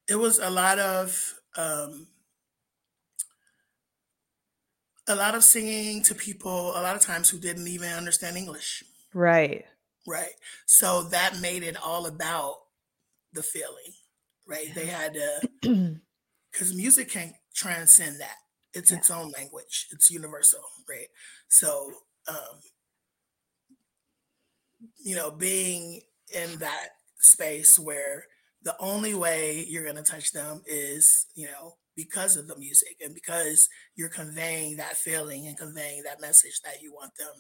it 0.09 0.17
was 0.17 0.39
a 0.39 0.51
lot 0.51 0.79
of 0.79 1.35
um, 1.57 2.07
a 5.11 5.15
lot 5.15 5.35
of 5.35 5.45
singing 5.45 6.03
to 6.05 6.15
people 6.15 6.71
a 6.71 6.81
lot 6.81 6.97
of 6.97 7.03
times 7.03 7.29
who 7.29 7.39
didn't 7.39 7.69
even 7.69 7.91
understand 7.91 8.37
English. 8.37 8.83
Right. 9.13 9.65
Right. 10.07 10.33
So 10.67 11.03
that 11.11 11.41
made 11.41 11.63
it 11.63 11.77
all 11.77 12.07
about 12.07 12.55
the 13.33 13.43
feeling, 13.43 13.93
right? 14.49 14.69
They 14.75 14.87
had 14.87 15.15
to, 15.15 15.41
because 16.53 16.75
music 16.75 17.11
can 17.11 17.35
transcend 17.55 18.21
that. 18.21 18.37
It's 18.73 18.93
its 18.93 19.11
own 19.11 19.33
language, 19.37 19.89
it's 19.91 20.11
universal, 20.11 20.61
right? 20.89 21.09
So, 21.49 21.91
um, 22.29 22.61
you 25.03 25.17
know, 25.17 25.33
being 25.33 26.03
in 26.33 26.59
that 26.61 26.91
space 27.19 27.79
where 27.79 28.27
the 28.63 28.77
only 28.79 29.13
way 29.13 29.65
you're 29.69 29.83
going 29.83 29.97
to 29.97 30.03
touch 30.03 30.33
them 30.33 30.63
is, 30.67 31.27
you 31.35 31.47
know, 31.47 31.75
because 32.05 32.37
of 32.37 32.49
the 32.49 32.57
music 32.57 32.97
and 33.05 33.15
because 33.15 33.69
you're 33.95 34.09
conveying 34.09 34.77
that 34.77 34.97
feeling 34.97 35.47
and 35.47 35.59
conveying 35.59 36.03
that 36.05 36.21
message 36.21 36.61
that 36.65 36.81
you 36.81 36.93
want 36.93 37.13
them 37.19 37.35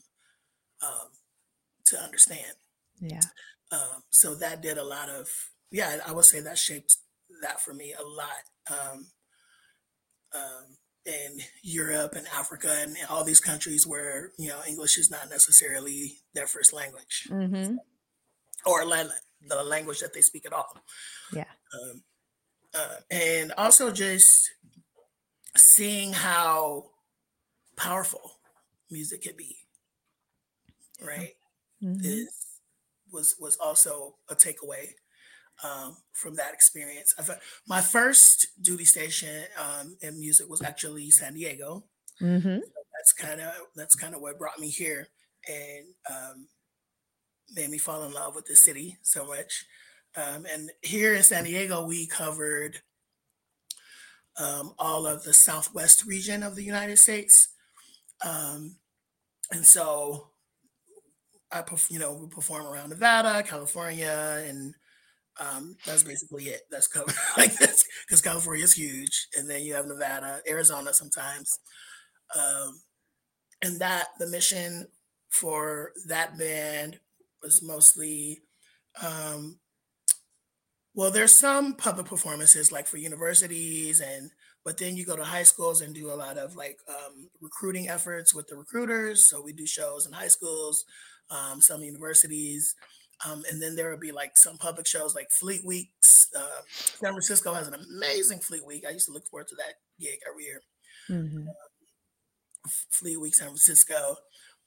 um, 0.82 1.08
to 1.86 1.98
understand. 1.98 2.54
Yeah. 3.00 3.20
Um, 3.72 4.02
so 4.10 4.34
that 4.34 4.60
did 4.60 4.76
a 4.76 4.84
lot 4.84 5.08
of, 5.08 5.28
yeah, 5.70 5.98
I 6.06 6.12
would 6.12 6.26
say 6.26 6.40
that 6.40 6.58
shaped 6.58 6.96
that 7.42 7.60
for 7.60 7.72
me 7.72 7.94
a 7.98 8.04
lot. 8.04 8.42
Um, 8.70 9.06
um, 10.34 10.76
in 11.06 11.38
Europe 11.62 12.12
and 12.14 12.26
Africa 12.36 12.76
and 12.82 12.94
all 13.08 13.24
these 13.24 13.40
countries 13.40 13.86
where 13.86 14.32
you 14.38 14.50
know 14.50 14.60
English 14.68 14.98
is 14.98 15.10
not 15.10 15.30
necessarily 15.30 16.18
their 16.34 16.46
first 16.46 16.74
language 16.74 17.26
hmm 17.26 17.76
or 18.66 18.84
la- 18.84 19.04
the 19.48 19.62
language 19.64 20.00
that 20.00 20.12
they 20.12 20.20
speak 20.20 20.44
at 20.44 20.52
all. 20.52 20.76
Yeah. 21.32 21.44
Um, 21.72 22.02
uh, 22.74 22.96
and 23.10 23.52
also 23.56 23.90
just 23.90 24.50
seeing 25.56 26.12
how 26.12 26.84
powerful 27.76 28.38
music 28.90 29.22
can 29.22 29.36
be. 29.36 29.56
right? 31.04 31.34
Mm-hmm. 31.82 32.00
Is 32.04 32.28
was 33.12 33.34
was 33.40 33.56
also 33.56 34.14
a 34.28 34.34
takeaway 34.34 34.90
um, 35.64 35.96
from 36.12 36.36
that 36.36 36.54
experience. 36.54 37.14
I've, 37.18 37.30
my 37.66 37.80
first 37.80 38.48
duty 38.62 38.84
station 38.84 39.44
um, 39.58 39.96
in 40.00 40.18
music 40.18 40.48
was 40.48 40.62
actually 40.62 41.10
San 41.10 41.34
Diego. 41.34 41.84
Mm-hmm. 42.20 42.58
So 42.58 42.72
that's 42.96 43.12
kind 43.12 43.40
of 43.40 43.52
that's 43.76 43.94
kind 43.94 44.14
of 44.14 44.20
what 44.20 44.38
brought 44.38 44.58
me 44.58 44.68
here 44.68 45.08
and 45.48 45.86
um, 46.10 46.46
made 47.54 47.70
me 47.70 47.78
fall 47.78 48.04
in 48.04 48.12
love 48.12 48.34
with 48.34 48.46
the 48.46 48.56
city 48.56 48.98
so 49.02 49.26
much. 49.26 49.64
Um, 50.16 50.44
and 50.52 50.70
here 50.82 51.14
in 51.14 51.22
San 51.22 51.44
Diego, 51.44 51.86
we 51.86 52.06
covered 52.06 52.80
um, 54.38 54.74
all 54.78 55.06
of 55.06 55.22
the 55.22 55.32
southwest 55.32 56.04
region 56.04 56.42
of 56.42 56.56
the 56.56 56.64
United 56.64 56.98
States. 56.98 57.48
Um, 58.24 58.76
and 59.52 59.64
so 59.64 60.30
I, 61.52 61.62
you 61.88 61.98
know, 61.98 62.12
we 62.12 62.28
perform 62.28 62.66
around 62.66 62.90
Nevada, 62.90 63.42
California, 63.42 64.44
and 64.46 64.74
um, 65.40 65.76
that's 65.86 66.02
basically 66.02 66.44
it. 66.44 66.62
That's 66.70 66.86
covered 66.88 67.14
like 67.36 67.56
this 67.56 67.84
because 68.06 68.22
California 68.22 68.64
is 68.64 68.74
huge, 68.74 69.28
and 69.36 69.48
then 69.48 69.62
you 69.62 69.74
have 69.74 69.86
Nevada, 69.86 70.40
Arizona 70.48 70.92
sometimes, 70.92 71.58
um, 72.36 72.80
and 73.62 73.80
that 73.80 74.08
the 74.18 74.28
mission 74.28 74.86
for 75.28 75.92
that 76.06 76.38
band 76.38 76.98
was 77.42 77.62
mostly 77.62 78.42
um, 79.04 79.58
well, 80.94 81.10
there's 81.10 81.36
some 81.36 81.74
public 81.74 82.06
performances 82.06 82.72
like 82.72 82.86
for 82.86 82.96
universities 82.96 84.00
and 84.00 84.30
but 84.64 84.76
then 84.76 84.96
you 84.96 85.06
go 85.06 85.16
to 85.16 85.24
high 85.24 85.42
schools 85.42 85.80
and 85.80 85.94
do 85.94 86.12
a 86.12 86.14
lot 86.14 86.36
of 86.36 86.54
like 86.54 86.78
um, 86.88 87.30
recruiting 87.40 87.88
efforts 87.88 88.34
with 88.34 88.46
the 88.48 88.56
recruiters. 88.56 89.28
So 89.28 89.42
we 89.42 89.52
do 89.52 89.66
shows 89.66 90.06
in 90.06 90.12
high 90.12 90.28
schools, 90.28 90.84
um, 91.30 91.62
some 91.62 91.82
universities, 91.82 92.74
um, 93.26 93.42
and 93.50 93.60
then 93.60 93.74
there 93.74 93.90
will 93.90 93.98
be 93.98 94.12
like 94.12 94.36
some 94.36 94.58
public 94.58 94.86
shows 94.86 95.14
like 95.14 95.30
Fleet 95.30 95.64
Weeks. 95.64 96.28
Uh, 96.36 96.60
San 96.68 97.12
Francisco 97.12 97.54
has 97.54 97.68
an 97.68 97.74
amazing 97.74 98.40
Fleet 98.40 98.66
Week. 98.66 98.84
I 98.86 98.92
used 98.92 99.06
to 99.06 99.12
look 99.12 99.26
forward 99.28 99.48
to 99.48 99.56
that 99.56 99.74
gig 99.98 100.18
every 100.28 100.44
year. 100.44 100.62
Mm-hmm. 101.08 101.48
Uh, 101.48 102.68
Fleet 102.90 103.18
Week, 103.18 103.34
San 103.34 103.48
Francisco. 103.48 104.16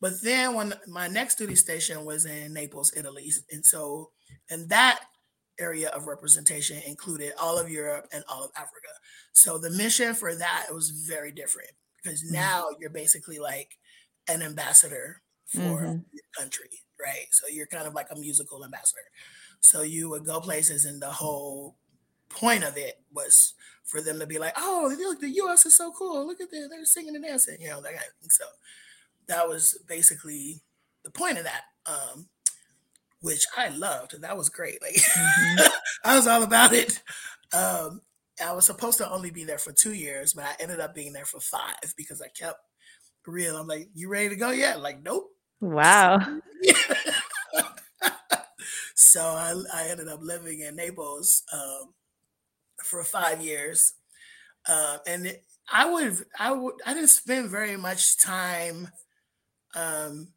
But 0.02 0.22
then 0.22 0.56
when 0.56 0.74
my 0.88 1.08
next 1.08 1.36
duty 1.36 1.56
station 1.56 2.04
was 2.04 2.26
in 2.26 2.54
Naples, 2.54 2.92
Italy, 2.96 3.32
and 3.52 3.66
so 3.66 4.10
and 4.50 4.68
that 4.70 5.00
area 5.60 5.90
of 5.90 6.08
representation 6.08 6.82
included 6.86 7.34
all 7.40 7.60
of 7.60 7.70
Europe 7.70 8.08
and 8.12 8.24
all 8.28 8.44
of 8.44 8.52
Africa. 8.56 8.90
So 9.34 9.58
the 9.58 9.70
mission 9.70 10.14
for 10.14 10.36
that 10.36 10.68
was 10.72 10.90
very 10.90 11.32
different 11.32 11.72
because 12.02 12.24
mm-hmm. 12.24 12.36
now 12.36 12.66
you're 12.80 12.90
basically 12.90 13.40
like 13.40 13.78
an 14.28 14.42
ambassador 14.42 15.22
for 15.46 15.60
mm-hmm. 15.60 16.00
your 16.12 16.24
country, 16.38 16.70
right? 17.00 17.28
So 17.32 17.48
you're 17.48 17.68
kind 17.68 17.88
of 17.88 17.94
like 17.94 18.08
a 18.12 18.20
musical 18.20 18.64
ambassador. 18.64 19.02
So 19.60 19.82
you 19.82 20.10
would 20.10 20.26
go 20.26 20.42
places, 20.42 20.84
and 20.86 21.02
the 21.02 21.10
whole 21.10 21.78
point 22.30 22.64
of 22.64 22.76
it 22.76 23.00
was 23.14 23.54
for 23.84 24.02
them 24.02 24.20
to 24.20 24.28
be 24.28 24.40
like, 24.40 24.54
"Oh, 24.58 24.94
look, 24.98 25.22
the 25.22 25.30
U.S. 25.30 25.66
is 25.66 25.78
so 25.78 25.92
cool! 25.98 26.28
Look 26.28 26.42
at 26.42 26.52
that, 26.52 26.68
they're 26.70 26.86
singing 26.86 27.16
and 27.16 27.24
dancing," 27.24 27.62
you 27.62 27.70
know, 27.70 27.82
that 27.82 27.94
kind 27.94 28.06
of 28.06 28.20
thing. 28.20 28.30
So 28.30 28.46
that 29.28 29.48
was 29.48 29.78
basically 29.88 30.62
the 31.04 31.12
point 31.12 31.38
of 31.38 31.46
that. 31.46 31.64
Um, 31.86 32.28
which 33.24 33.46
I 33.58 33.70
loved. 33.70 34.22
That 34.22 34.38
was 34.38 34.50
great. 34.50 34.82
Like 34.82 34.96
mm-hmm. 34.96 35.68
I 36.04 36.16
was 36.16 36.28
all 36.28 36.44
about 36.44 36.74
it. 36.74 37.02
Um, 37.54 38.02
I 38.44 38.52
was 38.52 38.66
supposed 38.66 38.98
to 38.98 39.10
only 39.10 39.32
be 39.32 39.46
there 39.46 39.58
for 39.58 39.72
two 39.72 39.94
years, 39.94 40.34
but 40.34 40.44
I 40.44 40.56
ended 40.60 40.82
up 40.82 40.94
being 40.94 41.14
there 41.14 41.26
for 41.26 41.40
five 41.40 41.94
because 41.96 42.22
I 42.22 42.28
kept 42.28 42.60
real. 43.26 43.56
I'm 43.56 43.68
like, 43.68 43.88
you 43.94 44.10
ready 44.10 44.28
to 44.30 44.36
go 44.36 44.52
yet? 44.52 44.82
Like, 44.82 45.02
nope. 45.02 45.30
Wow. 45.62 46.20
so 48.96 49.22
I, 49.22 49.54
I 49.74 49.88
ended 49.88 50.10
up 50.10 50.20
living 50.22 50.60
in 50.60 50.76
Naples 50.76 51.44
um, 51.54 51.94
for 52.84 53.06
five 53.06 53.42
years, 53.42 53.94
uh, 54.68 54.98
and 55.08 55.28
it, 55.28 55.46
I 55.72 55.90
would 55.90 56.26
I 56.38 56.52
would 56.52 56.76
I 56.86 56.94
didn't 56.94 57.08
spend 57.08 57.50
very 57.50 57.78
much 57.78 58.18
time 58.18 58.90
um, 59.76 60.34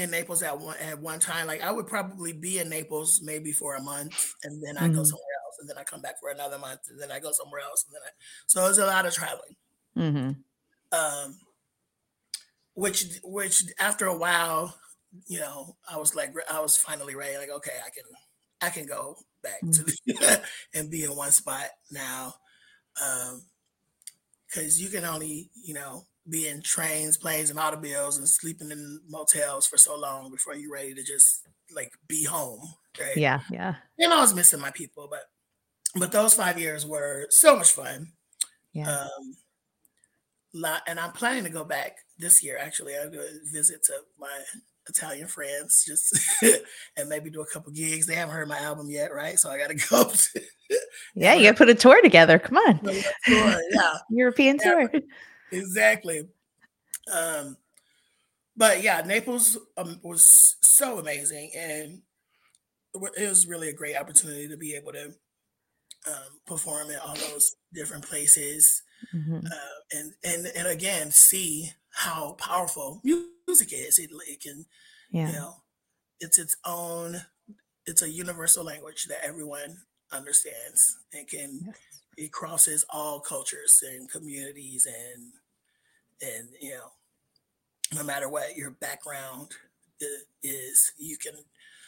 in 0.00 0.10
Naples 0.10 0.42
at 0.42 0.58
one 0.58 0.76
at 0.78 1.00
one 1.00 1.20
time. 1.20 1.46
Like 1.46 1.62
I 1.62 1.70
would 1.70 1.86
probably 1.86 2.32
be 2.32 2.58
in 2.58 2.68
Naples 2.68 3.20
maybe 3.22 3.52
for 3.52 3.76
a 3.76 3.82
month, 3.82 4.34
and 4.42 4.62
then 4.62 4.76
I 4.76 4.82
mm-hmm. 4.82 4.94
go 4.94 5.04
somewhere 5.04 5.36
else, 5.46 5.58
and 5.60 5.68
then 5.68 5.78
I 5.78 5.84
come 5.84 6.00
back 6.00 6.20
for 6.20 6.30
another 6.30 6.58
month, 6.58 6.80
and 6.88 7.00
then 7.00 7.10
I 7.10 7.20
go 7.20 7.32
somewhere 7.32 7.60
else, 7.60 7.84
and 7.86 7.94
then 7.94 8.02
I. 8.04 8.10
So 8.46 8.64
it 8.64 8.68
was 8.68 8.78
a 8.78 8.86
lot 8.86 9.06
of 9.06 9.14
traveling. 9.14 9.56
Mm-hmm. 9.96 10.30
Um, 10.92 11.38
which 12.74 13.04
which 13.22 13.64
after 13.78 14.06
a 14.06 14.16
while, 14.16 14.74
you 15.26 15.40
know, 15.40 15.76
I 15.90 15.98
was 15.98 16.14
like, 16.14 16.32
I 16.50 16.60
was 16.60 16.76
finally 16.76 17.14
ready. 17.14 17.36
Like, 17.36 17.50
okay, 17.50 17.78
I 17.84 17.90
can 17.90 18.04
I 18.62 18.70
can 18.70 18.86
go 18.86 19.16
back 19.42 19.60
mm-hmm. 19.62 19.70
to 19.70 19.84
the, 20.06 20.42
and 20.74 20.90
be 20.90 21.04
in 21.04 21.14
one 21.14 21.30
spot 21.30 21.66
now, 21.90 22.34
because 22.94 23.32
um, 24.78 24.84
you 24.84 24.88
can 24.88 25.04
only 25.04 25.50
you 25.62 25.74
know 25.74 26.06
be 26.30 26.48
in 26.48 26.62
trains, 26.62 27.16
planes, 27.16 27.50
and 27.50 27.58
automobiles 27.58 28.16
and 28.16 28.28
sleeping 28.28 28.70
in 28.70 29.00
motels 29.08 29.66
for 29.66 29.76
so 29.76 29.98
long 29.98 30.30
before 30.30 30.54
you're 30.54 30.72
ready 30.72 30.94
to 30.94 31.02
just 31.02 31.46
like 31.74 31.92
be 32.08 32.24
home. 32.24 32.60
Right? 33.00 33.16
Yeah, 33.16 33.40
yeah. 33.50 33.74
And 33.98 34.12
I 34.12 34.20
was 34.20 34.34
missing 34.34 34.60
my 34.60 34.70
people, 34.70 35.08
but 35.10 35.24
but 35.96 36.12
those 36.12 36.34
five 36.34 36.58
years 36.58 36.86
were 36.86 37.26
so 37.30 37.56
much 37.56 37.72
fun. 37.72 38.12
Yeah. 38.72 38.90
Um, 38.90 39.36
lot, 40.54 40.82
and 40.86 40.98
I'm 41.00 41.12
planning 41.12 41.44
to 41.44 41.50
go 41.50 41.64
back 41.64 41.96
this 42.18 42.42
year. 42.42 42.58
Actually, 42.60 42.96
I'll 42.96 43.10
go 43.10 43.24
visit 43.52 43.82
to 43.84 43.94
my 44.18 44.38
Italian 44.88 45.26
friends, 45.26 45.84
just 45.86 46.18
and 46.96 47.08
maybe 47.08 47.30
do 47.30 47.40
a 47.40 47.46
couple 47.46 47.72
gigs. 47.72 48.06
They 48.06 48.14
haven't 48.14 48.34
heard 48.34 48.48
my 48.48 48.58
album 48.58 48.90
yet, 48.90 49.12
right? 49.12 49.38
So 49.38 49.50
I 49.50 49.58
got 49.58 49.70
to 49.70 49.74
go. 49.74 50.12
yeah, 51.14 51.34
you 51.34 51.44
got 51.44 51.52
to 51.52 51.58
put 51.58 51.68
a 51.68 51.74
tour 51.74 52.00
together. 52.02 52.38
Come 52.38 52.58
on, 52.58 52.78
tour, 52.80 53.60
yeah, 53.72 53.94
European 54.10 54.58
yeah. 54.62 54.70
tour 54.70 54.90
exactly. 55.52 56.28
Um, 57.12 57.56
but 58.56 58.82
yeah, 58.82 59.02
Naples 59.02 59.56
um, 59.76 60.00
was 60.02 60.56
so 60.60 60.98
amazing, 60.98 61.52
and 61.56 62.02
it 62.94 63.28
was 63.28 63.46
really 63.46 63.68
a 63.68 63.74
great 63.74 63.96
opportunity 63.96 64.48
to 64.48 64.56
be 64.56 64.74
able 64.74 64.92
to 64.92 65.14
um, 66.06 66.40
perform 66.46 66.90
in 66.90 66.98
all 66.98 67.14
those 67.14 67.56
different 67.72 68.04
places, 68.04 68.82
mm-hmm. 69.14 69.36
uh, 69.36 69.80
and 69.92 70.12
and 70.24 70.46
and 70.56 70.68
again 70.68 71.10
see 71.10 71.70
how 71.92 72.36
powerful 72.38 73.00
music 73.04 73.72
is. 73.72 73.98
It, 73.98 74.10
it 74.28 74.40
can, 74.40 74.64
yeah. 75.10 75.28
you 75.28 75.32
know, 75.32 75.54
it's 76.20 76.38
its 76.38 76.56
own. 76.66 77.20
It's 77.86 78.02
a 78.02 78.10
universal 78.10 78.64
language 78.64 79.06
that 79.08 79.24
everyone 79.24 79.78
understands 80.12 80.98
and 81.12 81.28
can. 81.28 81.60
Yes. 81.66 81.76
It 82.20 82.32
crosses 82.32 82.84
all 82.90 83.20
cultures 83.20 83.82
and 83.82 84.10
communities 84.10 84.86
and 84.86 85.32
and 86.22 86.48
you 86.60 86.72
know 86.72 86.92
no 87.94 88.04
matter 88.04 88.28
what 88.28 88.56
your 88.56 88.72
background 88.72 89.48
is 90.42 90.92
you 90.98 91.16
can 91.16 91.32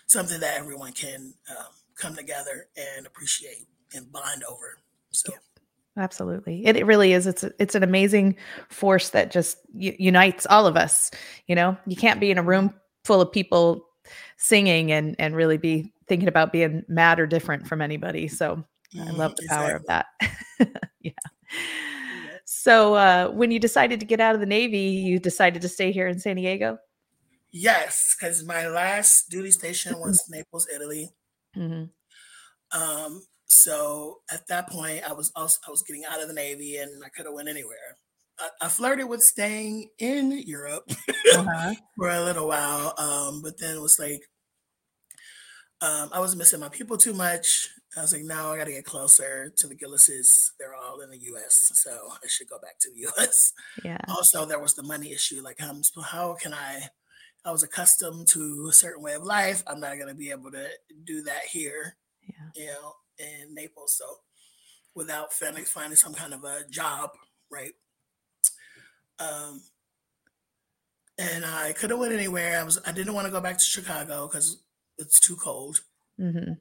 something 0.06 0.40
that 0.40 0.58
everyone 0.58 0.92
can 0.92 1.34
um, 1.50 1.66
come 1.96 2.16
together 2.16 2.66
and 2.76 3.06
appreciate 3.06 3.66
and 3.94 4.10
bond 4.10 4.42
over. 4.50 4.78
So. 5.10 5.32
Yeah, 5.32 6.02
absolutely. 6.02 6.64
It, 6.64 6.76
it 6.76 6.86
really 6.86 7.12
is. 7.12 7.26
It's 7.26 7.44
it's 7.58 7.74
an 7.74 7.82
amazing 7.82 8.36
force 8.70 9.10
that 9.10 9.30
just 9.30 9.58
unites 9.74 10.46
all 10.46 10.66
of 10.66 10.76
us 10.76 11.10
you 11.46 11.54
know? 11.54 11.76
You 11.86 11.96
can't 11.96 12.20
be 12.20 12.30
in 12.30 12.38
a 12.38 12.42
room 12.42 12.72
full 13.04 13.20
of 13.20 13.30
people 13.32 13.86
singing 14.38 14.92
and 14.92 15.14
and 15.18 15.36
really 15.36 15.58
be 15.58 15.92
thinking 16.08 16.28
about 16.28 16.52
being 16.52 16.84
mad 16.88 17.20
or 17.20 17.26
different 17.26 17.66
from 17.66 17.82
anybody. 17.82 18.28
So 18.28 18.64
mm, 18.94 19.00
i 19.00 19.06
mm-hmm, 19.06 19.16
love 19.16 19.34
the 19.36 19.46
power 19.48 19.72
of 19.72 19.86
that 19.86 20.06
yeah 21.00 21.12
so 22.44 22.94
uh, 22.94 23.28
when 23.30 23.50
you 23.50 23.58
decided 23.58 23.98
to 24.00 24.06
get 24.06 24.20
out 24.20 24.34
of 24.34 24.40
the 24.40 24.46
Navy, 24.46 24.78
you 24.78 25.18
decided 25.18 25.62
to 25.62 25.68
stay 25.68 25.90
here 25.90 26.06
in 26.06 26.18
San 26.18 26.36
Diego? 26.36 26.78
Yes, 27.50 28.14
because 28.18 28.44
my 28.44 28.68
last 28.68 29.30
duty 29.30 29.50
station 29.50 29.98
was 29.98 30.22
Naples, 30.28 30.66
Italy. 30.74 31.10
Mm-hmm. 31.56 32.80
Um, 32.80 33.22
so 33.46 34.20
at 34.30 34.46
that 34.48 34.68
point, 34.68 35.08
I 35.08 35.12
was 35.12 35.32
also 35.36 35.58
I 35.66 35.70
was 35.70 35.82
getting 35.82 36.04
out 36.08 36.22
of 36.22 36.28
the 36.28 36.34
Navy, 36.34 36.76
and 36.76 37.02
I 37.04 37.08
could 37.08 37.26
have 37.26 37.34
went 37.34 37.48
anywhere. 37.48 37.98
I, 38.38 38.48
I, 38.62 38.68
flirted 38.68 39.08
with 39.08 39.22
staying 39.22 39.88
in 39.98 40.32
Europe 40.46 40.90
uh-huh. 41.34 41.74
for 41.96 42.08
a 42.08 42.24
little 42.24 42.48
while, 42.48 42.94
um, 42.96 43.42
but 43.42 43.58
then 43.58 43.76
it 43.76 43.82
was 43.82 43.98
like 43.98 44.22
um, 45.82 46.08
I 46.12 46.20
was 46.20 46.34
missing 46.34 46.60
my 46.60 46.70
people 46.70 46.96
too 46.96 47.12
much. 47.12 47.68
I 47.96 48.00
was 48.00 48.12
like, 48.12 48.24
no, 48.24 48.52
I 48.52 48.56
got 48.56 48.64
to 48.64 48.72
get 48.72 48.86
closer 48.86 49.52
to 49.54 49.66
the 49.66 49.74
Gillises. 49.74 50.52
They're 50.58 50.74
all 50.74 51.00
in 51.00 51.10
the 51.10 51.18
U.S., 51.18 51.70
so 51.74 51.90
I 51.90 52.26
should 52.26 52.48
go 52.48 52.58
back 52.58 52.78
to 52.80 52.90
the 52.90 53.00
U.S. 53.00 53.52
Yeah. 53.84 53.98
Also, 54.08 54.46
there 54.46 54.58
was 54.58 54.74
the 54.74 54.82
money 54.82 55.12
issue. 55.12 55.42
Like, 55.42 55.58
how, 55.58 55.74
how 56.04 56.34
can 56.34 56.54
I? 56.54 56.88
I 57.44 57.50
was 57.50 57.64
accustomed 57.64 58.28
to 58.28 58.68
a 58.70 58.72
certain 58.72 59.02
way 59.02 59.14
of 59.14 59.24
life. 59.24 59.64
I'm 59.66 59.80
not 59.80 59.96
going 59.96 60.08
to 60.08 60.14
be 60.14 60.30
able 60.30 60.52
to 60.52 60.68
do 61.04 61.22
that 61.24 61.42
here. 61.50 61.96
Yeah. 62.22 62.62
You 62.62 62.66
know, 62.66 62.94
in 63.18 63.54
Naples. 63.54 63.96
So, 63.98 64.04
without 64.94 65.32
finding 65.32 65.64
finding 65.64 65.96
some 65.96 66.14
kind 66.14 66.34
of 66.34 66.44
a 66.44 66.60
job, 66.70 67.10
right? 67.50 67.72
Um, 69.18 69.62
and 71.18 71.44
I 71.44 71.72
couldn't 71.72 71.98
went 71.98 72.12
anywhere. 72.12 72.60
I 72.60 72.62
was 72.62 72.80
I 72.86 72.92
didn't 72.92 73.14
want 73.14 73.26
to 73.26 73.32
go 73.32 73.40
back 73.40 73.58
to 73.58 73.64
Chicago 73.64 74.28
because 74.28 74.62
it's 74.98 75.20
too 75.20 75.36
cold. 75.36 75.80
Mm-hmm. 76.20 76.52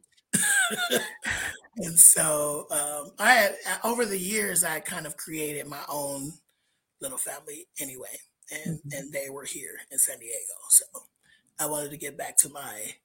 and 1.78 1.98
so 1.98 2.68
um, 2.72 3.12
I 3.20 3.34
had 3.34 3.56
over 3.84 4.06
the 4.06 4.18
years 4.18 4.64
I 4.64 4.80
kind 4.80 5.06
of 5.06 5.18
created 5.18 5.68
my 5.68 5.82
own 5.90 6.34
little 7.02 7.18
family 7.18 7.68
anyway, 7.80 8.20
and 8.52 8.80
mm-hmm. 8.80 8.90
and 8.94 9.12
they 9.12 9.30
were 9.30 9.46
here 9.46 9.78
in 9.92 9.98
San 9.98 10.20
Diego. 10.20 10.36
So 10.70 10.86
I 11.60 11.68
wanted 11.68 11.92
to 11.92 11.98
get 11.98 12.18
back 12.18 12.38
to 12.38 12.50
my 12.50 12.96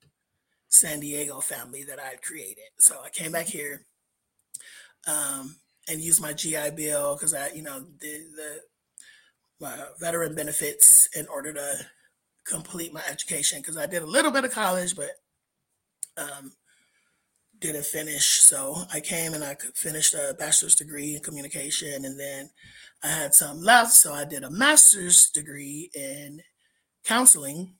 San 0.68 1.00
Diego 1.00 1.40
family 1.40 1.84
that 1.84 1.98
I 1.98 2.08
had 2.08 2.22
created. 2.22 2.64
So 2.78 2.96
I 3.04 3.10
came 3.10 3.32
back 3.32 3.46
here 3.46 3.86
um, 5.06 5.56
and 5.88 6.00
used 6.00 6.22
my 6.22 6.32
GI 6.32 6.70
Bill 6.76 7.14
because 7.14 7.34
I, 7.34 7.50
you 7.50 7.62
know, 7.62 7.84
did 8.00 8.22
the 8.34 8.60
my 9.58 9.74
veteran 9.98 10.34
benefits 10.34 11.08
in 11.16 11.26
order 11.28 11.52
to 11.52 11.86
complete 12.44 12.92
my 12.92 13.02
education 13.10 13.60
because 13.60 13.76
I 13.76 13.86
did 13.86 14.02
a 14.02 14.06
little 14.06 14.30
bit 14.30 14.44
of 14.44 14.52
college, 14.52 14.94
but 14.94 15.10
um, 16.18 16.52
didn't 17.60 17.86
finish. 17.86 18.40
So 18.40 18.76
I 18.92 19.00
came 19.00 19.34
and 19.34 19.44
I 19.44 19.56
finished 19.74 20.14
a 20.14 20.34
bachelor's 20.38 20.74
degree 20.74 21.14
in 21.14 21.22
communication, 21.22 22.04
and 22.04 22.18
then 22.18 22.50
I 23.02 23.08
had 23.08 23.34
some 23.34 23.60
left, 23.60 23.92
so 23.92 24.12
I 24.12 24.24
did 24.24 24.42
a 24.42 24.50
master's 24.50 25.30
degree 25.30 25.90
in 25.94 26.40
counseling, 27.04 27.74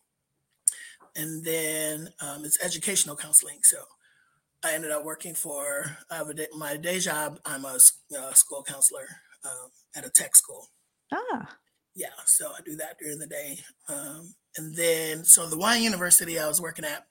and 1.15 1.45
then 1.45 2.09
um, 2.21 2.45
it's 2.45 2.63
educational 2.63 3.17
counseling. 3.17 3.59
So 3.63 3.79
I 4.65 4.75
ended 4.75 4.91
up 4.91 5.05
working 5.05 5.35
for 5.35 5.97
I 6.11 6.17
have 6.17 6.29
a 6.29 6.35
my 6.57 6.77
day 6.77 7.01
job. 7.01 7.39
I'm 7.45 7.65
a, 7.65 7.79
a 8.19 8.35
school 8.35 8.63
counselor 8.63 9.07
um, 9.45 9.71
at 9.95 10.07
a 10.07 10.11
tech 10.11 10.37
school. 10.37 10.69
Ah. 11.13 11.57
Yeah, 11.95 12.09
so 12.27 12.51
I 12.51 12.61
do 12.63 12.77
that 12.77 12.99
during 12.99 13.19
the 13.19 13.27
day, 13.27 13.61
um, 13.89 14.35
and 14.59 14.77
then 14.77 15.25
so 15.25 15.47
the 15.47 15.57
one 15.57 15.83
university 15.83 16.39
I 16.39 16.47
was 16.47 16.61
working 16.61 16.85
at, 16.85 17.07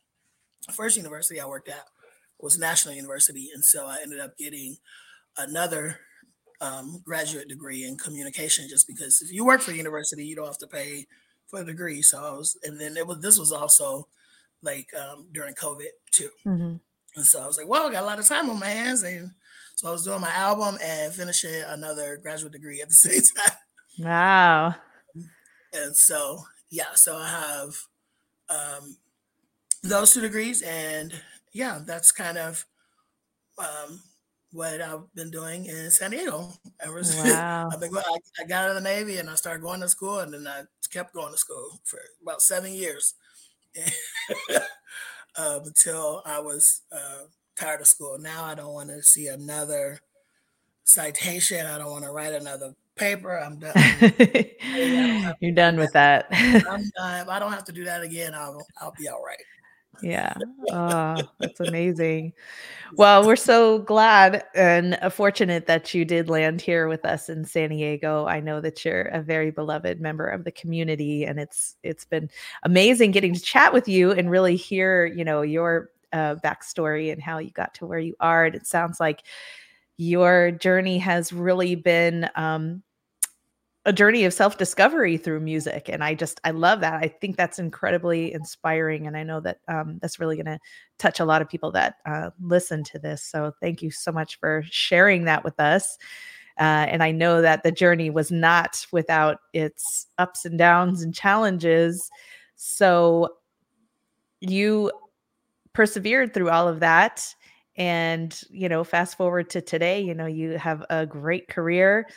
first 0.74 0.96
university 0.96 1.40
I 1.40 1.48
worked 1.48 1.70
at 1.70 1.86
was 2.40 2.58
National 2.58 2.96
University, 2.96 3.50
and 3.54 3.64
so 3.64 3.88
I 3.88 3.98
ended 4.04 4.20
up 4.20 4.38
getting 4.38 4.78
another 5.38 6.00
um, 6.62 7.02
graduate 7.04 7.48
degree 7.48 7.84
in 7.84 7.98
communication 7.98 8.68
just 8.70 8.88
because 8.88 9.22
if 9.22 9.32
you 9.32 9.46
work 9.46 9.62
for 9.62 9.72
university, 9.72 10.26
you 10.26 10.36
don't 10.36 10.46
have 10.46 10.58
to 10.60 10.68
pay 10.68 11.06
for 11.48 11.60
the 11.60 11.66
degree. 11.66 12.02
So 12.02 12.24
I 12.24 12.32
was, 12.32 12.58
and 12.64 12.80
then 12.80 12.98
it 12.98 13.06
was 13.06 13.20
this 13.22 13.38
was 13.38 13.52
also 13.52 14.08
like 14.62 14.90
um, 14.96 15.28
during 15.32 15.54
COVID 15.56 15.88
too. 16.12 16.30
Mm-hmm. 16.46 16.76
And 17.16 17.26
so 17.26 17.42
I 17.42 17.48
was 17.48 17.58
like, 17.58 17.68
well, 17.68 17.88
I 17.88 17.92
got 17.92 18.04
a 18.04 18.06
lot 18.06 18.20
of 18.20 18.28
time 18.28 18.50
on 18.50 18.60
my 18.60 18.68
hands. 18.68 19.04
And 19.04 19.32
so 19.76 19.88
I 19.88 19.92
was 19.92 20.04
doing 20.04 20.22
my 20.22 20.32
album 20.32 20.78
and 20.84 21.14
finishing 21.14 21.64
another 21.68 22.18
graduate 22.18 22.52
degree 22.52 22.82
at 22.82 22.90
the 22.90 22.94
same 22.96 23.22
time. 23.22 23.58
Wow. 24.00 24.76
And 25.74 25.96
so, 25.96 26.40
yeah, 26.70 26.94
so 26.96 27.16
I 27.16 27.28
have 27.28 27.76
um, 28.50 28.98
those 29.84 30.14
two 30.14 30.22
degrees. 30.22 30.62
And 30.62 31.14
yeah, 31.56 31.80
that's 31.86 32.12
kind 32.12 32.38
of 32.38 32.66
um, 33.58 34.02
what 34.52 34.82
I've 34.82 35.14
been 35.16 35.32
doing 35.32 35.66
in 35.68 35.90
San 35.90 36.12
Diego. 36.12 36.50
Ever 36.82 37.02
wow. 37.24 37.70
I've 37.72 37.80
been 37.80 37.94
going, 37.94 38.04
I, 38.06 38.18
I, 38.44 38.46
got 38.46 38.66
out 38.66 38.76
of 38.76 38.84
the 38.84 38.90
Navy 38.90 39.18
and 39.20 39.30
I 39.30 39.36
started 39.36 39.64
going 39.64 39.80
to 39.80 39.88
school, 39.88 40.20
and 40.20 40.34
then 40.34 40.46
I 40.48 40.64
kept 40.92 41.14
going 41.14 41.32
to 41.32 41.38
school 41.38 41.80
for 41.86 42.00
about 42.22 42.42
seven 42.42 42.74
years 42.74 43.14
uh, 43.78 44.60
until 45.66 46.24
I 46.26 46.40
was 46.40 46.82
uh, 46.92 47.24
tired 47.56 47.80
of 47.80 47.88
school. 47.88 48.18
Now 48.20 48.44
I 48.44 48.54
don't 48.54 48.74
want 48.74 48.90
to 48.90 49.02
see 49.02 49.28
another 49.28 50.02
citation. 50.84 51.66
I 51.66 51.78
don't 51.78 51.92
want 51.92 52.04
to 52.04 52.12
write 52.12 52.34
another 52.34 52.76
paper. 52.98 53.40
I'm 53.40 53.60
done. 53.60 53.74
You're 55.40 55.54
done 55.54 55.78
with 55.78 55.94
that. 55.94 56.28
I'm 56.32 56.90
done. 56.98 57.22
If 57.22 57.30
I 57.30 57.40
don't 57.40 57.54
have 57.54 57.64
to 57.64 57.72
do 57.72 57.86
that 57.86 58.04
again, 58.04 58.34
I'll 58.36 58.62
I'll 58.82 58.94
be 59.00 59.08
all 59.08 59.24
right. 59.24 59.40
Yeah. 60.02 60.34
Oh, 60.72 61.22
that's 61.40 61.60
amazing. 61.60 62.34
Well, 62.98 63.26
we're 63.26 63.36
so 63.36 63.80
glad 63.80 64.44
and 64.56 64.98
fortunate 65.12 65.66
that 65.68 65.94
you 65.94 66.06
did 66.06 66.30
land 66.30 66.62
here 66.62 66.88
with 66.88 67.06
us 67.06 67.30
in 67.30 67.46
San 67.46 67.70
Diego. 67.70 68.26
I 68.26 68.40
know 68.40 68.62
that 68.62 68.84
you're 68.86 69.04
a 69.04 69.22
very 69.22 69.52
beloved 69.52 70.00
member 70.00 70.28
of 70.28 70.44
the 70.44 70.52
community 70.52 71.26
and 71.26 71.40
it's 71.40 71.76
it's 71.84 72.06
been 72.06 72.30
amazing 72.64 73.12
getting 73.12 73.34
to 73.34 73.42
chat 73.42 73.74
with 73.74 73.88
you 73.88 74.12
and 74.12 74.30
really 74.30 74.56
hear, 74.56 75.06
you 75.06 75.24
know, 75.24 75.42
your 75.42 75.90
uh, 76.14 76.36
backstory 76.44 77.12
and 77.12 77.22
how 77.22 77.38
you 77.40 77.52
got 77.52 77.74
to 77.76 77.86
where 77.86 78.00
you 78.00 78.16
are. 78.20 78.46
And 78.46 78.56
it 78.56 78.66
sounds 78.66 79.00
like 79.00 79.24
your 79.98 80.52
journey 80.52 80.98
has 81.00 81.32
really 81.34 81.76
been 81.76 82.30
um, 82.36 82.84
a 83.86 83.94
journey 83.94 84.26
of 84.26 84.34
self-discovery 84.34 85.16
through 85.18 85.40
music 85.40 85.90
and 85.90 86.04
i 86.04 86.14
just 86.14 86.42
i 86.44 86.52
love 86.52 86.80
that 86.82 86.96
i 86.96 87.08
think 87.08 87.38
that's 87.38 87.60
incredibly 87.60 88.34
inspiring 88.34 89.06
and 89.06 89.16
i 89.16 89.24
know 89.24 89.40
that 89.40 89.60
um, 89.68 90.00
that's 90.02 90.20
really 90.20 90.36
going 90.36 90.46
to 90.46 90.60
touch 90.98 91.20
a 91.20 91.26
lot 91.26 91.42
of 91.42 91.50
people 91.50 91.72
that 91.72 91.96
uh, 92.06 92.30
listen 92.42 92.84
to 92.84 93.00
this 93.00 93.24
so 93.24 93.52
thank 93.62 93.82
you 93.82 93.92
so 93.92 94.12
much 94.12 94.40
for 94.40 94.64
sharing 94.70 95.26
that 95.26 95.44
with 95.44 95.60
us 95.60 95.98
uh, 96.60 96.88
and 96.90 97.04
i 97.04 97.12
know 97.12 97.42
that 97.42 97.64
the 97.64 97.72
journey 97.72 98.10
was 98.10 98.32
not 98.32 98.86
without 98.92 99.38
its 99.54 100.08
ups 100.18 100.46
and 100.46 100.58
downs 100.58 101.04
and 101.04 101.14
challenges 101.14 102.10
so 102.56 103.30
you 104.42 104.92
persevered 105.74 106.34
through 106.34 106.50
all 106.50 106.68
of 106.68 106.80
that 106.80 107.36
and 107.78 108.42
you 108.50 108.70
know 108.70 108.84
fast 108.84 109.18
forward 109.18 109.50
to 109.50 109.62
today 109.62 110.02
you 110.02 110.14
know 110.14 110.26
you 110.26 110.52
have 110.52 110.84
a 110.90 111.06
great 111.06 111.48
career 111.50 112.08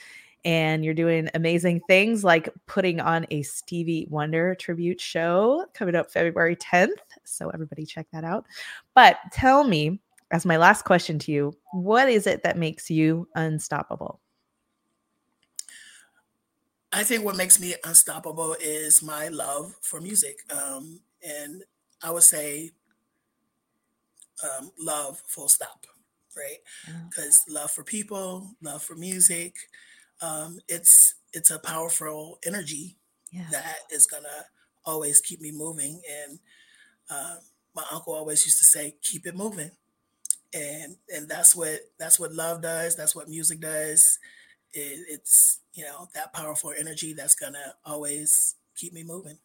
and 0.48 0.82
you're 0.82 0.94
doing 0.94 1.28
amazing 1.34 1.78
things 1.88 2.24
like 2.24 2.48
putting 2.66 3.00
on 3.00 3.26
a 3.30 3.42
Stevie 3.42 4.06
Wonder 4.08 4.54
tribute 4.54 4.98
show 4.98 5.66
coming 5.74 5.94
up 5.94 6.10
February 6.10 6.56
10th. 6.56 6.96
So, 7.24 7.50
everybody 7.50 7.84
check 7.84 8.06
that 8.14 8.24
out. 8.24 8.46
But 8.94 9.18
tell 9.30 9.62
me, 9.62 10.00
as 10.30 10.46
my 10.46 10.56
last 10.56 10.86
question 10.86 11.18
to 11.18 11.32
you, 11.32 11.52
what 11.72 12.08
is 12.08 12.26
it 12.26 12.44
that 12.44 12.56
makes 12.56 12.90
you 12.90 13.28
unstoppable? 13.34 14.20
I 16.94 17.04
think 17.04 17.26
what 17.26 17.36
makes 17.36 17.60
me 17.60 17.74
unstoppable 17.84 18.56
is 18.58 19.02
my 19.02 19.28
love 19.28 19.74
for 19.82 20.00
music. 20.00 20.38
Um, 20.50 21.00
and 21.22 21.62
I 22.02 22.10
would 22.10 22.22
say 22.22 22.70
um, 24.42 24.70
love, 24.80 25.20
full 25.26 25.48
stop, 25.48 25.84
right? 26.34 26.56
Because 27.10 27.42
love 27.50 27.70
for 27.70 27.84
people, 27.84 28.54
love 28.62 28.82
for 28.82 28.96
music, 28.96 29.54
um, 30.20 30.58
it's 30.68 31.14
it's 31.32 31.50
a 31.50 31.58
powerful 31.58 32.38
energy 32.46 32.96
yeah. 33.30 33.46
that 33.50 33.78
is 33.90 34.06
gonna 34.06 34.46
always 34.84 35.20
keep 35.20 35.40
me 35.40 35.52
moving. 35.52 36.00
And 36.10 36.38
uh, 37.10 37.36
my 37.74 37.84
uncle 37.92 38.14
always 38.14 38.44
used 38.44 38.58
to 38.58 38.64
say, 38.64 38.96
"Keep 39.02 39.26
it 39.26 39.36
moving," 39.36 39.70
and 40.52 40.96
and 41.14 41.28
that's 41.28 41.54
what 41.54 41.80
that's 41.98 42.18
what 42.18 42.32
love 42.32 42.62
does. 42.62 42.96
That's 42.96 43.14
what 43.14 43.28
music 43.28 43.60
does. 43.60 44.18
It, 44.72 45.06
it's 45.08 45.60
you 45.74 45.84
know 45.84 46.08
that 46.14 46.32
powerful 46.32 46.72
energy 46.78 47.12
that's 47.12 47.34
gonna 47.34 47.74
always 47.84 48.56
keep 48.76 48.92
me 48.92 49.04
moving. 49.04 49.38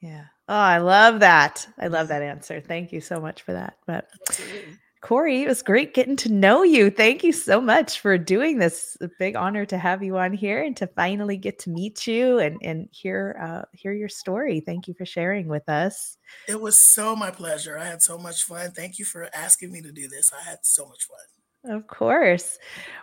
Yeah. 0.00 0.24
Oh, 0.48 0.54
I 0.54 0.78
love 0.78 1.20
that. 1.20 1.66
I 1.78 1.86
love 1.86 2.08
that 2.08 2.22
answer. 2.22 2.60
Thank 2.60 2.92
you 2.92 3.00
so 3.00 3.20
much 3.20 3.42
for 3.42 3.52
that. 3.52 3.76
But 3.86 4.08
Absolutely. 4.28 4.78
Kori, 5.02 5.42
it 5.42 5.48
was 5.48 5.62
great 5.62 5.94
getting 5.94 6.14
to 6.14 6.32
know 6.32 6.62
you. 6.62 6.88
Thank 6.88 7.24
you 7.24 7.32
so 7.32 7.60
much 7.60 7.98
for 7.98 8.16
doing 8.16 8.60
this. 8.60 8.96
a 9.00 9.08
big 9.18 9.34
honor 9.34 9.66
to 9.66 9.76
have 9.76 10.00
you 10.00 10.16
on 10.16 10.32
here 10.32 10.62
and 10.62 10.76
to 10.76 10.86
finally 10.86 11.36
get 11.36 11.58
to 11.60 11.70
meet 11.70 12.06
you 12.06 12.38
and 12.38 12.56
and 12.62 12.88
hear 12.92 13.36
uh, 13.42 13.62
hear 13.76 13.92
your 13.92 14.08
story. 14.08 14.60
Thank 14.60 14.86
you 14.86 14.94
for 14.94 15.04
sharing 15.04 15.48
with 15.48 15.68
us. 15.68 16.16
It 16.48 16.60
was 16.60 16.94
so 16.94 17.16
my 17.16 17.32
pleasure. 17.32 17.76
I 17.76 17.84
had 17.84 18.00
so 18.00 18.16
much 18.16 18.44
fun. 18.44 18.70
Thank 18.70 19.00
you 19.00 19.04
for 19.04 19.28
asking 19.34 19.72
me 19.72 19.82
to 19.82 19.90
do 19.90 20.06
this. 20.06 20.30
I 20.32 20.48
had 20.48 20.58
so 20.62 20.86
much 20.86 21.02
fun. 21.02 21.76
Of 21.76 21.88
course. 21.88 22.58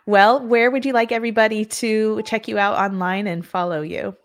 Well, 0.06 0.45
where 0.45 0.72
would 0.72 0.86
you 0.86 0.93
like 0.93 1.12
everybody 1.12 1.66
to 1.66 2.22
check 2.24 2.47
you 2.47 2.58
out 2.58 2.78
online 2.78 3.28
and 3.28 3.45
follow 3.45 3.82
you? 3.82 4.16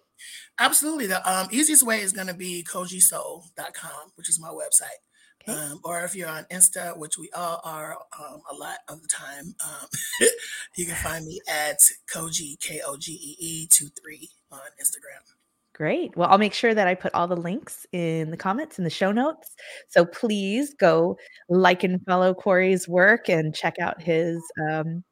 Absolutely. 0.61 1.09
The 1.09 1.29
um, 1.29 1.49
easiest 1.51 1.85
way 1.85 2.01
is 2.01 2.13
going 2.13 2.29
to 2.29 2.35
be 2.35 2.65
kogeesoul.com, 2.69 4.13
which 4.15 4.29
is 4.29 4.41
my 4.41 4.49
website. 4.49 5.03
Okay. 5.47 5.59
Um, 5.59 5.81
or 5.85 6.05
if 6.05 6.15
you're 6.15 6.29
on 6.29 6.45
Insta, 6.45 6.97
which 6.97 7.19
we 7.19 7.29
all 7.35 7.61
are 7.65 7.99
um, 8.19 8.41
a 8.51 8.55
lot 8.55 8.79
of 8.89 9.03
the 9.03 9.09
time, 9.09 9.55
um, 9.65 9.89
you 10.77 10.87
can 10.87 10.95
find 10.95 11.27
me 11.27 11.41
at 11.49 11.81
Kogee, 12.13 12.59
K 12.61 12.81
O 12.87 12.97
G 12.97 13.13
E 13.13 13.37
E 13.39 13.67
2 13.71 13.89
3 14.03 14.29
on 14.53 14.61
Instagram. 14.81 15.35
Great. 15.75 16.17
Well, 16.17 16.29
I'll 16.31 16.39
make 16.39 16.55
sure 16.55 16.73
that 16.73 16.87
I 16.87 16.95
put 16.95 17.13
all 17.15 17.27
the 17.27 17.37
links 17.37 17.85
in 17.93 18.31
the 18.31 18.37
comments 18.37 18.79
in 18.79 18.85
the 18.85 18.91
show 18.91 19.11
notes. 19.11 19.57
So 19.89 20.07
please 20.07 20.73
go 20.73 21.19
like 21.49 21.83
and 21.83 22.01
follow 22.07 22.33
Kori's 22.33 22.87
work 22.89 23.29
and 23.29 23.55
check 23.55 23.79
out 23.81 24.01
his 24.01 24.41
um, 24.71 25.03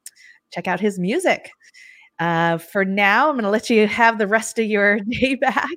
check 0.52 0.68
out 0.68 0.78
his 0.78 1.00
music. 1.00 1.50
Uh, 2.18 2.58
for 2.58 2.84
now, 2.84 3.28
I'm 3.28 3.34
going 3.34 3.44
to 3.44 3.50
let 3.50 3.70
you 3.70 3.86
have 3.86 4.18
the 4.18 4.26
rest 4.26 4.58
of 4.58 4.66
your 4.66 4.98
day 5.20 5.34
back 5.34 5.68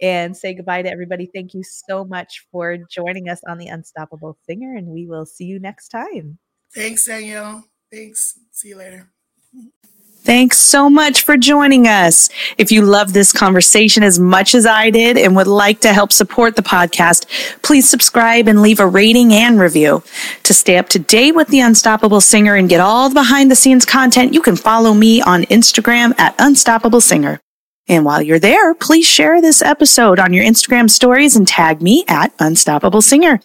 and 0.00 0.36
say 0.36 0.54
goodbye 0.54 0.82
to 0.82 0.90
everybody. 0.90 1.28
Thank 1.34 1.54
you 1.54 1.62
so 1.64 2.04
much 2.04 2.46
for 2.52 2.78
joining 2.90 3.28
us 3.28 3.40
on 3.48 3.58
The 3.58 3.68
Unstoppable 3.68 4.38
Singer, 4.46 4.76
and 4.76 4.88
we 4.88 5.06
will 5.06 5.26
see 5.26 5.44
you 5.44 5.58
next 5.58 5.88
time. 5.88 6.38
Thanks, 6.74 7.06
Danielle. 7.06 7.64
Thanks. 7.90 8.38
See 8.52 8.68
you 8.68 8.76
later. 8.76 9.10
Thanks 10.28 10.58
so 10.58 10.90
much 10.90 11.22
for 11.22 11.38
joining 11.38 11.86
us. 11.86 12.28
If 12.58 12.70
you 12.70 12.82
love 12.82 13.14
this 13.14 13.32
conversation 13.32 14.02
as 14.02 14.18
much 14.18 14.54
as 14.54 14.66
I 14.66 14.90
did 14.90 15.16
and 15.16 15.34
would 15.34 15.46
like 15.46 15.80
to 15.80 15.94
help 15.94 16.12
support 16.12 16.54
the 16.54 16.60
podcast, 16.60 17.24
please 17.62 17.88
subscribe 17.88 18.46
and 18.46 18.60
leave 18.60 18.78
a 18.78 18.86
rating 18.86 19.32
and 19.32 19.58
review. 19.58 20.02
To 20.42 20.52
stay 20.52 20.76
up 20.76 20.90
to 20.90 20.98
date 20.98 21.34
with 21.34 21.48
the 21.48 21.60
Unstoppable 21.60 22.20
Singer 22.20 22.56
and 22.56 22.68
get 22.68 22.78
all 22.78 23.08
the 23.08 23.14
behind 23.14 23.50
the 23.50 23.56
scenes 23.56 23.86
content, 23.86 24.34
you 24.34 24.42
can 24.42 24.54
follow 24.54 24.92
me 24.92 25.22
on 25.22 25.44
Instagram 25.44 26.12
at 26.20 26.34
Unstoppable 26.38 27.00
Singer. 27.00 27.40
And 27.88 28.04
while 28.04 28.20
you're 28.20 28.38
there, 28.38 28.74
please 28.74 29.06
share 29.06 29.40
this 29.40 29.62
episode 29.62 30.18
on 30.18 30.34
your 30.34 30.44
Instagram 30.44 30.90
stories 30.90 31.36
and 31.36 31.48
tag 31.48 31.80
me 31.80 32.04
at 32.06 32.34
Unstoppable 32.38 33.00
Singer. 33.00 33.40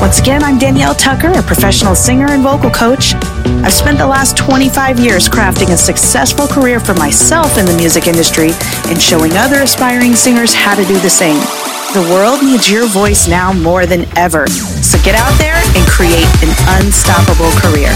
Once 0.00 0.20
again, 0.20 0.44
I'm 0.44 0.58
Danielle 0.58 0.94
Tucker, 0.94 1.32
a 1.32 1.42
professional 1.42 1.96
singer 1.96 2.26
and 2.30 2.40
vocal 2.40 2.70
coach. 2.70 3.14
I've 3.66 3.72
spent 3.72 3.98
the 3.98 4.06
last 4.06 4.36
25 4.36 5.00
years 5.00 5.28
crafting 5.28 5.72
a 5.72 5.76
successful 5.76 6.46
career 6.46 6.78
for 6.78 6.94
myself 6.94 7.58
in 7.58 7.66
the 7.66 7.76
music 7.76 8.06
industry 8.06 8.50
and 8.86 9.02
showing 9.02 9.32
other 9.32 9.56
aspiring 9.56 10.14
singers 10.14 10.54
how 10.54 10.76
to 10.76 10.84
do 10.84 10.96
the 11.00 11.10
same. 11.10 11.40
The 11.94 12.08
world 12.14 12.44
needs 12.44 12.70
your 12.70 12.86
voice 12.86 13.26
now 13.26 13.52
more 13.52 13.86
than 13.86 14.06
ever. 14.16 14.46
So 14.46 15.02
get 15.02 15.16
out 15.16 15.36
there 15.36 15.58
and 15.74 15.84
create 15.88 16.30
an 16.46 16.54
unstoppable 16.78 17.50
career. 17.58 17.90